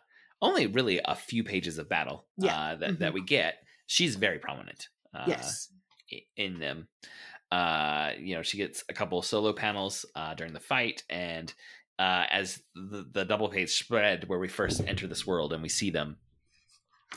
only 0.42 0.66
really 0.66 1.00
a 1.04 1.14
few 1.16 1.44
pages 1.44 1.78
of 1.78 1.88
battle 1.90 2.26
Yeah. 2.38 2.58
uh 2.58 2.76
that, 2.78 3.00
that 3.00 3.14
we 3.14 3.22
get 3.22 3.56
she's 3.86 4.16
very 4.16 4.40
prominent 4.40 4.88
uh 5.14 5.26
yes. 5.28 5.70
in 6.38 6.60
them. 6.60 6.88
Uh 7.52 8.12
you 8.20 8.36
know 8.36 8.42
she 8.42 8.58
gets 8.58 8.84
a 8.90 8.94
couple 8.94 9.22
solo 9.22 9.54
panels 9.54 10.06
uh 10.16 10.34
during 10.34 10.54
the 10.54 10.60
fight 10.60 11.04
and 11.10 11.54
uh 12.00 12.26
as 12.32 12.62
the, 12.76 13.06
the 13.12 13.26
double 13.26 13.50
page 13.50 13.72
spread 13.78 14.28
where 14.28 14.40
we 14.40 14.48
first 14.48 14.82
enter 14.88 15.08
this 15.08 15.28
world 15.28 15.52
and 15.52 15.62
we 15.62 15.70
see 15.70 15.90
them 15.90 16.18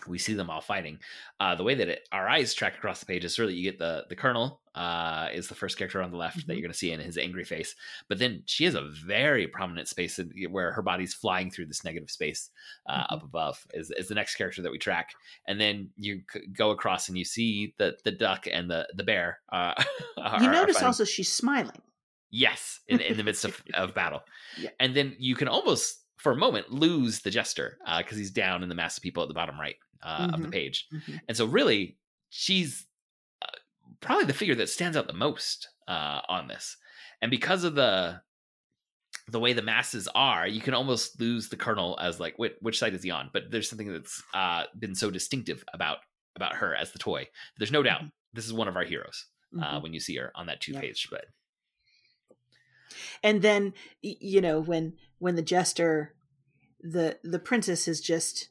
we 0.09 0.19
see 0.19 0.35
them 0.35 0.51
all 0.51 0.61
fighting 0.61 0.99
uh 1.39 1.55
the 1.55 1.63
way 1.63 1.77
that 1.77 1.89
it, 1.89 2.09
our 2.11 2.29
eyes 2.29 2.53
track 2.53 2.75
across 2.75 2.99
the 2.99 3.07
page 3.07 3.25
is 3.25 3.39
really 3.39 3.55
you 3.55 3.63
get 3.63 3.79
the 3.79 4.05
the 4.09 4.17
colonel 4.17 4.61
uh 4.75 5.29
is 5.33 5.49
the 5.49 5.55
first 5.55 5.79
character 5.79 6.03
on 6.03 6.11
the 6.11 6.17
left 6.17 6.37
that 6.37 6.45
Mhm. 6.53 6.57
you're 6.57 6.63
going 6.63 6.73
to 6.73 6.79
see 6.79 6.91
in 6.93 7.01
his 7.01 7.17
angry 7.17 7.45
face 7.45 7.75
but 8.09 8.19
then 8.19 8.43
she 8.47 8.65
has 8.65 8.75
a 8.75 8.83
very 9.07 9.47
prominent 9.47 9.89
space 9.89 10.19
in, 10.19 10.31
where 10.51 10.73
her 10.73 10.83
body's 10.83 11.15
flying 11.15 11.51
through 11.51 11.67
this 11.67 11.85
negative 11.85 12.11
space 12.11 12.51
uh, 12.87 13.05
Mhm. 13.05 13.13
up 13.13 13.23
above 13.23 13.67
is, 13.73 13.91
is 13.93 14.09
the 14.09 14.15
next 14.15 14.35
character 14.37 14.63
that 14.63 14.73
we 14.73 14.79
track 14.79 15.11
and 15.47 15.61
then 15.61 15.91
you 15.97 16.23
c- 16.33 16.47
go 16.53 16.71
across 16.71 17.09
and 17.09 17.17
you 17.17 17.25
see 17.25 17.75
the 17.79 17.97
the 18.05 18.11
duck 18.13 18.47
and 18.51 18.71
the 18.71 18.89
the 18.95 19.05
bear 19.05 19.41
uh 19.53 19.75
are- 20.19 20.43
you 20.43 20.51
notice 20.51 20.83
also 20.83 21.05
she's 21.05 21.33
smiling 21.33 21.83
yes 22.31 22.81
in, 22.89 23.01
in 23.01 23.17
the 23.17 23.23
midst 23.25 23.45
of, 23.45 23.63
of 23.75 23.95
battle 23.95 24.23
Yeah. 24.59 24.71
and 24.81 24.95
then 24.97 25.15
you 25.19 25.35
can 25.37 25.47
almost 25.49 26.01
for 26.17 26.33
a 26.33 26.37
moment 26.37 26.73
lose 26.73 27.21
the 27.21 27.31
jester 27.31 27.79
because 27.99 28.17
he's 28.19 28.31
down 28.31 28.63
in 28.63 28.69
the 28.69 28.75
mass 28.75 28.97
of 28.97 29.03
people 29.03 29.23
at 29.23 29.29
the 29.29 29.35
bottom 29.35 29.61
right 29.61 29.77
uh, 30.03 30.31
of 30.33 30.43
the 30.43 30.49
Mhm. 30.49 30.53
page 30.53 30.89
Mhm. 30.93 31.21
and 31.29 31.37
so 31.37 31.47
really 31.47 31.97
she's 32.31 32.87
uh, 32.87 32.94
probably 34.01 34.27
the 34.27 34.33
figure 34.33 34.55
that 34.57 34.69
stands 34.69 34.97
out 34.97 35.07
the 35.07 35.13
most 35.13 35.69
uh, 35.89 36.21
on 36.29 36.49
this, 36.49 36.77
and 37.21 37.31
because 37.31 37.65
of 37.65 37.75
the 37.75 38.21
the 39.29 39.41
way 39.41 39.53
the 39.53 39.63
masses 39.63 40.09
are, 40.15 40.47
you 40.47 40.61
can 40.61 40.75
almost 40.75 41.19
lose 41.19 41.49
the 41.49 41.57
colonel 41.57 41.99
as 42.01 42.21
like 42.21 42.39
which, 42.39 42.53
which 42.61 42.79
side 42.79 42.95
is 42.95 43.03
he 43.03 43.11
on. 43.11 43.31
But 43.33 43.45
there's 43.51 43.69
something 43.69 43.91
that's 43.91 44.23
uh, 44.35 44.65
been 44.79 44.95
so 44.95 45.11
distinctive 45.11 45.65
about 45.73 45.99
about 46.37 46.57
her 46.57 46.75
as 46.75 46.93
the 46.93 46.99
toy. 46.99 47.29
There's 47.59 47.73
no 47.73 47.83
doubt 47.83 48.01
mm-hmm. 48.01 48.09
this 48.35 48.45
is 48.45 48.53
one 48.53 48.69
of 48.69 48.77
our 48.77 48.85
heroes 48.85 49.27
uh, 49.59 49.65
mm-hmm. 49.65 49.83
when 49.83 49.95
you 49.95 50.01
see 50.01 50.17
her 50.17 50.33
on 50.35 50.47
that 50.47 50.61
two 50.61 50.75
page 50.75 51.03
spread. 51.03 51.25
And 53.23 53.43
then 53.43 53.73
you 54.03 54.41
know 54.41 54.61
when 54.61 54.95
when 55.19 55.37
the 55.37 55.43
jester, 55.43 56.15
the 56.81 57.19
the 57.23 57.39
princess 57.39 57.89
is 57.89 58.01
just 58.01 58.51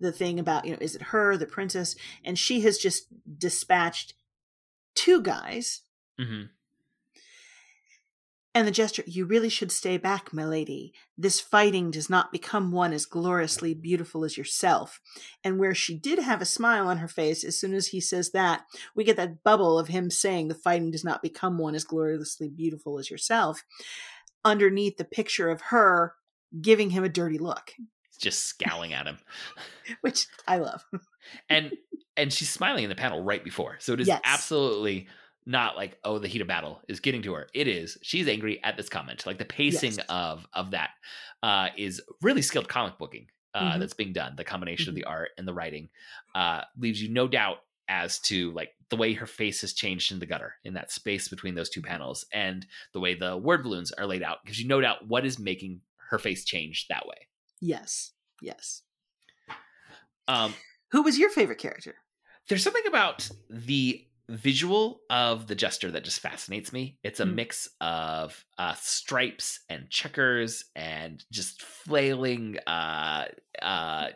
the 0.00 0.12
thing 0.12 0.38
about 0.38 0.64
you 0.64 0.72
know 0.72 0.78
is 0.80 0.96
it 0.96 1.02
her 1.02 1.36
the 1.36 1.46
princess 1.46 1.94
and 2.24 2.38
she 2.38 2.60
has 2.60 2.78
just 2.78 3.06
dispatched 3.38 4.14
two 4.94 5.22
guys. 5.22 5.82
Mm-hmm 6.20 6.44
and 8.56 8.68
the 8.68 8.72
jester, 8.72 9.02
you 9.04 9.24
really 9.24 9.48
should 9.48 9.72
stay 9.72 9.96
back, 9.96 10.32
my 10.32 10.44
lady. 10.44 10.94
This 11.18 11.40
fighting 11.40 11.90
does 11.90 12.08
not 12.08 12.30
become 12.30 12.70
one 12.70 12.92
as 12.92 13.04
gloriously 13.04 13.74
beautiful 13.74 14.24
as 14.24 14.38
yourself. 14.38 15.00
And 15.42 15.58
where 15.58 15.74
she 15.74 15.98
did 15.98 16.20
have 16.20 16.40
a 16.40 16.46
smile 16.46 16.86
on 16.86 16.98
her 16.98 17.08
face, 17.08 17.42
as 17.42 17.58
soon 17.58 17.74
as 17.74 17.88
he 17.88 18.00
says 18.00 18.30
that, 18.30 18.62
we 18.94 19.02
get 19.02 19.16
that 19.16 19.42
bubble 19.42 19.76
of 19.76 19.88
him 19.88 20.08
saying 20.08 20.46
the 20.46 20.54
fighting 20.54 20.92
does 20.92 21.02
not 21.02 21.20
become 21.20 21.58
one 21.58 21.74
as 21.74 21.82
gloriously 21.82 22.48
beautiful 22.48 23.00
as 23.00 23.10
yourself, 23.10 23.64
underneath 24.44 24.98
the 24.98 25.04
picture 25.04 25.50
of 25.50 25.60
her 25.70 26.14
giving 26.60 26.90
him 26.90 27.02
a 27.02 27.08
dirty 27.08 27.38
look. 27.38 27.72
Just 28.16 28.46
scowling 28.46 28.92
at 28.92 29.06
him. 29.06 29.18
Which 30.00 30.26
I 30.46 30.58
love. 30.58 30.84
and 31.48 31.72
and 32.16 32.32
she's 32.32 32.50
smiling 32.50 32.84
in 32.84 32.90
the 32.90 32.96
panel 32.96 33.22
right 33.22 33.42
before. 33.42 33.76
So 33.80 33.92
it 33.92 34.00
is 34.00 34.08
yes. 34.08 34.20
absolutely 34.24 35.08
not 35.46 35.76
like 35.76 35.98
oh 36.04 36.18
the 36.18 36.28
heat 36.28 36.40
of 36.40 36.48
battle 36.48 36.80
is 36.88 37.00
getting 37.00 37.22
to 37.22 37.34
her 37.34 37.46
it 37.52 37.68
is 37.68 37.98
she's 38.02 38.28
angry 38.28 38.62
at 38.64 38.76
this 38.76 38.88
comment 38.88 39.26
like 39.26 39.38
the 39.38 39.44
pacing 39.44 39.92
yes. 39.92 40.06
of 40.08 40.46
of 40.54 40.70
that 40.70 40.90
uh 41.42 41.68
is 41.76 42.00
really 42.22 42.42
skilled 42.42 42.68
comic 42.68 42.96
booking 42.98 43.26
uh 43.54 43.60
mm-hmm. 43.60 43.80
that's 43.80 43.92
being 43.92 44.12
done 44.12 44.34
the 44.36 44.44
combination 44.44 44.84
mm-hmm. 44.84 44.90
of 44.90 44.94
the 44.94 45.04
art 45.04 45.30
and 45.36 45.46
the 45.46 45.52
writing 45.52 45.88
uh 46.34 46.62
leaves 46.78 47.02
you 47.02 47.10
no 47.10 47.28
doubt 47.28 47.58
as 47.88 48.18
to 48.18 48.50
like 48.52 48.70
the 48.88 48.96
way 48.96 49.12
her 49.12 49.26
face 49.26 49.60
has 49.60 49.74
changed 49.74 50.12
in 50.12 50.18
the 50.18 50.26
gutter 50.26 50.54
in 50.64 50.74
that 50.74 50.90
space 50.90 51.28
between 51.28 51.54
those 51.54 51.68
two 51.68 51.82
panels 51.82 52.24
and 52.32 52.66
the 52.92 53.00
way 53.00 53.14
the 53.14 53.36
word 53.36 53.62
balloons 53.62 53.92
are 53.92 54.06
laid 54.06 54.22
out 54.22 54.44
gives 54.46 54.58
you 54.58 54.66
no 54.66 54.80
doubt 54.80 55.06
what 55.06 55.26
is 55.26 55.38
making 55.38 55.80
her 56.08 56.18
face 56.18 56.44
change 56.44 56.86
that 56.88 57.06
way 57.06 57.26
yes 57.60 58.12
yes 58.40 58.82
um 60.28 60.54
who 60.90 61.02
was 61.02 61.18
your 61.18 61.30
favorite 61.30 61.58
character 61.58 61.94
there's 62.48 62.62
something 62.62 62.86
about 62.86 63.28
the 63.48 64.06
visual 64.28 65.00
of 65.10 65.46
the 65.46 65.54
jester 65.54 65.90
that 65.90 66.04
just 66.04 66.20
fascinates 66.20 66.72
me. 66.72 66.98
It's 67.02 67.20
a 67.20 67.24
mm. 67.24 67.34
mix 67.34 67.68
of 67.80 68.44
uh, 68.56 68.74
stripes 68.80 69.60
and 69.68 69.90
checkers 69.90 70.64
and 70.74 71.22
just 71.30 71.62
flailing. 71.62 72.56
Uh, 72.66 73.26
uh, 73.60 74.08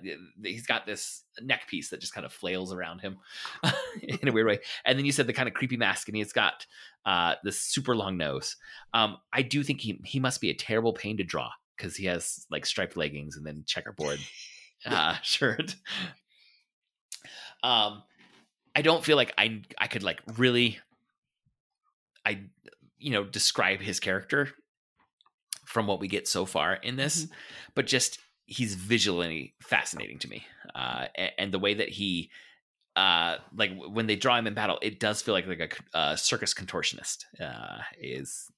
he's 0.42 0.66
got 0.66 0.86
this 0.86 1.24
neck 1.42 1.68
piece 1.68 1.90
that 1.90 2.00
just 2.00 2.14
kind 2.14 2.24
of 2.24 2.32
flails 2.32 2.72
around 2.72 3.00
him 3.00 3.18
in 4.02 4.28
a 4.28 4.32
weird 4.32 4.46
way. 4.46 4.60
And 4.84 4.98
then 4.98 5.04
you 5.04 5.12
said 5.12 5.26
the 5.26 5.34
kind 5.34 5.48
of 5.48 5.54
creepy 5.54 5.76
mask, 5.76 6.08
and 6.08 6.16
he's 6.16 6.32
got 6.32 6.66
uh, 7.04 7.34
this 7.44 7.60
super 7.60 7.94
long 7.94 8.16
nose. 8.16 8.56
Um, 8.94 9.18
I 9.32 9.42
do 9.42 9.62
think 9.62 9.80
he 9.80 10.00
he 10.04 10.20
must 10.20 10.40
be 10.40 10.50
a 10.50 10.54
terrible 10.54 10.94
pain 10.94 11.18
to 11.18 11.24
draw 11.24 11.50
because 11.78 11.96
he 11.96 12.06
has 12.06 12.46
like 12.50 12.66
striped 12.66 12.96
leggings 12.96 13.36
and 13.36 13.46
then 13.46 13.64
checkerboard 13.66 14.18
uh, 14.86 15.14
shirt. 15.22 15.76
Um, 17.62 18.02
I 18.74 18.82
don't 18.82 19.04
feel 19.04 19.16
like 19.16 19.32
I 19.38 19.62
I 19.78 19.86
could 19.86 20.02
like 20.02 20.20
really 20.36 20.78
I 22.24 22.40
you 22.98 23.10
know 23.10 23.24
describe 23.24 23.80
his 23.80 24.00
character 24.00 24.50
from 25.64 25.86
what 25.86 26.00
we 26.00 26.08
get 26.08 26.26
so 26.26 26.46
far 26.46 26.74
in 26.74 26.96
this, 26.96 27.24
mm-hmm. 27.24 27.32
but 27.74 27.86
just 27.86 28.18
he's 28.46 28.74
visually 28.74 29.54
fascinating 29.60 30.18
to 30.18 30.28
me, 30.28 30.46
uh, 30.74 31.06
and, 31.14 31.32
and, 31.38 31.52
the 31.52 31.58
way 31.58 31.74
that 31.74 31.88
he. 31.88 32.30
Uh, 32.96 33.36
like 33.54 33.70
when 33.76 34.08
they 34.08 34.16
draw 34.16 34.36
him 34.36 34.48
in 34.48 34.54
battle, 34.54 34.76
it 34.82 34.98
does 34.98 35.22
feel 35.22 35.32
like 35.32 35.46
like 35.46 35.78
a 35.94 35.96
uh, 35.96 36.16
circus 36.16 36.52
contortionist 36.52 37.26
uh, 37.40 37.78
is 38.00 38.50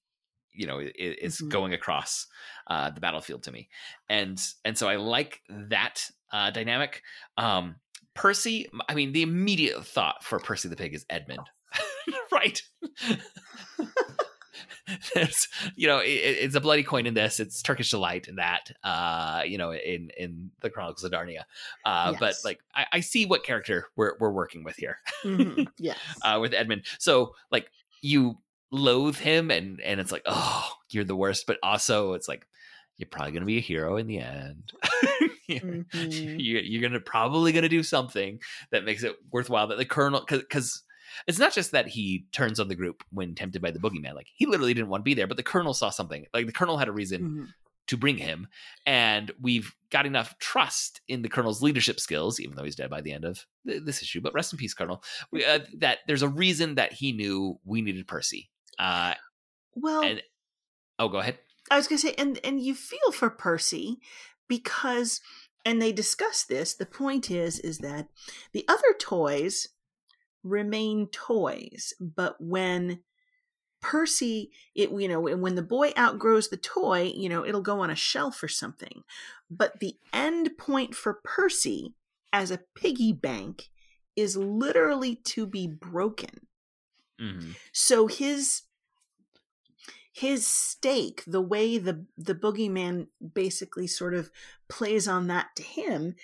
you 0.52 0.66
know 0.66 0.80
is 0.80 1.36
mm-hmm. 1.36 1.48
going 1.48 1.72
across 1.72 2.26
uh, 2.68 2.90
the 2.90 3.00
battlefield 3.00 3.42
to 3.42 3.52
me 3.52 3.68
and 4.08 4.40
and 4.64 4.76
so 4.76 4.88
i 4.88 4.96
like 4.96 5.40
that 5.48 6.04
uh, 6.32 6.50
dynamic 6.50 7.02
um 7.36 7.76
Percy, 8.14 8.68
I 8.88 8.94
mean, 8.94 9.12
the 9.12 9.22
immediate 9.22 9.84
thought 9.84 10.24
for 10.24 10.38
Percy 10.38 10.68
the 10.68 10.76
Pig 10.76 10.94
is 10.94 11.06
Edmund, 11.08 11.48
right? 12.32 12.60
There's, 15.14 15.46
you 15.76 15.86
know, 15.86 16.00
it, 16.00 16.08
it's 16.08 16.56
a 16.56 16.60
bloody 16.60 16.82
coin 16.82 17.06
in 17.06 17.14
this. 17.14 17.38
It's 17.38 17.62
Turkish 17.62 17.90
delight 17.90 18.26
in 18.26 18.36
that, 18.36 18.72
uh, 18.82 19.42
you 19.46 19.56
know, 19.56 19.72
in 19.72 20.10
in 20.18 20.50
the 20.60 20.68
Chronicles 20.68 21.04
of 21.04 21.12
Narnia. 21.12 21.44
Uh, 21.84 22.10
yes. 22.12 22.20
But 22.20 22.34
like, 22.44 22.60
I, 22.74 22.86
I, 22.92 23.00
see 23.00 23.24
what 23.24 23.44
character 23.44 23.86
we're 23.94 24.16
we're 24.18 24.32
working 24.32 24.64
with 24.64 24.76
here. 24.76 24.98
mm-hmm. 25.22 25.62
Yes, 25.78 25.96
uh, 26.22 26.38
with 26.40 26.52
Edmund. 26.52 26.86
So 26.98 27.34
like, 27.52 27.70
you 28.02 28.38
loathe 28.70 29.16
him, 29.16 29.50
and 29.50 29.80
and 29.80 30.00
it's 30.00 30.12
like, 30.12 30.22
oh, 30.26 30.72
you're 30.90 31.04
the 31.04 31.16
worst. 31.16 31.46
But 31.46 31.58
also, 31.62 32.14
it's 32.14 32.28
like, 32.28 32.46
you're 32.96 33.08
probably 33.10 33.32
gonna 33.32 33.46
be 33.46 33.58
a 33.58 33.62
hero 33.62 33.96
in 33.96 34.06
the 34.06 34.18
end. 34.18 34.72
mm-hmm. 35.48 36.38
you're, 36.38 36.62
you're 36.62 36.82
gonna 36.82 37.00
probably 37.00 37.52
gonna 37.52 37.68
do 37.68 37.82
something 37.82 38.40
that 38.70 38.84
makes 38.84 39.02
it 39.02 39.16
worthwhile. 39.32 39.68
That 39.68 39.78
the 39.78 39.84
colonel, 39.84 40.24
because 40.28 40.82
it's 41.26 41.38
not 41.38 41.52
just 41.52 41.72
that 41.72 41.88
he 41.88 42.26
turns 42.32 42.60
on 42.60 42.68
the 42.68 42.74
group 42.74 43.02
when 43.10 43.34
tempted 43.34 43.62
by 43.62 43.70
the 43.70 43.78
boogeyman. 43.78 44.14
Like 44.14 44.28
he 44.34 44.46
literally 44.46 44.74
didn't 44.74 44.88
want 44.88 45.02
to 45.02 45.04
be 45.04 45.14
there, 45.14 45.26
but 45.26 45.36
the 45.36 45.42
colonel 45.42 45.74
saw 45.74 45.90
something. 45.90 46.26
Like 46.32 46.46
the 46.46 46.52
colonel 46.52 46.78
had 46.78 46.88
a 46.88 46.92
reason 46.92 47.22
mm-hmm. 47.22 47.44
to 47.88 47.96
bring 47.96 48.16
him, 48.16 48.48
and 48.86 49.30
we've 49.40 49.74
got 49.90 50.06
enough 50.06 50.38
trust 50.38 51.00
in 51.08 51.22
the 51.22 51.28
colonel's 51.28 51.62
leadership 51.62 52.00
skills, 52.00 52.40
even 52.40 52.56
though 52.56 52.64
he's 52.64 52.76
dead 52.76 52.90
by 52.90 53.00
the 53.00 53.12
end 53.12 53.24
of 53.24 53.44
this 53.64 54.02
issue. 54.02 54.20
But 54.20 54.34
rest 54.34 54.52
in 54.52 54.58
peace, 54.58 54.74
Colonel. 54.74 55.02
We, 55.32 55.44
uh, 55.44 55.60
that 55.78 55.98
there's 56.06 56.22
a 56.22 56.28
reason 56.28 56.76
that 56.76 56.92
he 56.92 57.12
knew 57.12 57.58
we 57.64 57.82
needed 57.82 58.06
Percy. 58.06 58.50
Uh, 58.80 59.14
well, 59.74 60.02
and, 60.02 60.22
oh, 60.98 61.08
go 61.08 61.18
ahead. 61.18 61.38
I 61.70 61.76
was 61.76 61.86
going 61.86 61.98
to 62.00 62.08
say, 62.08 62.14
and 62.16 62.40
and 62.42 62.60
you 62.60 62.74
feel 62.74 63.12
for 63.12 63.30
Percy 63.30 63.98
because 64.48 65.20
and 65.64 65.80
they 65.80 65.92
discuss 65.92 66.44
this 66.44 66.74
the 66.74 66.86
point 66.86 67.30
is 67.30 67.58
is 67.58 67.78
that 67.78 68.08
the 68.52 68.64
other 68.68 68.94
toys 68.98 69.68
remain 70.42 71.06
toys 71.08 71.92
but 72.00 72.36
when 72.40 73.00
percy 73.82 74.50
it 74.74 74.90
you 74.90 75.08
know 75.08 75.20
when 75.20 75.54
the 75.54 75.62
boy 75.62 75.90
outgrows 75.98 76.48
the 76.48 76.56
toy 76.56 77.12
you 77.14 77.28
know 77.28 77.46
it'll 77.46 77.60
go 77.62 77.80
on 77.80 77.90
a 77.90 77.96
shelf 77.96 78.42
or 78.42 78.48
something 78.48 79.02
but 79.50 79.80
the 79.80 79.94
end 80.12 80.50
point 80.58 80.94
for 80.94 81.20
percy 81.24 81.94
as 82.32 82.50
a 82.50 82.60
piggy 82.74 83.12
bank 83.12 83.68
is 84.16 84.36
literally 84.36 85.14
to 85.14 85.46
be 85.46 85.66
broken 85.66 86.46
mm-hmm. 87.20 87.52
so 87.72 88.06
his 88.06 88.62
his 90.20 90.46
stake, 90.46 91.24
the 91.26 91.40
way 91.40 91.78
the 91.78 92.04
the 92.18 92.34
boogeyman 92.34 93.06
basically 93.34 93.86
sort 93.86 94.12
of 94.12 94.30
plays 94.68 95.08
on 95.08 95.28
that 95.28 95.48
to 95.56 95.62
him, 95.62 96.14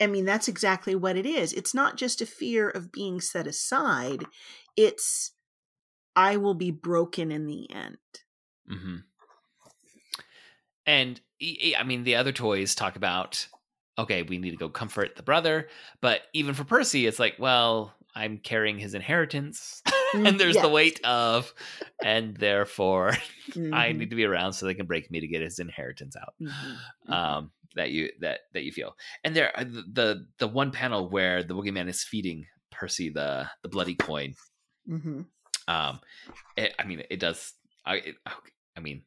I 0.00 0.08
mean, 0.08 0.24
that's 0.24 0.48
exactly 0.48 0.96
what 0.96 1.16
it 1.16 1.24
is. 1.24 1.52
It's 1.52 1.72
not 1.72 1.96
just 1.96 2.20
a 2.20 2.26
fear 2.26 2.68
of 2.68 2.90
being 2.90 3.20
set 3.20 3.46
aside, 3.46 4.24
it's 4.76 5.32
I 6.16 6.36
will 6.36 6.54
be 6.54 6.72
broken 6.72 7.30
in 7.30 7.46
the 7.46 7.72
end. 7.72 7.98
Mm-hmm. 8.70 8.96
And 10.86 11.20
I 11.78 11.84
mean, 11.84 12.02
the 12.02 12.16
other 12.16 12.32
toys 12.32 12.74
talk 12.74 12.96
about 12.96 13.46
okay, 13.96 14.24
we 14.24 14.38
need 14.38 14.50
to 14.50 14.56
go 14.56 14.68
comfort 14.68 15.14
the 15.14 15.22
brother, 15.22 15.68
but 16.00 16.22
even 16.32 16.54
for 16.54 16.64
Percy, 16.64 17.06
it's 17.06 17.20
like, 17.20 17.36
well, 17.38 17.94
I'm 18.16 18.38
carrying 18.38 18.80
his 18.80 18.94
inheritance. 18.94 19.80
and 20.26 20.38
there's 20.38 20.56
the 20.56 20.68
weight 20.68 21.04
of, 21.04 21.52
and 22.02 22.36
therefore 22.36 23.10
mm-hmm. 23.50 23.74
I 23.74 23.92
need 23.92 24.10
to 24.10 24.16
be 24.16 24.24
around 24.24 24.52
so 24.52 24.66
they 24.66 24.74
can 24.74 24.86
break 24.86 25.10
me 25.10 25.20
to 25.20 25.26
get 25.26 25.42
his 25.42 25.58
inheritance 25.58 26.16
out. 26.16 26.34
Mm-hmm. 26.40 27.12
mm-hmm. 27.12 27.12
Um, 27.12 27.50
that 27.76 27.90
you 27.90 28.10
that 28.20 28.40
that 28.52 28.62
you 28.62 28.70
feel, 28.70 28.96
and 29.24 29.34
there 29.34 29.50
uh, 29.58 29.64
the 29.64 30.26
the 30.38 30.46
one 30.46 30.70
panel 30.70 31.08
where 31.08 31.42
the 31.42 31.54
boogeyman 31.54 31.88
is 31.88 32.04
feeding 32.04 32.46
Percy 32.70 33.08
the 33.08 33.50
the 33.62 33.68
bloody 33.68 33.96
coin. 33.96 34.34
Mm-hmm. 34.88 35.22
Um, 35.66 36.00
it, 36.56 36.72
I 36.78 36.84
mean, 36.84 37.02
it 37.10 37.18
does. 37.18 37.52
I 37.84 37.96
it, 37.96 38.14
I 38.76 38.80
mean, 38.80 39.02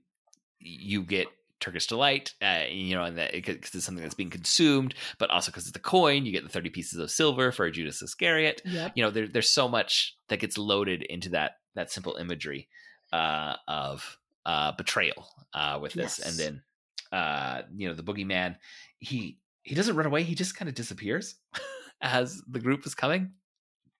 you 0.59 1.03
get 1.03 1.27
Turkish 1.59 1.87
delight, 1.87 2.33
uh, 2.41 2.63
you 2.69 2.95
know, 2.95 3.03
and 3.03 3.17
that 3.17 3.31
because 3.31 3.55
it, 3.55 3.75
it's 3.75 3.85
something 3.85 4.03
that's 4.03 4.15
being 4.15 4.29
consumed, 4.29 4.93
but 5.17 5.29
also 5.29 5.51
because 5.51 5.63
it's 5.63 5.73
the 5.73 5.79
coin, 5.79 6.25
you 6.25 6.31
get 6.31 6.43
the 6.43 6.49
thirty 6.49 6.69
pieces 6.69 6.99
of 6.99 7.09
silver 7.09 7.51
for 7.51 7.69
Judas 7.71 8.01
Iscariot. 8.01 8.61
Yep. 8.65 8.91
You 8.95 9.03
know, 9.03 9.11
there, 9.11 9.27
there's 9.27 9.49
so 9.49 9.67
much 9.67 10.15
that 10.29 10.39
gets 10.39 10.57
loaded 10.57 11.01
into 11.03 11.29
that 11.29 11.53
that 11.75 11.91
simple 11.91 12.15
imagery 12.15 12.67
uh, 13.11 13.55
of 13.67 14.17
uh, 14.45 14.71
betrayal 14.73 15.27
uh, 15.53 15.79
with 15.81 15.93
this, 15.93 16.19
yes. 16.19 16.27
and 16.27 16.37
then 16.37 17.19
uh, 17.19 17.61
you 17.75 17.87
know 17.87 17.95
the 17.95 18.03
boogeyman. 18.03 18.55
He 18.99 19.39
he 19.63 19.75
doesn't 19.75 19.95
run 19.95 20.05
away; 20.05 20.23
he 20.23 20.35
just 20.35 20.55
kind 20.55 20.69
of 20.69 20.75
disappears 20.75 21.35
as 22.01 22.41
the 22.47 22.59
group 22.59 22.85
is 22.85 22.95
coming. 22.95 23.33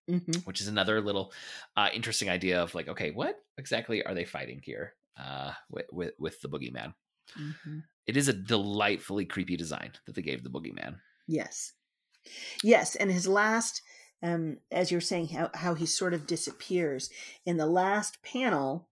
Mhm. 0.09 0.45
which 0.45 0.61
is 0.61 0.69
another 0.69 1.01
little 1.01 1.33
uh, 1.75 1.89
interesting 1.93 2.29
idea 2.29 2.63
of 2.63 2.73
like, 2.73 2.87
okay, 2.87 3.11
what 3.11 3.35
exactly 3.57 4.05
are 4.05 4.13
they 4.13 4.23
fighting 4.23 4.61
here 4.63 4.93
uh, 5.19 5.51
with, 5.69 5.85
with 5.91 6.13
with 6.17 6.39
the 6.39 6.47
boogeyman? 6.47 6.93
Mhm. 7.35 7.83
It 8.05 8.15
is 8.17 8.27
a 8.27 8.33
delightfully 8.33 9.25
creepy 9.25 9.57
design 9.57 9.93
that 10.05 10.15
they 10.15 10.21
gave 10.21 10.43
the 10.43 10.49
boogeyman. 10.49 11.01
Yes. 11.27 11.73
Yes, 12.63 12.95
and 12.95 13.11
his 13.11 13.27
last 13.27 13.81
um 14.23 14.57
as 14.71 14.91
you're 14.91 14.99
saying 15.01 15.27
how 15.27 15.51
how 15.53 15.75
he 15.75 15.85
sort 15.85 16.13
of 16.13 16.25
disappears 16.25 17.09
in 17.45 17.57
the 17.57 17.67
last 17.67 18.23
panel 18.23 18.89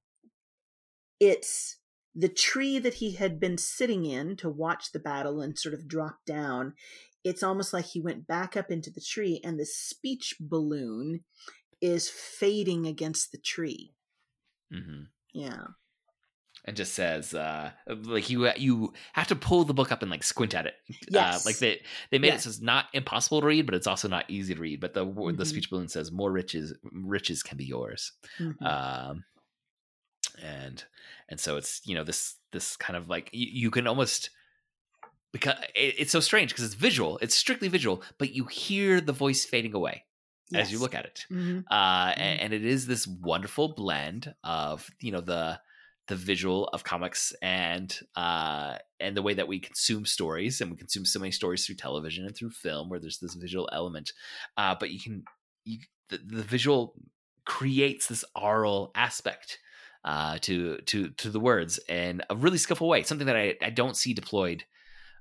it's 1.19 1.77
the 2.13 2.29
tree 2.29 2.79
that 2.79 2.95
he 2.95 3.13
had 3.13 3.39
been 3.39 3.57
sitting 3.57 4.05
in 4.05 4.37
to 4.37 4.49
watch 4.49 4.91
the 4.91 4.99
battle 4.99 5.41
and 5.41 5.57
sort 5.57 5.73
of 5.73 5.87
drop 5.87 6.19
down 6.25 6.73
it's 7.23 7.41
almost 7.41 7.73
like 7.73 7.85
he 7.85 7.99
went 7.99 8.27
back 8.27 8.55
up 8.55 8.69
into 8.69 8.91
the 8.91 9.01
tree 9.01 9.41
and 9.43 9.59
the 9.59 9.65
speech 9.65 10.35
balloon 10.39 11.23
is 11.81 12.07
fading 12.07 12.85
against 12.85 13.31
the 13.31 13.39
tree 13.39 13.93
Mm-hmm. 14.71 15.03
yeah 15.33 15.67
And 16.67 16.75
just 16.75 16.95
says 16.95 17.33
uh, 17.35 17.71
like 17.87 18.27
you 18.29 18.49
you 18.57 18.91
have 19.13 19.27
to 19.27 19.35
pull 19.35 19.65
the 19.65 19.73
book 19.75 19.91
up 19.91 20.01
and 20.01 20.09
like 20.09 20.23
squint 20.23 20.55
at 20.55 20.65
it. 20.65 20.73
Yes. 21.11 21.45
Uh, 21.45 21.49
like 21.49 21.59
they 21.59 21.81
they 22.09 22.17
made 22.17 22.29
Yes. 22.29 22.39
it 22.39 22.43
so 22.43 22.49
it's 22.49 22.61
not 22.61 22.85
impossible 22.93 23.39
to 23.41 23.45
read, 23.47 23.67
but 23.67 23.75
it's 23.75 23.85
also 23.85 24.07
not 24.07 24.25
easy 24.29 24.55
to 24.55 24.59
read. 24.61 24.79
But 24.79 24.95
the 24.95 25.05
the 25.05 25.11
Mhm. 25.11 25.45
speech 25.45 25.69
balloon 25.69 25.87
says 25.89 26.11
more 26.11 26.31
riches 26.31 26.73
riches 26.91 27.43
can 27.43 27.57
be 27.57 27.65
yours. 27.65 28.13
Mhm. 28.39 28.65
um 28.65 29.25
and 30.41 30.83
and 31.29 31.39
so 31.39 31.55
it's 31.57 31.81
you 31.85 31.95
know 31.95 32.03
this 32.03 32.35
this 32.51 32.75
kind 32.75 32.97
of 32.97 33.09
like 33.09 33.29
you, 33.31 33.47
you 33.51 33.71
can 33.71 33.87
almost 33.87 34.31
because 35.31 35.55
it, 35.75 35.95
it's 35.97 36.11
so 36.11 36.19
strange 36.19 36.51
because 36.51 36.65
it's 36.65 36.73
visual 36.73 37.17
it's 37.21 37.35
strictly 37.35 37.67
visual 37.67 38.03
but 38.17 38.31
you 38.33 38.45
hear 38.45 38.99
the 39.01 39.13
voice 39.13 39.45
fading 39.45 39.73
away 39.73 40.03
as 40.53 40.71
you 40.71 40.79
look 40.79 40.93
at 40.95 41.05
it 41.05 41.25
Mhm. 41.31 41.63
uh 41.71 42.13
and, 42.15 42.39
and 42.41 42.53
it 42.53 42.65
is 42.65 42.85
this 42.87 43.07
wonderful 43.07 43.69
blend 43.75 44.33
of 44.43 44.89
you 44.99 45.11
know 45.11 45.21
the 45.21 45.59
the 46.07 46.15
visual 46.15 46.67
of 46.67 46.83
comics 46.83 47.33
and 47.41 47.99
uh 48.15 48.77
and 48.99 49.17
the 49.17 49.21
way 49.21 49.33
that 49.33 49.47
we 49.47 49.59
consume 49.59 50.05
stories 50.05 50.61
and 50.61 50.69
we 50.71 50.77
consume 50.77 51.05
so 51.05 51.19
many 51.19 51.31
stories 51.31 51.65
through 51.65 51.75
television 51.75 52.25
and 52.25 52.35
through 52.35 52.49
film 52.49 52.89
where 52.89 52.99
there's 52.99 53.19
this 53.19 53.33
visual 53.33 53.69
element 53.73 54.11
uh 54.57 54.75
but 54.79 54.91
you 54.91 54.99
can 54.99 55.23
you 55.63 55.79
the, 56.09 56.17
the 56.17 56.43
visual 56.43 56.93
creates 57.45 58.07
this 58.07 58.23
oral 58.39 58.91
aspect 58.95 59.57
uh 60.03 60.37
to 60.41 60.77
to 60.85 61.09
to 61.11 61.29
the 61.29 61.39
words 61.39 61.79
in 61.89 62.21
a 62.29 62.35
really 62.35 62.57
skillful 62.57 62.87
way 62.87 63.01
something 63.01 63.27
that 63.27 63.35
i 63.35 63.55
i 63.61 63.69
don't 63.69 63.97
see 63.97 64.13
deployed 64.13 64.63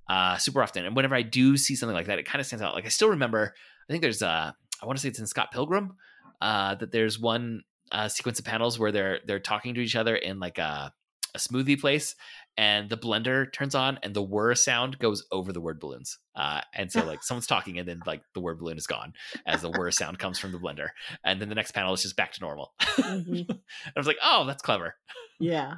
uh 0.08 0.36
super 0.36 0.62
often. 0.62 0.84
And 0.84 0.94
whenever 0.94 1.14
i 1.14 1.22
do 1.22 1.56
see 1.56 1.74
something 1.76 1.94
like 1.94 2.06
that 2.06 2.18
it 2.18 2.26
kind 2.26 2.40
of 2.40 2.46
stands 2.46 2.62
out. 2.62 2.74
Like 2.74 2.84
i 2.84 2.88
still 2.88 3.08
remember 3.08 3.54
i 3.88 3.92
think 3.92 4.02
there's 4.02 4.22
uh 4.22 4.52
i 4.82 4.86
want 4.86 4.98
to 4.98 5.02
say 5.02 5.08
it's 5.08 5.18
in 5.18 5.26
scott 5.26 5.50
pilgrim 5.50 5.96
uh 6.42 6.74
that 6.74 6.92
there's 6.92 7.18
one 7.18 7.62
uh 7.94 8.08
sequence 8.08 8.38
of 8.38 8.44
panels 8.44 8.78
where 8.78 8.92
they're 8.92 9.20
they're 9.26 9.40
talking 9.40 9.72
to 9.74 9.80
each 9.80 9.96
other 9.96 10.14
in 10.16 10.38
like 10.38 10.58
a 10.58 10.92
a 11.34 11.38
smoothie 11.38 11.80
place 11.80 12.14
and 12.56 12.88
the 12.88 12.96
blender 12.96 13.52
turns 13.52 13.74
on 13.74 13.98
and 14.04 14.14
the 14.14 14.22
whir 14.22 14.54
sound 14.54 14.96
goes 15.00 15.26
over 15.32 15.52
the 15.52 15.60
word 15.60 15.80
balloons. 15.80 16.18
Uh 16.36 16.60
and 16.74 16.92
so 16.92 17.04
like 17.04 17.22
someone's 17.24 17.48
talking 17.48 17.78
and 17.78 17.88
then 17.88 18.00
like 18.06 18.22
the 18.34 18.40
word 18.40 18.58
balloon 18.60 18.76
is 18.78 18.86
gone 18.86 19.12
as 19.44 19.62
the 19.62 19.70
whir 19.70 19.90
sound 19.90 20.18
comes 20.20 20.38
from 20.38 20.52
the 20.52 20.58
blender. 20.58 20.88
And 21.24 21.40
then 21.40 21.48
the 21.48 21.56
next 21.56 21.72
panel 21.72 21.92
is 21.94 22.02
just 22.02 22.16
back 22.16 22.32
to 22.34 22.40
normal. 22.40 22.74
Mhm. 22.82 23.50
i 23.50 23.98
was 23.98 24.06
like 24.06 24.18
oh 24.22 24.44
that's 24.46 24.62
clever. 24.62 24.94
Yeah. 25.40 25.76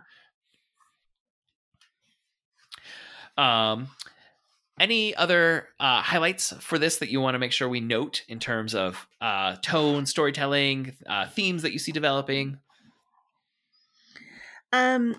Um, 3.39 3.89
any 4.79 5.15
other 5.15 5.69
uh, 5.81 6.03
highlights 6.03 6.53
for 6.61 6.79
this 6.79 6.99
that 6.99 7.11
you 7.11 7.21
want 7.21 7.35
to 7.35 7.39
make 7.39 7.53
sure 7.53 7.69
we 7.69 7.81
note 7.81 8.25
in 8.29 8.39
terms 8.39 8.75
of 8.75 9.07
uh, 9.21 9.57
tone, 9.63 10.07
storytelling, 10.07 10.97
uh, 11.07 11.27
themes 11.29 11.63
that 11.63 11.73
you 11.73 11.79
see 11.79 11.93
developing? 11.93 12.59
Um. 14.73 15.17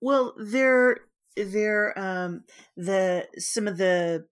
Well, 0.00 0.34
there, 0.36 0.98
there, 1.34 1.98
um, 1.98 2.44
the 2.76 3.26
some 3.38 3.66
of 3.66 3.78
the, 3.78 4.26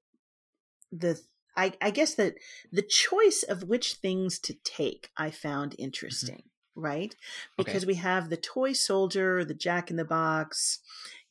the, 0.91 1.18
I, 1.57 1.72
I 1.80 1.91
guess 1.91 2.14
that 2.16 2.35
the 2.70 2.83
choice 2.83 3.43
of 3.43 3.62
which 3.62 3.95
things 3.95 4.39
to 4.41 4.55
take 4.64 5.11
I 5.16 5.30
found 5.30 5.74
interesting, 5.78 6.43
right? 6.74 7.14
Okay. 7.59 7.64
Because 7.64 7.87
we 7.87 7.95
have 7.95 8.28
the 8.28 8.37
toy 8.37 8.74
soldier, 8.74 9.47
the 9.47 9.55
Jack 9.55 9.91
in 9.91 9.97
the 9.97 10.05
Box, 10.05 10.80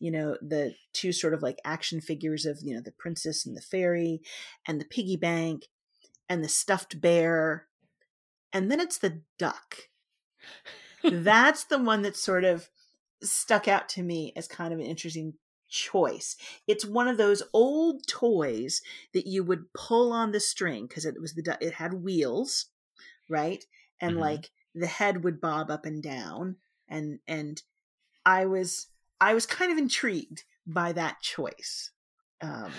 you 0.02 0.12
know, 0.12 0.38
the 0.42 0.76
two 0.94 1.12
sort 1.14 1.34
of 1.34 1.44
like 1.44 1.60
action 1.66 2.02
figures 2.02 2.46
of 2.46 2.60
you 2.64 2.76
know 2.76 2.82
the 2.82 2.92
princess 2.92 3.46
and 3.46 3.56
the 3.58 3.62
fairy, 3.62 4.22
and 4.68 4.82
the 4.82 4.86
piggy 4.86 5.18
bank, 5.18 5.68
and 6.30 6.44
the 6.44 6.50
stuffed 6.50 7.02
bear, 7.02 7.68
and 8.54 8.72
then 8.72 8.80
it's 8.80 9.00
the 9.00 9.24
duck 9.40 9.90
that's 11.10 11.66
the 11.66 11.80
one 11.80 12.02
that 12.04 12.16
sort 12.16 12.44
of 12.44 12.70
stuck 13.24 13.68
out 13.68 13.90
to 13.90 14.04
me 14.04 14.34
as 14.36 14.48
kind 14.48 14.74
of 14.74 14.80
an 14.80 14.86
interesting 14.86 15.34
choice. 15.70 16.36
It's 16.68 16.86
one 16.86 17.08
of 17.08 17.18
those 17.18 17.44
old 17.54 18.08
toys 18.08 18.82
that 19.14 19.28
you 19.28 19.44
would 19.44 19.74
pull 19.74 20.12
on 20.12 20.32
the 20.32 20.40
string 20.40 20.88
because 20.88 21.06
it 21.06 21.20
was 21.22 21.34
the 21.34 21.44
du- 21.44 21.58
it 21.62 21.74
had 21.76 21.94
wheels, 21.94 22.68
right? 23.30 23.66
And 24.02 24.16
Mhm. 24.16 24.20
like 24.20 24.52
the 24.76 24.88
head 24.88 25.24
would 25.24 25.42
bob 25.42 25.72
up 25.72 25.86
and 25.86 26.04
down 26.04 26.58
and 26.90 27.20
and 27.28 27.62
I 28.26 28.46
was 28.48 28.88
I 29.22 29.34
was 29.34 29.46
kind 29.46 29.72
of 29.72 29.78
intrigued 29.78 30.44
by 30.68 30.92
that 30.94 31.22
choice. 31.22 31.92
Um 32.42 32.72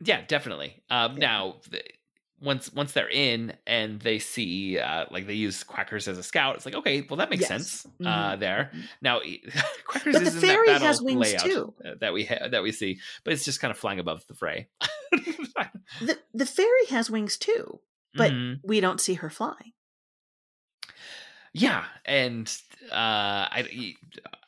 Yeah, 0.00 0.22
definitely. 0.26 0.82
Um, 0.90 1.12
Yeah. 1.18 1.26
Now, 1.26 1.56
the, 1.70 1.82
once 2.40 2.72
once 2.72 2.92
they're 2.92 3.08
in 3.10 3.54
and 3.66 4.00
they 4.00 4.18
see 4.18 4.78
uh, 4.78 5.06
like 5.10 5.26
they 5.26 5.34
use 5.34 5.64
Quackers 5.64 6.08
as 6.08 6.18
a 6.18 6.22
scout, 6.22 6.56
it's 6.56 6.66
like 6.66 6.74
okay, 6.74 7.02
well 7.08 7.16
that 7.16 7.30
makes 7.30 7.42
Yes. 7.42 7.48
sense 7.48 7.86
uh, 8.04 8.34
Mhm. 8.36 8.40
there. 8.40 8.70
Mhm. 8.74 8.82
Now, 9.02 9.20
Quackers 9.88 10.12
But 10.12 10.24
the 10.24 10.28
is 10.28 10.34
in 10.36 10.40
fairy 10.40 10.66
that 10.68 10.82
has 10.82 11.00
wings 11.02 11.34
too. 11.42 11.74
uh, 11.84 11.94
that 12.00 12.12
we 12.12 12.24
ha- 12.24 12.48
that 12.48 12.62
we 12.62 12.72
see, 12.72 12.98
but 13.24 13.32
it's 13.32 13.44
just 13.44 13.60
kind 13.60 13.70
of 13.70 13.78
flying 13.78 13.98
above 14.00 14.26
the 14.26 14.34
fray. 14.34 14.68
the 16.00 16.18
the 16.34 16.46
fairy 16.46 16.86
has 16.90 17.10
wings 17.10 17.36
too, 17.38 17.80
but 18.14 18.32
Mhm. 18.32 18.60
we 18.62 18.80
don't 18.80 19.00
see 19.00 19.14
her 19.14 19.30
fly. 19.30 19.72
Yeah, 21.56 21.86
and 22.04 22.48
uh, 22.90 23.46
I 23.50 23.94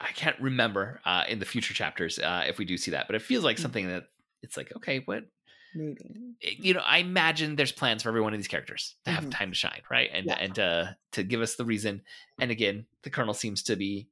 I 0.01 0.09
can't 0.13 0.39
remember 0.41 1.01
uh, 1.05 1.25
in 1.29 1.39
the 1.39 1.45
future 1.45 1.73
chapters 1.73 2.19
uh, 2.19 2.45
if 2.49 2.59
we 2.59 2.65
do 2.65 2.77
see 2.77 2.91
that, 2.91 3.07
but 3.07 3.15
it 3.15 3.23
feels 3.23 3.45
like 3.45 3.59
Mm. 3.59 3.59
something 3.59 3.87
that 3.87 4.09
it's 4.43 4.57
like 4.57 4.75
okay, 4.77 4.99
what 5.01 5.27
Maybe. 5.75 6.35
you 6.41 6.75
know, 6.75 6.81
I 6.81 6.99
imagine 6.99 7.57
there's 7.57 7.73
plans 7.73 8.03
for 8.03 8.11
every 8.11 8.21
one 8.21 8.33
of 8.35 8.39
these 8.39 8.49
characters 8.49 8.97
to 9.05 9.11
have 9.11 9.29
Mhm. 9.29 9.31
time 9.31 9.51
to 9.51 9.57
shine, 9.57 9.83
right? 9.91 10.11
And 10.13 10.31
Yeah. 10.31 10.39
and 10.39 10.59
uh, 10.59 10.87
to 11.13 11.23
give 11.23 11.41
us 11.41 11.57
the 11.57 11.65
reason. 11.65 12.03
And 12.39 12.51
again, 12.51 12.87
the 13.03 13.11
colonel 13.11 13.35
seems 13.35 13.63
to 13.65 13.77
be, 13.77 14.09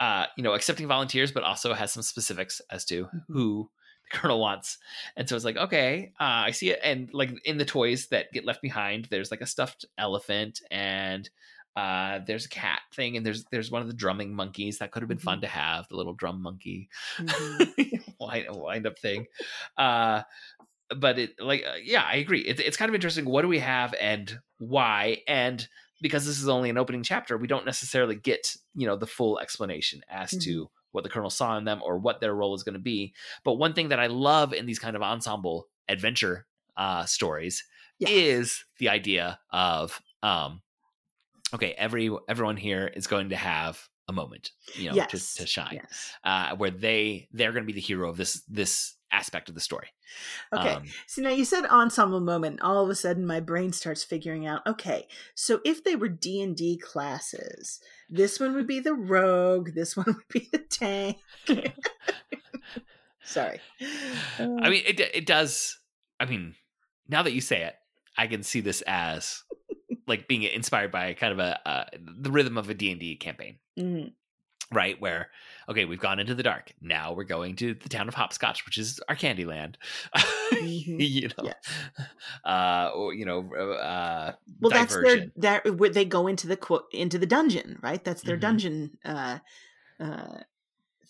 uh, 0.00 0.26
you 0.36 0.42
know, 0.42 0.52
accepting 0.54 0.86
volunteers, 0.86 1.32
but 1.32 1.44
also 1.44 1.72
has 1.74 1.92
some 1.92 2.02
specifics 2.02 2.60
as 2.70 2.84
to 2.86 3.08
Mhm. 3.12 3.26
who 3.28 3.70
the 4.10 4.10
colonel 4.18 4.40
wants. 4.40 4.78
And 5.16 5.28
so 5.28 5.36
it's 5.36 5.44
like, 5.46 5.56
okay, 5.56 6.12
uh, 6.20 6.44
I 6.46 6.50
see 6.50 6.70
it. 6.70 6.80
And 6.82 7.12
like 7.14 7.32
in 7.46 7.56
the 7.58 7.64
toys 7.64 8.08
that 8.08 8.32
get 8.32 8.44
left 8.44 8.60
behind, 8.62 9.06
there's 9.06 9.30
like 9.30 9.40
a 9.40 9.46
stuffed 9.46 9.84
elephant 9.98 10.60
and. 10.70 11.28
Uh, 11.74 12.20
there's 12.26 12.44
a 12.46 12.50
cat 12.50 12.80
thing, 12.94 13.16
and 13.16 13.24
there's 13.24 13.44
there's 13.50 13.70
one 13.70 13.80
of 13.82 13.88
the 13.88 13.94
drumming 13.94 14.34
monkeys 14.34 14.78
that 14.78 14.90
could 14.90 15.02
have 15.02 15.08
been 15.08 15.18
fun 15.18 15.40
to 15.40 15.46
have, 15.46 15.88
the 15.88 15.96
little 15.96 16.12
drum 16.14 16.42
monkey 16.42 16.88
Mhm. 17.18 18.02
wind, 18.20 18.46
wind 18.50 18.86
up 18.86 18.98
thing. 18.98 19.26
Uh, 19.76 20.22
but 20.96 21.18
it 21.18 21.40
like 21.40 21.64
uh, 21.66 21.76
yeah, 21.82 22.02
I 22.02 22.16
agree. 22.16 22.40
It, 22.40 22.60
it's 22.60 22.76
kind 22.76 22.88
of 22.88 22.94
interesting. 22.94 23.24
What 23.24 23.42
do 23.42 23.48
we 23.48 23.58
have 23.60 23.94
and 24.00 24.38
why? 24.58 25.22
And 25.26 25.66
because 26.02 26.26
this 26.26 26.40
is 26.40 26.48
only 26.48 26.68
an 26.68 26.76
opening 26.78 27.02
chapter, 27.02 27.38
we 27.38 27.46
don't 27.46 27.64
necessarily 27.64 28.16
get 28.16 28.54
you 28.74 28.86
know 28.86 28.96
the 28.96 29.06
full 29.06 29.38
explanation 29.38 30.02
as 30.10 30.30
to 30.44 30.70
what 30.90 31.04
the 31.04 31.10
colonel 31.10 31.30
saw 31.30 31.56
in 31.56 31.64
them 31.64 31.80
or 31.82 31.96
what 31.96 32.20
their 32.20 32.34
role 32.34 32.54
is 32.54 32.62
going 32.64 32.74
to 32.74 32.78
be. 32.78 33.14
But 33.44 33.54
one 33.54 33.72
thing 33.72 33.88
that 33.88 33.98
I 34.00 34.08
love 34.08 34.52
in 34.52 34.66
these 34.66 34.78
kind 34.78 34.94
of 34.94 35.00
ensemble 35.02 35.68
adventure 35.88 36.46
uh, 36.76 37.06
stories 37.06 37.64
Yeah. 37.98 38.08
is 38.10 38.62
the 38.78 38.90
idea 38.90 39.38
of 39.50 40.02
um, 40.22 40.60
okay, 41.54 41.74
every 41.78 42.10
everyone 42.28 42.56
here 42.56 42.86
is 42.86 43.06
going 43.06 43.30
to 43.30 43.36
have 43.36 43.88
a 44.08 44.12
moment, 44.12 44.50
you 44.74 44.90
know, 44.90 44.96
yes. 44.96 45.34
to, 45.34 45.42
to 45.42 45.46
shine 45.46 45.74
Yes. 45.74 46.12
uh, 46.24 46.56
where 46.56 46.70
they 46.70 47.28
they're 47.32 47.52
going 47.52 47.62
to 47.64 47.66
be 47.66 47.72
the 47.72 47.80
hero 47.80 48.08
of 48.08 48.16
this 48.16 48.42
this 48.48 48.94
aspect 49.12 49.48
of 49.50 49.54
the 49.54 49.60
story. 49.60 49.88
Okay. 50.52 50.70
Um, 50.70 50.84
So 51.06 51.22
now 51.22 51.30
you 51.30 51.44
said 51.44 51.66
ensemble 51.66 52.20
moment. 52.20 52.62
All 52.62 52.82
of 52.82 52.90
a 52.90 52.94
sudden, 52.94 53.26
my 53.26 53.40
brain 53.40 53.72
starts 53.72 54.02
figuring 54.02 54.46
out. 54.46 54.66
Okay, 54.66 55.06
so 55.34 55.60
if 55.64 55.84
they 55.84 55.96
were 55.96 56.08
D 56.08 56.40
and 56.42 56.56
D 56.56 56.78
classes, 56.78 57.80
this 58.08 58.40
one 58.40 58.54
would 58.54 58.66
be 58.66 58.80
the 58.80 58.94
rogue. 58.94 59.74
This 59.74 59.96
one 59.96 60.06
would 60.06 60.28
be 60.28 60.48
the 60.50 60.58
tank. 60.58 61.18
Sorry. 63.24 63.60
I 64.38 64.70
mean, 64.70 64.82
it 64.86 65.00
it 65.00 65.26
does. 65.26 65.78
I 66.18 66.24
mean, 66.24 66.54
now 67.08 67.22
that 67.22 67.32
you 67.32 67.40
say 67.40 67.62
it, 67.62 67.74
I 68.18 68.26
can 68.26 68.42
see 68.42 68.60
this 68.60 68.82
as 68.86 69.42
like 70.06 70.28
being 70.28 70.42
inspired 70.42 70.90
by 70.92 71.14
kind 71.14 71.32
of 71.32 71.38
a 71.38 71.68
uh, 71.68 71.84
the 71.96 72.30
rhythm 72.30 72.58
of 72.58 72.68
a 72.70 72.74
D 72.74 72.90
and 72.90 73.00
D 73.00 73.16
campaign. 73.16 73.58
Mhm. 73.78 74.12
right 74.70 74.98
where 75.00 75.28
okay 75.68 75.84
we've 75.84 76.00
gone 76.00 76.18
into 76.18 76.34
the 76.34 76.42
dark 76.42 76.72
now 76.80 77.12
we're 77.12 77.24
going 77.24 77.56
to 77.56 77.74
the 77.74 77.88
town 77.90 78.08
of 78.08 78.14
hopscotch 78.14 78.64
which 78.64 78.78
is 78.78 79.00
our 79.08 79.14
candy 79.16 79.44
land 79.44 79.76
Mhm. 80.52 80.96
you 80.98 81.28
know 81.28 81.44
Yes. 81.44 81.56
uh 82.44 82.90
or 82.94 83.12
you 83.14 83.24
know 83.26 83.40
uh 83.54 84.32
well 84.60 84.70
that's 84.70 84.94
their 84.94 85.26
that 85.36 85.78
where 85.78 85.90
they 85.90 86.04
go 86.06 86.26
into 86.26 86.46
the 86.46 86.80
into 86.92 87.18
the 87.18 87.26
dungeon 87.26 87.78
right 87.82 88.02
that's 88.02 88.22
their 88.22 88.36
Mhm. 88.36 88.40
dungeon 88.40 88.98
uh 89.04 89.38
uh 90.00 90.38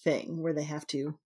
thing 0.02 0.42
where 0.42 0.52
they 0.54 0.64
have 0.64 0.86
to 0.88 1.16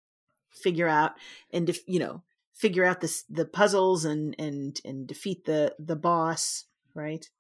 figure 0.51 0.89
out 0.89 1.13
and 1.53 1.67
def- 1.69 1.89
you 1.89 1.99
know 1.99 2.23
figure 2.55 2.85
out 2.85 3.01
this 3.01 3.23
the 3.31 3.45
puzzles 3.47 4.05
and 4.05 4.35
and 4.39 4.81
and 4.85 5.07
defeat 5.07 5.45
the 5.47 5.75
the 5.79 5.97
boss 5.97 6.65
right 6.95 7.31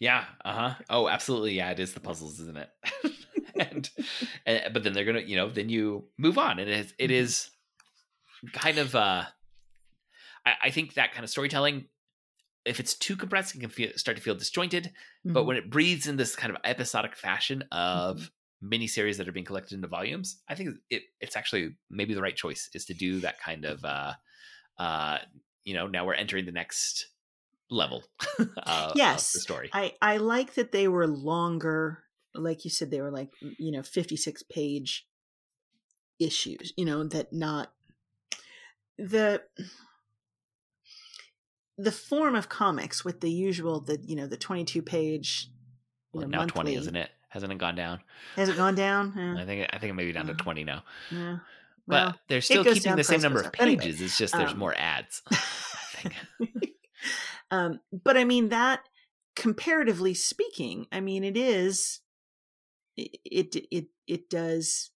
Yeah. 0.00 0.24
Uh 0.44 0.52
huh. 0.52 0.74
Oh, 0.90 1.08
absolutely. 1.08 1.54
Yeah, 1.54 1.70
it 1.70 1.80
is 1.80 1.94
the 1.94 2.00
puzzles, 2.00 2.40
isn't 2.40 2.56
it? 2.56 2.70
and, 3.58 3.90
and 4.46 4.72
but 4.74 4.82
then 4.84 4.92
they're 4.92 5.04
gonna, 5.04 5.20
you 5.20 5.36
know, 5.36 5.48
then 5.50 5.68
you 5.68 6.04
move 6.18 6.38
on, 6.38 6.58
and 6.58 6.68
it 6.68 6.78
is, 6.78 6.94
it 6.98 7.10
Mhm. 7.10 7.18
kind 8.52 8.78
of. 8.78 8.94
uh 8.94 9.24
I, 10.44 10.52
I 10.64 10.70
think 10.70 10.94
that 10.94 11.12
kind 11.12 11.24
of 11.24 11.30
storytelling, 11.30 11.86
if 12.64 12.80
it's 12.80 12.94
too 12.94 13.16
compressed, 13.16 13.54
it 13.54 13.60
can 13.60 13.70
feel, 13.70 13.90
start 13.96 14.16
to 14.16 14.22
feel 14.22 14.34
disjointed. 14.34 14.92
But 15.24 15.42
Mhm. 15.42 15.46
when 15.46 15.56
it 15.56 15.70
breathes 15.70 16.06
in 16.06 16.16
this 16.16 16.36
kind 16.36 16.54
of 16.54 16.60
episodic 16.64 17.16
fashion 17.16 17.64
of 17.72 18.18
Mm-hmm. 18.18 18.68
miniseries 18.74 19.16
that 19.18 19.28
are 19.28 19.32
being 19.32 19.44
collected 19.46 19.74
into 19.74 19.88
volumes, 19.88 20.42
I 20.48 20.54
think 20.54 20.76
it 20.90 21.02
it's 21.20 21.36
actually 21.36 21.76
maybe 21.90 22.14
the 22.14 22.22
right 22.22 22.36
choice 22.36 22.68
is 22.74 22.84
to 22.86 22.94
do 22.94 23.20
that 23.20 23.40
kind 23.40 23.64
of. 23.64 23.84
uh 23.84 24.14
uh 24.78 25.18
You 25.64 25.74
know, 25.74 25.86
now 25.88 26.06
we're 26.06 26.14
entering 26.14 26.46
the 26.46 26.52
next 26.52 27.08
level. 27.70 28.04
uh, 28.62 28.92
Yes. 28.94 29.28
of 29.28 29.32
the 29.34 29.40
story. 29.40 29.70
I 29.72 29.94
I 30.00 30.16
like 30.18 30.54
that 30.54 30.72
they 30.72 30.88
were 30.88 31.06
longer. 31.06 32.02
Like 32.34 32.64
you 32.64 32.70
said, 32.70 32.90
they 32.90 33.00
were 33.00 33.10
like 33.10 33.30
you 33.58 33.72
know 33.72 33.82
fifty 33.82 34.16
six 34.16 34.42
page 34.42 35.06
issues. 36.18 36.72
You 36.76 36.84
know 36.84 37.04
that 37.04 37.32
not 37.32 37.72
the 38.98 39.42
the 41.78 41.92
form 41.92 42.34
of 42.34 42.48
comics 42.48 43.04
with 43.04 43.20
the 43.20 43.30
usual 43.30 43.80
the 43.80 43.98
you 44.02 44.16
know 44.16 44.26
the 44.26 44.36
twenty 44.36 44.64
two 44.64 44.82
page. 44.82 45.48
You 46.12 46.20
Well, 46.20 46.28
know, 46.28 46.38
now 46.40 46.46
twenty, 46.46 46.74
isn't 46.74 46.96
it? 46.96 47.10
Hasn't 47.28 47.52
it 47.52 47.58
gone 47.58 47.74
down? 47.74 48.00
Has 48.36 48.48
it 48.48 48.56
gone 48.56 48.74
down? 48.74 49.12
I 49.38 49.44
think 49.44 49.68
I 49.72 49.78
think 49.78 49.90
it 49.90 49.94
may 49.94 50.04
be 50.06 50.12
down 50.12 50.26
to 50.26 50.32
Uh, 50.32 50.36
twenty 50.36 50.64
now. 50.64 50.84
yeah. 51.10 51.38
But 51.88 52.16
they're 52.28 52.40
still 52.40 52.64
keeping 52.64 52.82
down, 52.82 52.96
the 52.96 53.04
same 53.04 53.20
number 53.20 53.40
of 53.40 53.46
up. 53.46 53.56
Anyway, 53.60 53.80
pages. 53.84 54.00
it's 54.00 54.18
just 54.18 54.34
there's 54.36 54.52
um, 54.52 54.58
more 54.58 54.74
ads. 54.76 55.22
Um, 57.50 57.80
but 57.92 58.16
I 58.16 58.24
mean 58.24 58.48
that 58.50 58.80
comparatively 59.34 60.14
speaking, 60.14 60.86
I 60.92 61.00
mean 61.00 61.24
it 61.24 61.36
is 61.36 62.00
it 62.96 63.18
it 63.24 63.66
it, 63.70 63.86
it 64.06 64.30
does 64.30 64.90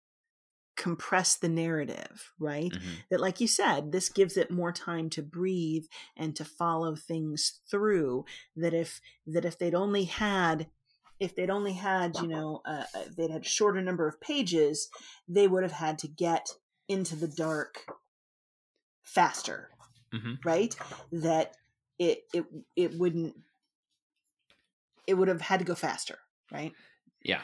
compress 0.76 1.36
the 1.36 1.48
narrative, 1.48 2.32
right? 2.38 2.72
Mhm. 2.72 3.04
That 3.10 3.20
like 3.20 3.40
you 3.40 3.46
said, 3.46 3.92
this 3.92 4.08
gives 4.08 4.36
it 4.36 4.50
more 4.50 4.72
time 4.72 5.10
to 5.10 5.22
breathe 5.22 5.84
and 6.16 6.34
to 6.36 6.44
follow 6.44 6.96
things 6.96 7.60
through. 7.70 8.24
That 8.56 8.72
if 8.74 9.00
that 9.26 9.44
if 9.44 9.58
they'd 9.58 9.74
only 9.74 10.04
had 10.04 10.70
if 11.18 11.36
they'd 11.36 11.50
only 11.50 11.74
had 11.74 12.16
you 12.18 12.28
know 12.28 12.62
uh, 12.64 12.84
uh, 12.94 13.04
they'd 13.16 13.30
had 13.30 13.44
shorter 13.44 13.82
number 13.82 14.08
of 14.08 14.20
pages, 14.20 14.88
they 15.28 15.46
would 15.46 15.62
have 15.62 15.72
had 15.72 15.98
to 15.98 16.08
get 16.08 16.48
into 16.88 17.14
the 17.14 17.28
dark 17.28 17.84
faster 19.02 19.70
Mhm. 20.12 20.38
right 20.44 20.76
that 21.12 21.56
it 22.00 22.24
it 22.34 22.46
it 22.76 22.94
wouldn't 22.98 23.36
it 25.06 25.14
would 25.14 25.28
have 25.28 25.40
had 25.42 25.58
to 25.58 25.64
go 25.64 25.74
faster 25.74 26.18
right 26.50 26.76
Yeah, 27.22 27.42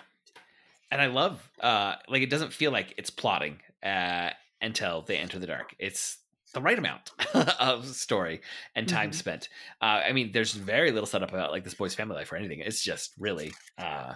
and 0.91 1.03
I 1.03 1.07
love 1.07 1.51
uh 1.61 1.97
like 2.09 2.23
it 2.23 2.31
doesn't 2.31 2.53
feel 2.53 2.73
like 2.73 2.95
it's 2.99 3.11
plotting 3.11 3.61
uh 3.83 4.31
until 4.63 5.03
they 5.03 5.19
enter 5.19 5.39
the 5.41 5.47
dark. 5.49 5.75
It's 5.81 6.19
the 6.55 6.63
right 6.63 6.79
amount 6.79 7.13
of 7.61 7.87
story 7.87 8.43
and 8.77 8.89
time 8.89 9.13
Mhm. 9.13 9.13
spent. 9.13 9.49
Uh, 9.83 10.03
I 10.07 10.13
mean, 10.13 10.33
there's 10.33 10.55
very 10.55 10.93
little 10.93 11.07
setup 11.07 11.31
about 11.31 11.53
like 11.53 11.65
this 11.65 11.75
boy's 11.75 11.95
family 11.95 12.17
life 12.17 12.33
or 12.33 12.37
anything. 12.37 12.61
It's 12.61 12.83
just 12.83 13.15
really, 13.19 13.59
uh, 13.79 14.15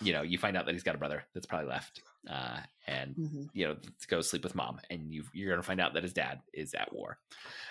you 0.00 0.12
know, 0.12 0.22
you 0.22 0.38
find 0.38 0.56
out 0.56 0.66
that 0.66 0.72
he's 0.72 0.82
got 0.82 0.94
a 0.94 0.98
brother 0.98 1.24
that's 1.32 1.46
probably 1.46 1.68
left, 1.68 2.02
uh, 2.28 2.60
and 2.86 3.16
Mhm, 3.16 3.50
you 3.52 3.66
know, 3.66 3.76
go 4.08 4.20
sleep 4.20 4.42
with 4.42 4.54
mom, 4.54 4.80
and 4.90 5.12
you 5.12 5.24
you're 5.32 5.50
gonna 5.50 5.62
find 5.62 5.80
out 5.80 5.94
that 5.94 6.02
his 6.02 6.12
dad 6.12 6.42
is 6.52 6.74
at 6.74 6.92
war. 6.92 7.18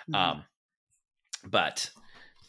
mhm. 0.06 0.32
Um, 0.32 0.44
but 1.50 1.90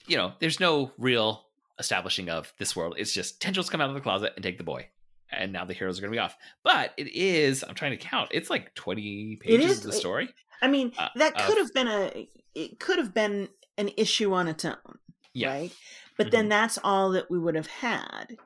you 0.07 0.17
know, 0.17 0.33
there's 0.39 0.59
no 0.59 0.91
real 0.97 1.45
establishing 1.79 2.29
of 2.29 2.53
this 2.59 2.75
world. 2.75 2.95
It's 2.97 3.13
just 3.13 3.41
tendrils 3.41 3.69
come 3.69 3.81
out 3.81 3.89
of 3.89 3.95
the 3.95 4.01
closet 4.01 4.33
and 4.35 4.43
take 4.43 4.57
the 4.57 4.63
boy, 4.63 4.87
and 5.31 5.51
now 5.51 5.65
the 5.65 5.73
heroes 5.73 5.97
are 5.97 6.01
gonna 6.01 6.11
be 6.11 6.19
off. 6.19 6.37
But 6.63 6.93
it 6.97 7.07
is, 7.15 7.63
I'm 7.63 7.75
trying 7.75 7.91
to 7.91 7.97
count. 7.97 8.29
It's 8.31 8.49
like 8.49 8.73
20 8.75 9.37
pages 9.41 9.71
is- 9.71 9.77
of 9.79 9.83
the 9.83 9.93
story. 9.93 10.29
i 10.61 10.67
mean 10.67 10.91
uh, 10.97 11.09
that 11.15 11.33
uh, 11.35 11.45
could 11.47 11.57
have 11.57 11.73
been 11.73 11.87
a 11.87 12.27
it 12.53 12.79
could 12.79 12.97
have 12.97 13.13
been 13.13 13.49
an 13.77 13.89
issue 13.97 14.33
on 14.33 14.47
its 14.47 14.63
own 14.63 14.97
Yeah. 15.33 15.49
right 15.49 15.71
but 16.17 16.31
then 16.31 16.47
that's 16.47 16.79
all 16.81 17.11
that 17.11 17.29
we 17.29 17.37
would 17.37 17.55
have 17.55 17.67
had 17.67 18.37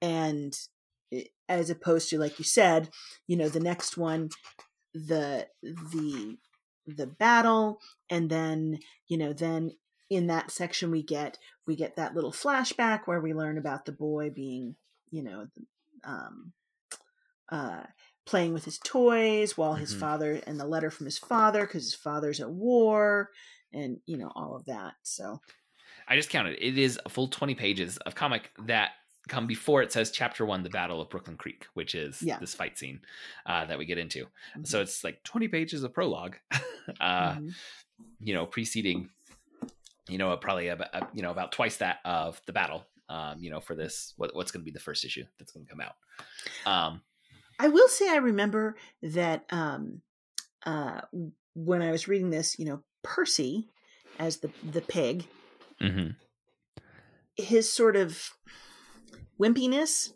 and 0.00 0.56
as 1.48 1.68
opposed 1.68 2.08
to 2.10 2.18
like 2.18 2.38
you 2.38 2.44
said 2.44 2.90
you 3.26 3.36
know 3.36 3.48
the 3.48 3.58
next 3.58 3.96
one 3.96 4.28
the 4.94 5.48
the 5.62 6.36
the 6.86 7.06
battle 7.08 7.80
and 8.08 8.30
then 8.30 8.78
you 9.08 9.18
know 9.18 9.32
then 9.32 9.72
in 10.10 10.26
that 10.28 10.50
section 10.50 10.90
we 10.90 11.02
get 11.02 11.38
we 11.66 11.76
get 11.76 11.96
that 11.96 12.14
little 12.14 12.32
flashback 12.32 13.02
where 13.06 13.20
we 13.20 13.34
learn 13.34 13.58
about 13.58 13.84
the 13.84 13.92
boy 13.92 14.30
being 14.30 14.74
you 15.10 15.22
know 15.22 15.46
um 16.04 16.52
uh 17.50 17.82
playing 18.24 18.52
with 18.52 18.64
his 18.64 18.78
toys 18.78 19.56
while 19.56 19.74
his 19.74 19.94
Mhm. 19.94 20.00
father 20.00 20.40
and 20.46 20.60
the 20.60 20.66
letter 20.66 20.90
from 20.90 21.06
his 21.06 21.18
father 21.18 21.66
because 21.66 21.84
his 21.84 21.94
father's 21.94 22.40
at 22.40 22.50
war 22.50 23.30
and 23.72 24.00
you 24.06 24.16
know 24.18 24.30
all 24.34 24.54
of 24.56 24.64
that 24.66 24.94
so 25.02 25.40
I 26.10 26.16
just 26.16 26.30
counted. 26.30 26.56
It 26.58 26.78
is 26.78 26.98
a 27.04 27.10
full 27.10 27.28
20 27.28 27.54
pages 27.54 27.98
of 27.98 28.14
comic 28.14 28.50
that 28.64 28.92
come 29.28 29.46
before 29.46 29.82
it 29.82 29.92
says 29.92 30.10
chapter 30.10 30.46
one, 30.46 30.62
the 30.62 30.70
Battle 30.70 31.02
of 31.02 31.10
Brooklyn 31.10 31.36
Creek, 31.36 31.66
which 31.74 31.94
is 31.94 32.22
Yeah. 32.22 32.38
this 32.38 32.54
fight 32.54 32.78
scene 32.78 33.00
uh, 33.44 33.66
that 33.66 33.78
we 33.78 33.84
get 33.84 33.98
into. 33.98 34.26
Mhm. 34.56 34.66
So 34.66 34.80
it's 34.80 35.04
like 35.04 35.22
20 35.24 35.48
pages 35.48 35.82
of 35.82 35.92
prologue, 35.92 36.36
uh, 37.00 37.34
Mhm. 37.34 37.54
you 38.20 38.32
know, 38.32 38.46
preceding, 38.46 39.10
you 40.08 40.18
know, 40.18 40.36
probably 40.36 40.68
about, 40.68 41.14
you 41.14 41.22
know, 41.22 41.30
about 41.30 41.52
twice 41.52 41.78
that 41.78 41.98
of 42.04 42.40
the 42.46 42.52
battle, 42.52 42.84
um, 43.08 43.36
you 43.40 43.50
know, 43.50 43.60
for 43.60 43.74
this, 43.74 44.14
what, 44.16 44.34
what's 44.34 44.50
going 44.50 44.62
to 44.62 44.64
be 44.64 44.72
the 44.72 44.80
first 44.80 45.04
issue 45.04 45.24
that's 45.38 45.52
going 45.52 45.66
to 45.66 45.70
come 45.70 45.80
out. 45.80 45.94
Um, 46.66 47.02
I 47.58 47.68
will 47.68 47.88
say 47.88 48.10
I 48.10 48.16
remember 48.16 48.76
that 49.02 49.44
um, 49.50 50.02
uh, 50.64 51.00
when 51.54 51.82
I 51.82 51.90
was 51.90 52.08
reading 52.08 52.30
this, 52.30 52.58
you 52.58 52.64
know, 52.66 52.82
Percy 53.02 53.68
as 54.18 54.38
the 54.38 54.50
the 54.62 54.80
pig, 54.80 55.26
mhm. 55.80 56.16
his 57.36 57.72
sort 57.72 57.96
of 57.96 58.30
wimpiness, 59.40 60.12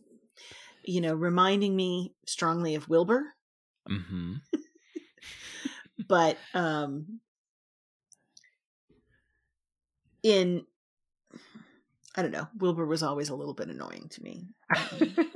you 0.85 1.01
know, 1.01 1.15
reminding 1.15 1.75
me 1.75 2.15
strongly 2.27 2.75
of 2.75 2.89
Wilbur, 2.89 3.35
hmm 3.87 4.35
but 6.09 6.37
um, 6.55 7.21
in 10.23 10.65
I 12.15 12.23
don't 12.23 12.31
know, 12.31 12.49
Wilbur 12.59 12.87
was 12.87 13.03
always 13.03 13.31
a 13.31 13.35
little 13.35 13.55
bit 13.55 13.69
annoying 13.69 14.09
to 14.11 14.23
me. 14.23 14.49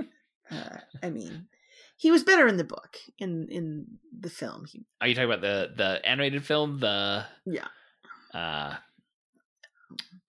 Uh, 0.49 0.79
I 1.03 1.11
mean, 1.11 1.49
he 1.97 2.13
was 2.13 2.23
better 2.23 2.47
in 2.47 2.57
the 2.57 2.63
book. 2.63 2.99
In 3.19 3.49
in 3.51 3.87
the 4.17 4.31
film, 4.31 4.65
he 4.65 4.87
Are 5.01 5.09
you 5.09 5.15
talking 5.17 5.29
about 5.29 5.41
the 5.41 5.73
the 5.75 6.09
animated 6.09 6.45
film? 6.45 6.79
The 6.79 7.25
yeah. 7.45 7.67
uh, 8.33 8.75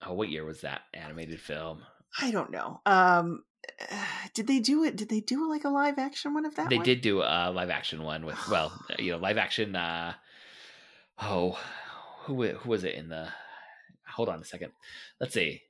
oh, 0.06 0.14
what 0.14 0.30
year 0.30 0.44
was 0.44 0.62
that 0.62 0.82
animated 0.94 1.40
film? 1.40 1.84
I 2.20 2.32
don't 2.32 2.50
know. 2.50 2.82
Um, 2.86 3.44
did 4.34 4.48
they 4.48 4.60
do 4.60 4.84
it? 4.84 4.96
Did 4.96 5.10
they 5.10 5.20
do 5.20 5.48
like 5.50 5.66
a 5.66 5.70
live 5.70 6.00
action 6.00 6.34
one 6.34 6.46
of 6.46 6.56
that? 6.56 6.70
they 6.70 6.78
one? 6.78 6.86
did 6.86 7.02
do 7.02 7.22
a 7.22 7.52
live 7.54 7.70
action 7.70 8.02
one 8.02 8.26
with 8.26 8.40
well, 8.50 8.72
you 8.98 9.12
know, 9.12 9.18
live 9.18 9.38
action. 9.38 9.76
uh 9.76 10.14
Oh, 11.22 11.60
who 12.22 12.44
who 12.44 12.70
was 12.70 12.84
it 12.84 12.96
in 12.96 13.10
the? 13.10 13.28
Hold 14.18 14.30
on 14.30 14.42
a 14.42 14.46
second. 14.46 14.72
Let's 15.22 15.36
see. 15.36 15.62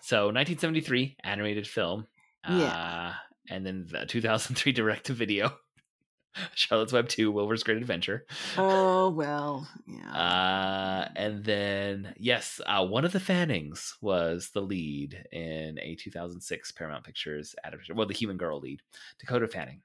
So 0.00 0.26
1973 0.26 1.16
animated 1.24 1.66
film. 1.66 2.06
Yeah. 2.48 2.54
Uh, 2.54 3.12
and 3.50 3.66
then 3.66 3.88
the 3.90 4.06
2003 4.06 4.70
direct 4.80 5.06
to 5.06 5.12
video. 5.12 5.52
Charlotte's 6.54 6.92
Web 6.92 7.08
2, 7.08 7.32
Wilbur's 7.32 7.64
Great 7.64 7.78
Adventure. 7.78 8.24
Oh 8.56 9.08
well, 9.10 9.66
yeah. 9.88 10.12
Uh, 10.12 11.08
and 11.16 11.44
then 11.44 12.14
yes, 12.16 12.60
uh, 12.64 12.86
one 12.86 13.04
of 13.04 13.10
the 13.10 13.18
Fannings 13.18 13.96
was 14.00 14.50
the 14.54 14.60
lead 14.60 15.26
in 15.32 15.80
a 15.80 15.96
2006 15.96 16.70
Paramount 16.72 17.02
Pictures 17.04 17.56
adaptation. 17.64 17.96
Well, 17.96 18.06
the 18.06 18.14
Human 18.14 18.36
Girl 18.36 18.60
lead, 18.60 18.82
Dakota 19.18 19.48
Fanning. 19.48 19.80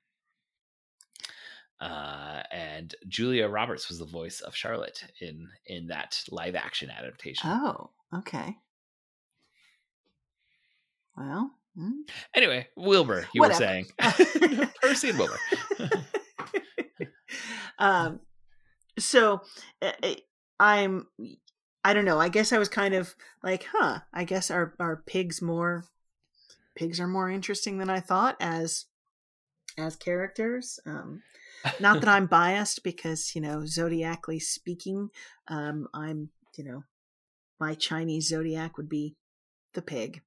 Uh, 1.80 2.44
and 2.52 2.94
Julia 3.08 3.48
Roberts 3.48 3.90
was 3.90 3.98
the 3.98 4.06
voice 4.06 4.42
of 4.42 4.56
Charlotte 4.56 5.04
in 5.20 5.48
in 5.66 5.88
that 5.88 6.24
live 6.30 6.54
action 6.56 6.92
adaptation. 6.92 7.50
oh, 7.50 7.90
okay. 8.14 8.58
Well, 11.16 11.52
Hmm? 11.78 12.02
Anyway, 12.36 12.68
Wilbur, 12.76 13.28
you 13.34 13.40
Whatever. 13.40 13.60
were 13.60 13.68
saying 13.68 13.86
Percy 14.82 15.10
and 15.10 15.20
Wilbur. 15.20 15.40
um, 17.80 18.20
so 19.00 19.42
uh, 19.82 19.92
uh, 20.04 20.16
I'm, 20.60 21.08
I 21.84 21.94
don't 21.94 22.06
know. 22.06 22.20
I 22.20 22.30
guess 22.30 22.52
I 22.52 22.58
was 22.58 22.68
kind 22.68 22.94
of 22.94 23.16
like, 23.42 23.68
huh. 23.72 24.00
I 24.14 24.26
guess 24.26 24.52
our 24.52 24.74
our 24.80 24.98
pigs 25.06 25.42
more, 25.42 25.86
pigs 26.76 27.00
are 27.00 27.08
more 27.08 27.30
interesting 27.30 27.78
than 27.78 27.90
I 27.90 28.02
thought 28.02 28.36
as 28.42 28.86
as 29.78 29.96
characters. 29.96 30.78
Um, 30.86 31.24
not 31.80 32.02
that 32.02 32.10
I'm 32.10 32.26
biased 32.26 32.84
because 32.84 33.34
you 33.34 33.40
know 33.40 33.60
zodiacally 33.60 34.42
speaking, 34.42 35.10
um, 35.48 35.88
I'm 35.94 36.30
you 36.58 36.66
know 36.66 36.84
my 37.62 37.76
Chinese 37.76 38.28
zodiac 38.28 38.76
would 38.76 38.90
be 38.90 39.16
the 39.76 39.84
pig 39.84 40.24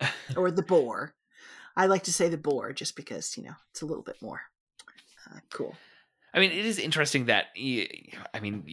or 0.36 0.52
the 0.52 0.62
boar. 0.62 1.14
I 1.76 1.86
like 1.86 2.04
to 2.04 2.12
say 2.12 2.28
the 2.28 2.38
boar 2.38 2.72
just 2.72 2.94
because 2.94 3.36
you 3.36 3.42
know 3.42 3.56
it's 3.72 3.82
a 3.82 3.86
little 3.86 4.04
bit 4.04 4.22
more 4.22 4.40
uh, 5.28 5.40
cool. 5.50 5.76
I 6.34 6.40
mean, 6.40 6.50
it 6.52 6.64
is 6.66 6.78
interesting 6.78 7.26
that 7.26 7.46
I 7.56 8.40
mean, 8.40 8.64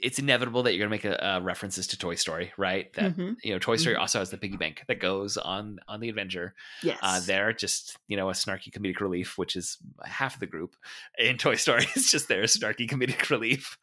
it's 0.00 0.18
inevitable 0.18 0.62
that 0.64 0.72
you're 0.74 0.86
going 0.86 1.00
to 1.00 1.08
make 1.08 1.16
a, 1.18 1.26
uh, 1.36 1.40
references 1.40 1.88
to 1.88 1.98
Toy 1.98 2.14
Story, 2.14 2.52
right? 2.56 2.92
That 2.92 3.16
Mhm. 3.16 3.36
you 3.42 3.52
know, 3.52 3.58
Toy 3.58 3.76
Story 3.76 3.96
Mhm. 3.96 4.00
also 4.00 4.18
has 4.20 4.30
the 4.30 4.38
piggy 4.38 4.56
bank 4.56 4.84
that 4.86 5.00
goes 5.00 5.36
on 5.36 5.80
on 5.88 6.00
the 6.00 6.08
adventure. 6.08 6.54
Yes, 6.82 6.98
Uh, 7.02 7.20
there, 7.20 7.52
just 7.52 7.96
you 8.06 8.16
know, 8.16 8.28
a 8.28 8.32
snarky 8.34 8.70
comedic 8.70 9.00
relief, 9.00 9.36
which 9.38 9.56
is 9.56 9.78
half 10.04 10.34
of 10.34 10.40
the 10.40 10.46
group 10.46 10.76
in 11.18 11.38
Toy 11.38 11.56
Story. 11.56 11.84
It's 11.96 12.10
just 12.10 12.28
there, 12.28 12.42
snarky 12.44 12.88
comedic 12.88 13.30
relief. 13.30 13.78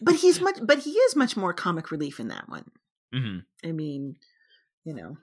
but 0.00 0.16
he's 0.16 0.40
much, 0.40 0.56
but 0.62 0.78
he 0.80 0.92
is 0.92 1.14
much 1.14 1.36
more 1.36 1.52
comic 1.52 1.90
relief 1.90 2.18
in 2.18 2.28
that 2.28 2.48
one. 2.48 2.70
hmm 3.12 3.38
I 3.64 3.72
mean, 3.72 4.16
you 4.84 4.94
know, 4.94 5.18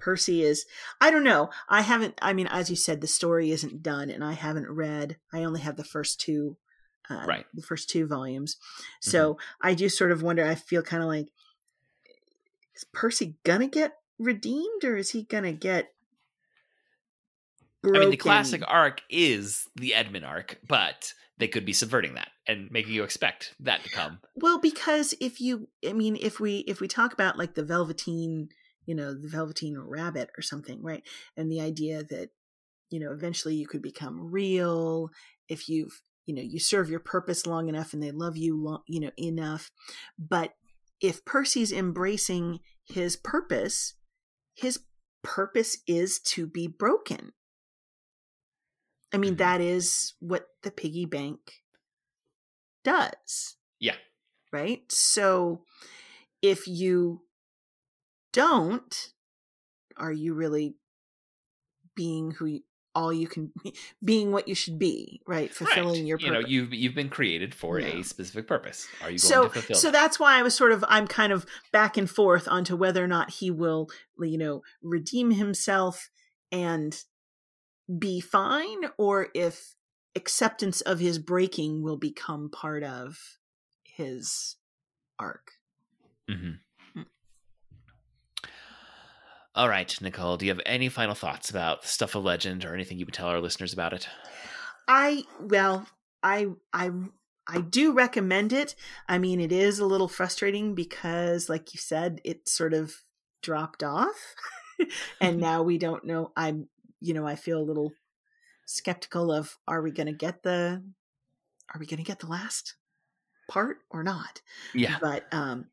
Percy 0.00 0.42
is. 0.42 0.66
I 1.00 1.10
don't 1.10 1.24
know. 1.24 1.50
I 1.68 1.82
haven't. 1.82 2.18
I 2.20 2.32
mean, 2.32 2.48
as 2.48 2.68
you 2.70 2.76
said, 2.76 3.00
the 3.00 3.06
story 3.06 3.50
isn't 3.50 3.82
done, 3.82 4.10
and 4.10 4.24
I 4.24 4.32
haven't 4.32 4.68
read. 4.70 5.16
I 5.32 5.44
only 5.44 5.60
have 5.60 5.76
the 5.76 5.84
first 5.84 6.20
two, 6.20 6.56
uh, 7.08 7.24
Right. 7.26 7.46
The 7.54 7.62
first 7.62 7.90
two 7.90 8.06
volumes. 8.06 8.56
So 9.00 9.38
I 9.60 9.74
do 9.74 9.88
sort 9.88 10.12
of 10.12 10.22
wonder. 10.22 10.44
I 10.44 10.54
feel 10.54 10.82
kind 10.82 11.02
of 11.02 11.08
like, 11.08 11.28
is 12.76 12.84
Percy 12.92 13.36
gonna 13.44 13.68
get 13.68 13.94
redeemed, 14.18 14.84
or 14.84 14.96
is 14.96 15.10
he 15.10 15.22
gonna 15.22 15.52
get? 15.52 15.92
I 17.84 17.98
mean, 17.98 18.10
the 18.10 18.16
classic 18.16 18.62
arc 18.66 19.02
is 19.08 19.66
the 19.74 19.94
Edmund 19.94 20.24
arc, 20.24 20.58
but 20.68 21.14
they 21.38 21.48
could 21.48 21.64
be 21.64 21.72
subverting 21.72 22.14
that 22.14 22.28
and 22.46 22.70
making 22.70 22.92
you 22.92 23.02
expect 23.02 23.54
that 23.60 23.82
to 23.82 23.90
come. 23.90 24.20
Well, 24.36 24.58
because 24.58 25.14
if 25.20 25.40
you, 25.40 25.68
I 25.88 25.94
mean, 25.94 26.18
if 26.20 26.38
we 26.38 26.58
if 26.68 26.80
we 26.80 26.88
talk 26.88 27.12
about 27.14 27.38
like 27.38 27.54
the 27.54 27.64
Velveteen, 27.64 28.50
you 28.84 28.94
know, 28.94 29.14
the 29.14 29.28
Velveteen 29.28 29.78
Rabbit 29.78 30.30
or 30.36 30.42
something, 30.42 30.82
right? 30.82 31.02
And 31.36 31.50
the 31.50 31.62
idea 31.62 32.04
that 32.04 32.30
you 32.90 33.00
know 33.00 33.12
eventually 33.12 33.54
you 33.54 33.66
could 33.66 33.82
become 33.82 34.30
real 34.30 35.10
if 35.48 35.68
you've 35.68 36.02
you 36.26 36.34
know 36.34 36.42
you 36.42 36.58
serve 36.58 36.90
your 36.90 37.00
purpose 37.00 37.46
long 37.46 37.68
enough 37.68 37.92
and 37.92 38.02
they 38.02 38.10
love 38.10 38.36
you 38.36 38.56
long, 38.56 38.82
you 38.86 39.00
know 39.00 39.10
enough. 39.18 39.70
But 40.18 40.52
if 41.00 41.24
Percy's 41.24 41.72
embracing 41.72 42.60
his 42.84 43.16
purpose, 43.16 43.94
his 44.54 44.80
purpose 45.22 45.78
is 45.86 46.18
to 46.20 46.46
be 46.46 46.66
broken. 46.66 47.32
I 49.12 49.18
mean, 49.18 49.34
Mhm. 49.34 49.38
that 49.38 49.60
is 49.60 50.14
what 50.20 50.48
the 50.62 50.70
piggy 50.70 51.04
bank 51.06 51.62
does 52.84 53.56
Yeah. 53.78 53.96
right? 54.52 54.90
So 54.90 55.64
if 56.42 56.66
you 56.66 57.22
don't, 58.32 59.12
are 59.96 60.12
you 60.12 60.34
really 60.34 60.76
being 61.94 62.30
who 62.32 62.46
you, 62.46 62.62
all 62.94 63.12
you 63.12 63.28
can 63.28 63.52
being 64.04 64.32
what 64.32 64.48
you 64.48 64.54
should 64.54 64.78
be, 64.78 65.20
right? 65.26 65.52
Fulfilling 65.54 66.00
Right. 66.00 66.06
your 66.06 66.18
you 66.18 66.26
purpose. 66.28 66.42
know 66.42 66.48
you've 66.48 66.74
you've 66.74 66.94
been 66.94 67.08
created 67.08 67.54
for 67.54 67.78
Yeah. 67.78 67.98
a 67.98 68.02
specific 68.04 68.46
purpose. 68.48 68.88
Are 69.02 69.10
you 69.10 69.18
going 69.18 69.18
so 69.18 69.44
to 69.44 69.50
fulfill? 69.50 69.76
so 69.76 69.88
that? 69.88 69.92
that's 69.92 70.18
why 70.20 70.38
I 70.38 70.42
was 70.42 70.54
sort 70.54 70.72
of 70.72 70.84
I'm 70.88 71.06
kind 71.06 71.32
of 71.32 71.46
back 71.72 71.96
and 71.96 72.10
forth 72.10 72.48
onto 72.48 72.74
whether 72.76 73.02
or 73.04 73.08
not 73.08 73.30
he 73.30 73.50
will 73.50 73.88
you 74.20 74.38
know 74.38 74.62
redeem 74.82 75.30
himself 75.32 76.10
and 76.52 77.02
be 77.98 78.20
fine 78.20 78.86
or 78.98 79.28
if 79.34 79.74
acceptance 80.16 80.80
of 80.80 80.98
his 80.98 81.18
breaking 81.18 81.82
will 81.82 81.96
become 81.96 82.50
part 82.50 82.82
of 82.82 83.38
his 83.84 84.56
arc. 85.18 85.52
Mhm. 86.28 86.58
All 89.60 89.68
right, 89.68 89.94
Nicole. 90.00 90.38
Do 90.38 90.46
you 90.46 90.52
have 90.52 90.62
any 90.64 90.88
final 90.88 91.14
thoughts 91.14 91.50
about 91.50 91.84
Stuff 91.84 92.14
of 92.14 92.24
Legend 92.24 92.64
or 92.64 92.72
anything 92.72 92.96
you 92.96 93.04
would 93.04 93.12
tell 93.12 93.26
our 93.26 93.42
listeners 93.42 93.74
about 93.74 93.92
it? 93.92 94.08
I 94.88 95.24
well, 95.38 95.86
I 96.22 96.46
I 96.72 96.90
I 97.46 97.60
do 97.60 97.92
recommend 97.92 98.54
it. 98.54 98.74
I 99.06 99.18
mean, 99.18 99.38
it 99.38 99.52
is 99.52 99.78
a 99.78 99.84
little 99.84 100.08
frustrating 100.08 100.74
because 100.74 101.50
like 101.50 101.74
you 101.74 101.78
said, 101.78 102.22
it 102.24 102.48
sort 102.48 102.72
of 102.72 102.94
dropped 103.42 103.82
off. 103.82 104.34
and 105.20 105.38
now 105.38 105.62
we 105.62 105.76
don't 105.76 106.06
know 106.06 106.32
I'm 106.38 106.70
you 106.98 107.12
know, 107.12 107.26
I 107.26 107.34
feel 107.34 107.58
a 107.58 107.62
little 107.62 107.92
skeptical 108.64 109.30
of 109.30 109.58
are 109.68 109.82
we 109.82 109.90
going 109.90 110.06
to 110.06 110.14
get 110.14 110.42
the 110.42 110.82
are 111.74 111.78
we 111.78 111.84
going 111.84 111.98
to 111.98 112.02
get 112.02 112.20
the 112.20 112.28
last 112.28 112.76
part 113.46 113.76
or 113.90 114.02
not? 114.02 114.40
Yeah. 114.72 114.96
But 115.02 115.26
um 115.34 115.66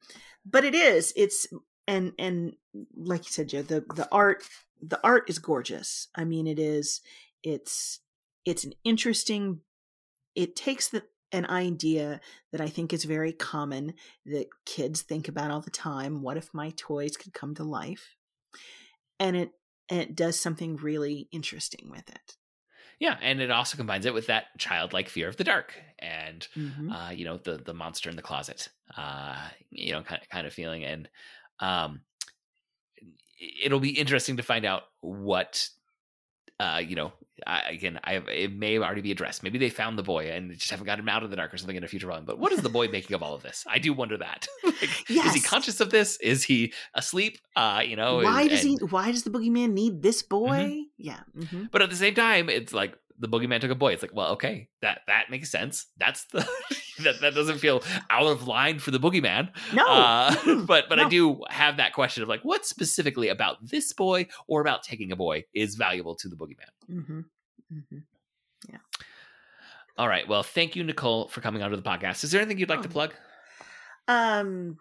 but 0.46 0.66
it 0.66 0.76
is 0.76 1.14
it's 1.16 1.48
and 1.88 2.14
and 2.20 2.56
like 2.96 3.26
you 3.26 3.32
said 3.32 3.50
Joe, 3.50 3.62
the 3.62 3.82
the 3.96 4.08
art 4.12 4.44
the 4.82 5.00
art 5.04 5.30
is 5.30 5.40
gorgeous. 5.40 6.08
I 6.16 6.24
mean 6.26 6.48
it 6.48 6.60
is 6.60 7.02
it's 7.44 8.00
it's 8.46 8.64
an 8.64 8.74
interesting 8.84 9.62
it 10.36 10.56
takes 10.56 10.90
the 10.90 11.04
an 11.34 11.46
idea 11.48 12.22
that 12.52 12.62
I 12.62 12.68
think 12.70 12.94
is 12.94 13.04
very 13.04 13.34
common 13.34 13.94
that 14.26 14.48
kids 14.66 15.02
think 15.02 15.28
about 15.28 15.52
all 15.52 15.62
the 15.62 15.72
time. 15.72 16.22
What 16.22 16.38
if 16.38 16.54
my 16.54 16.72
toys 16.78 17.18
could 17.18 17.34
come 17.34 17.56
to 17.56 17.64
life? 17.64 18.16
And 19.20 19.36
it 19.36 19.52
and 19.90 20.02
it 20.02 20.16
does 20.16 20.40
something 20.40 20.76
really 20.76 21.30
interesting 21.32 21.90
with 21.90 22.10
it. 22.10 22.38
Yeah, 23.00 23.18
and 23.22 23.40
it 23.42 23.52
also 23.52 23.78
combines 23.78 24.06
it 24.06 24.14
with 24.14 24.28
that 24.28 24.58
childlike 24.58 25.10
fear 25.10 25.28
of 25.28 25.38
the 25.38 25.44
dark 25.44 25.76
and 26.00 26.48
Mhm. 26.56 26.90
uh, 26.90 27.12
you 27.14 27.26
know 27.26 27.38
the 27.38 27.58
the 27.58 27.74
monster 27.74 28.10
in 28.10 28.16
the 28.16 28.22
closet, 28.22 28.70
uh, 28.96 29.50
you 29.70 29.92
know, 29.92 30.02
kind 30.04 30.22
of, 30.22 30.30
kind 30.30 30.48
of 30.48 30.54
feeling, 30.54 30.84
and 30.84 31.10
um, 31.60 32.02
it'll 33.64 33.80
be 33.80 33.90
interesting 33.92 34.38
to 34.38 34.44
find 34.44 34.66
out 34.66 34.84
what, 35.02 35.70
uh, 36.60 36.82
you 36.86 36.96
know, 36.96 37.12
I, 37.46 37.70
again, 37.70 38.00
I 38.04 38.14
have, 38.14 38.28
it 38.28 38.52
may 38.52 38.80
already 38.80 39.02
be 39.02 39.12
addressed. 39.12 39.44
Maybe 39.44 39.60
they 39.60 39.70
found 39.70 39.98
the 39.98 40.04
boy 40.04 40.32
and 40.32 40.52
just 40.58 40.72
haven't 40.72 40.88
got 40.88 40.98
him 40.98 41.08
out 41.08 41.22
of 41.22 41.30
the 41.30 41.36
dark 41.36 41.54
or 41.54 41.58
something 41.58 41.76
in 41.76 41.84
a 41.84 41.88
future 41.88 42.08
volume. 42.08 42.26
But 42.26 42.40
what 42.40 42.52
is 42.52 42.62
the 42.64 42.70
boy 42.70 42.88
making 42.88 43.14
of 43.16 43.22
all 43.22 43.36
of 43.36 43.44
this? 43.44 43.64
I 43.70 43.78
do 43.78 43.94
wonder 43.94 44.18
that. 44.18 44.48
like, 44.64 45.10
Is 45.10 45.34
he 45.36 45.40
conscious 45.40 45.80
of 45.80 45.92
this? 45.92 46.18
Is 46.18 46.44
he 46.44 46.74
asleep? 46.96 47.38
Uh, 47.56 47.84
you 47.86 47.96
know, 47.96 48.16
why 48.24 48.42
and- 48.42 48.50
does 48.50 48.64
he? 48.64 48.78
and- 48.82 48.92
Why 48.92 49.12
does 49.12 49.22
the 49.24 49.30
boogeyman 49.30 49.74
need 49.74 50.02
this 50.02 50.24
boy? 50.24 50.82
Yeah. 50.98 51.20
Mm-hmm. 51.38 51.66
But 51.72 51.84
at 51.84 51.92
the 51.92 51.96
same 51.96 52.16
time, 52.16 52.50
it's 52.50 52.74
like 52.74 52.98
the 53.20 53.28
boogeyman 53.28 53.62
took 53.62 53.72
a 53.72 53.76
boy. 53.76 53.94
It's 53.94 54.02
like, 54.02 54.16
well, 54.16 54.32
okay, 54.34 54.70
that 54.82 55.02
that 55.06 55.30
makes 55.30 55.52
sense. 55.52 55.86
That's 55.98 56.26
the 56.26 56.48
that 57.04 57.22
that 57.22 57.34
doesn't 57.36 57.60
feel 57.60 57.82
out 58.10 58.28
of 58.28 58.48
line 58.48 58.80
for 58.80 58.92
the 58.92 59.00
boogeyman. 59.00 59.50
No. 59.74 59.86
Uh, 59.86 60.64
but 60.68 60.90
but 60.90 61.00
I 61.00 61.08
do 61.10 61.44
have 61.50 61.78
that 61.78 61.94
question 61.94 62.24
of 62.24 62.30
like, 62.30 62.42
what 62.44 62.66
specifically 62.66 63.30
about 63.30 63.58
this 63.68 63.94
boy 63.94 64.28
or 64.48 64.62
about 64.62 64.84
taking 64.84 65.12
a 65.12 65.16
boy 65.16 65.46
is 65.54 65.76
valuable 65.76 66.16
to 66.16 66.28
the 66.30 66.36
boogeyman? 66.36 66.72
hmm 67.06 67.20
hmm 67.70 67.98
All 69.98 70.08
right. 70.08 70.28
Well, 70.28 70.44
thank 70.44 70.76
you, 70.76 70.84
Nicole, 70.84 71.28
for 71.28 71.42
coming 71.42 71.64
onto 71.64 71.76
the 71.76 71.82
podcast. 71.82 72.24
Is 72.24 72.30
there 72.32 72.40
anything 72.40 72.60
you'd 72.60 72.70
like 72.70 72.84
to 72.84 72.88
Oh. 72.88 72.92
plug? 72.92 73.14
Um, 74.08 74.78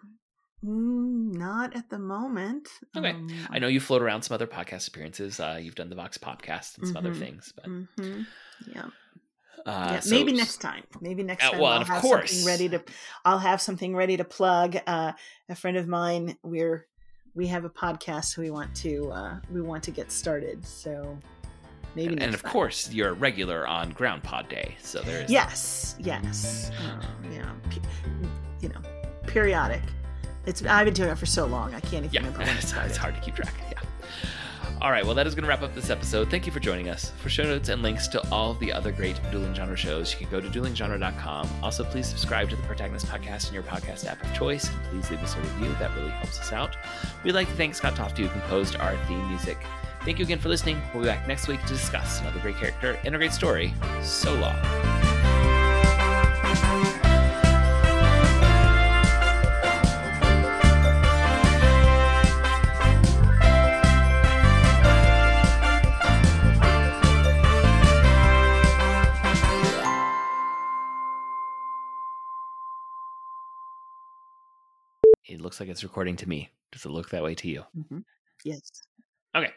mm, 0.63 1.35
not 1.35 1.75
at 1.75 1.89
the 1.89 1.99
moment. 1.99 2.69
Okay. 2.95 3.11
Um, 3.13 3.29
I 3.51 3.59
know 3.59 3.67
you 3.67 3.81
float 3.81 4.03
around 4.03 4.23
some 4.23 4.35
other 4.35 4.47
podcast 4.47 4.89
appearances. 4.89 5.41
Uh, 5.41 5.59
you've 5.61 5.75
done 5.75 5.89
the 5.89 5.97
Vox 5.97 6.19
podcast 6.19 6.77
and 6.77 6.87
some 6.87 6.99
other 6.99 7.13
Mhm. 7.13 7.19
things, 7.19 7.53
but 7.57 7.65
hmm 7.65 8.23
Yeah. 8.67 8.91
Uh, 9.67 9.89
yeah. 9.95 10.01
so- 10.01 10.11
Maybe 10.11 10.33
next 10.33 10.59
time. 10.59 10.85
Maybe 11.01 11.23
next 11.23 11.45
Uh, 11.45 11.51
time. 11.51 11.61
well, 11.61 11.73
I'll 11.73 11.83
of 11.83 11.89
have 11.89 12.01
course. 12.03 12.31
something 12.31 12.47
ready 12.47 12.69
to. 12.71 12.83
I'll 13.25 13.39
have 13.39 13.61
something 13.61 13.95
ready 13.97 14.17
to 14.17 14.25
plug. 14.25 14.77
Uh, 14.87 15.13
a 15.49 15.55
friend 15.55 15.77
of 15.77 15.87
mine. 15.89 16.37
We're 16.43 16.87
we 17.35 17.47
have 17.49 17.65
a 17.67 17.71
podcast 17.71 18.39
we 18.39 18.51
want 18.51 18.75
to 18.77 19.11
uh, 19.11 19.41
we 19.53 19.61
want 19.61 19.83
to 19.85 19.91
get 19.91 20.11
started. 20.11 20.65
So 20.67 21.19
maybe 21.95 22.15
And, 22.15 22.23
and 22.23 22.35
of 22.35 22.43
time. 22.43 22.53
course, 22.53 22.91
you're 22.93 23.11
a 23.11 23.13
regular 23.13 23.67
on 23.67 23.91
Ground 23.91 24.23
Pod 24.23 24.49
Day, 24.49 24.77
so 24.83 25.01
there's 25.03 25.31
Yes, 25.31 25.97
yes. 25.99 26.71
Um, 26.81 27.33
yeah, 27.33 27.51
you 28.61 28.69
know, 28.71 28.81
periodic. 29.27 29.83
It's 30.47 30.65
I've 30.65 30.85
been 30.85 30.95
doing 30.95 31.11
it 31.11 31.19
for 31.19 31.27
so 31.27 31.45
long. 31.47 31.75
I 31.75 31.81
can't 31.81 32.05
even 32.07 32.11
Yeah, 32.13 32.21
remember 32.21 32.43
it's, 32.57 32.69
started. 32.69 32.89
it's 32.91 32.97
hard 32.97 33.15
to 33.17 33.21
keep 33.21 33.35
track. 33.35 33.53
Yeah. 33.71 33.81
All 34.83 34.91
right, 34.91 35.05
well, 35.05 35.15
that 35.15 35.27
is 35.27 35.35
going 35.35 35.45
to 35.45 35.49
wrap 35.49 35.63
up 35.63 35.75
this 35.75 35.89
episode. 35.89 36.31
Thank 36.31 36.45
you 36.45 36.53
for 36.53 36.61
joining 36.61 36.91
us. 36.91 37.11
For 37.23 37.31
show 37.31 37.45
notes 37.45 37.71
and 37.71 37.83
links 37.83 38.09
to 38.09 38.31
all 38.31 38.51
of 38.51 38.59
the 38.61 38.73
other 38.73 38.93
great 38.93 39.19
dueling 39.31 39.55
genre 39.55 39.77
shows, 39.77 40.13
you 40.13 40.19
can 40.19 40.29
go 40.31 40.41
to 40.41 40.49
duelinggenre.com. 40.49 41.49
Also, 41.63 41.83
please 41.83 42.07
subscribe 42.07 42.51
to 42.51 42.57
the 42.57 42.63
Protagonist 42.65 43.07
Podcast 43.07 43.49
in 43.49 43.55
your 43.55 43.63
podcast 43.63 44.07
app 44.07 44.23
of 44.23 44.35
choice. 44.35 44.69
And 44.69 44.83
please 44.91 45.11
leave 45.11 45.23
us 45.23 45.35
a 45.35 45.41
review. 45.41 45.75
That 45.79 45.97
really 45.97 46.11
helps 46.11 46.39
us 46.39 46.53
out. 46.53 46.77
We'd 47.25 47.33
like 47.33 47.49
to 47.49 47.55
thank 47.55 47.75
Scott 47.75 47.97
Tofty, 47.97 48.25
who 48.25 48.29
composed 48.29 48.77
our 48.77 48.97
theme 49.07 49.27
music. 49.29 49.59
Thank 50.05 50.19
you 50.19 50.25
again 50.25 50.39
for 50.39 50.51
listening. 50.51 50.81
We'll 50.93 51.03
be 51.03 51.09
back 51.09 51.27
next 51.27 51.49
week 51.49 51.63
to 51.63 51.69
discuss 51.69 52.21
another 52.21 52.39
great 52.41 52.57
character 52.57 52.99
and 53.05 53.15
a 53.15 53.19
great 53.19 53.33
story. 53.33 53.73
So 54.03 54.35
long. 54.35 55.16
Looks 75.47 75.61
like 75.61 75.69
it's 75.69 75.85
recording 75.85 76.17
to 76.17 76.29
me. 76.29 76.51
Does 76.73 76.85
it 76.85 76.91
look 76.91 77.11
that 77.11 77.23
way 77.23 77.37
to 77.37 77.49
you? 77.49 77.63
Mm-hmm. 77.79 77.99
Yes. 78.45 78.83
Okay. 79.37 79.53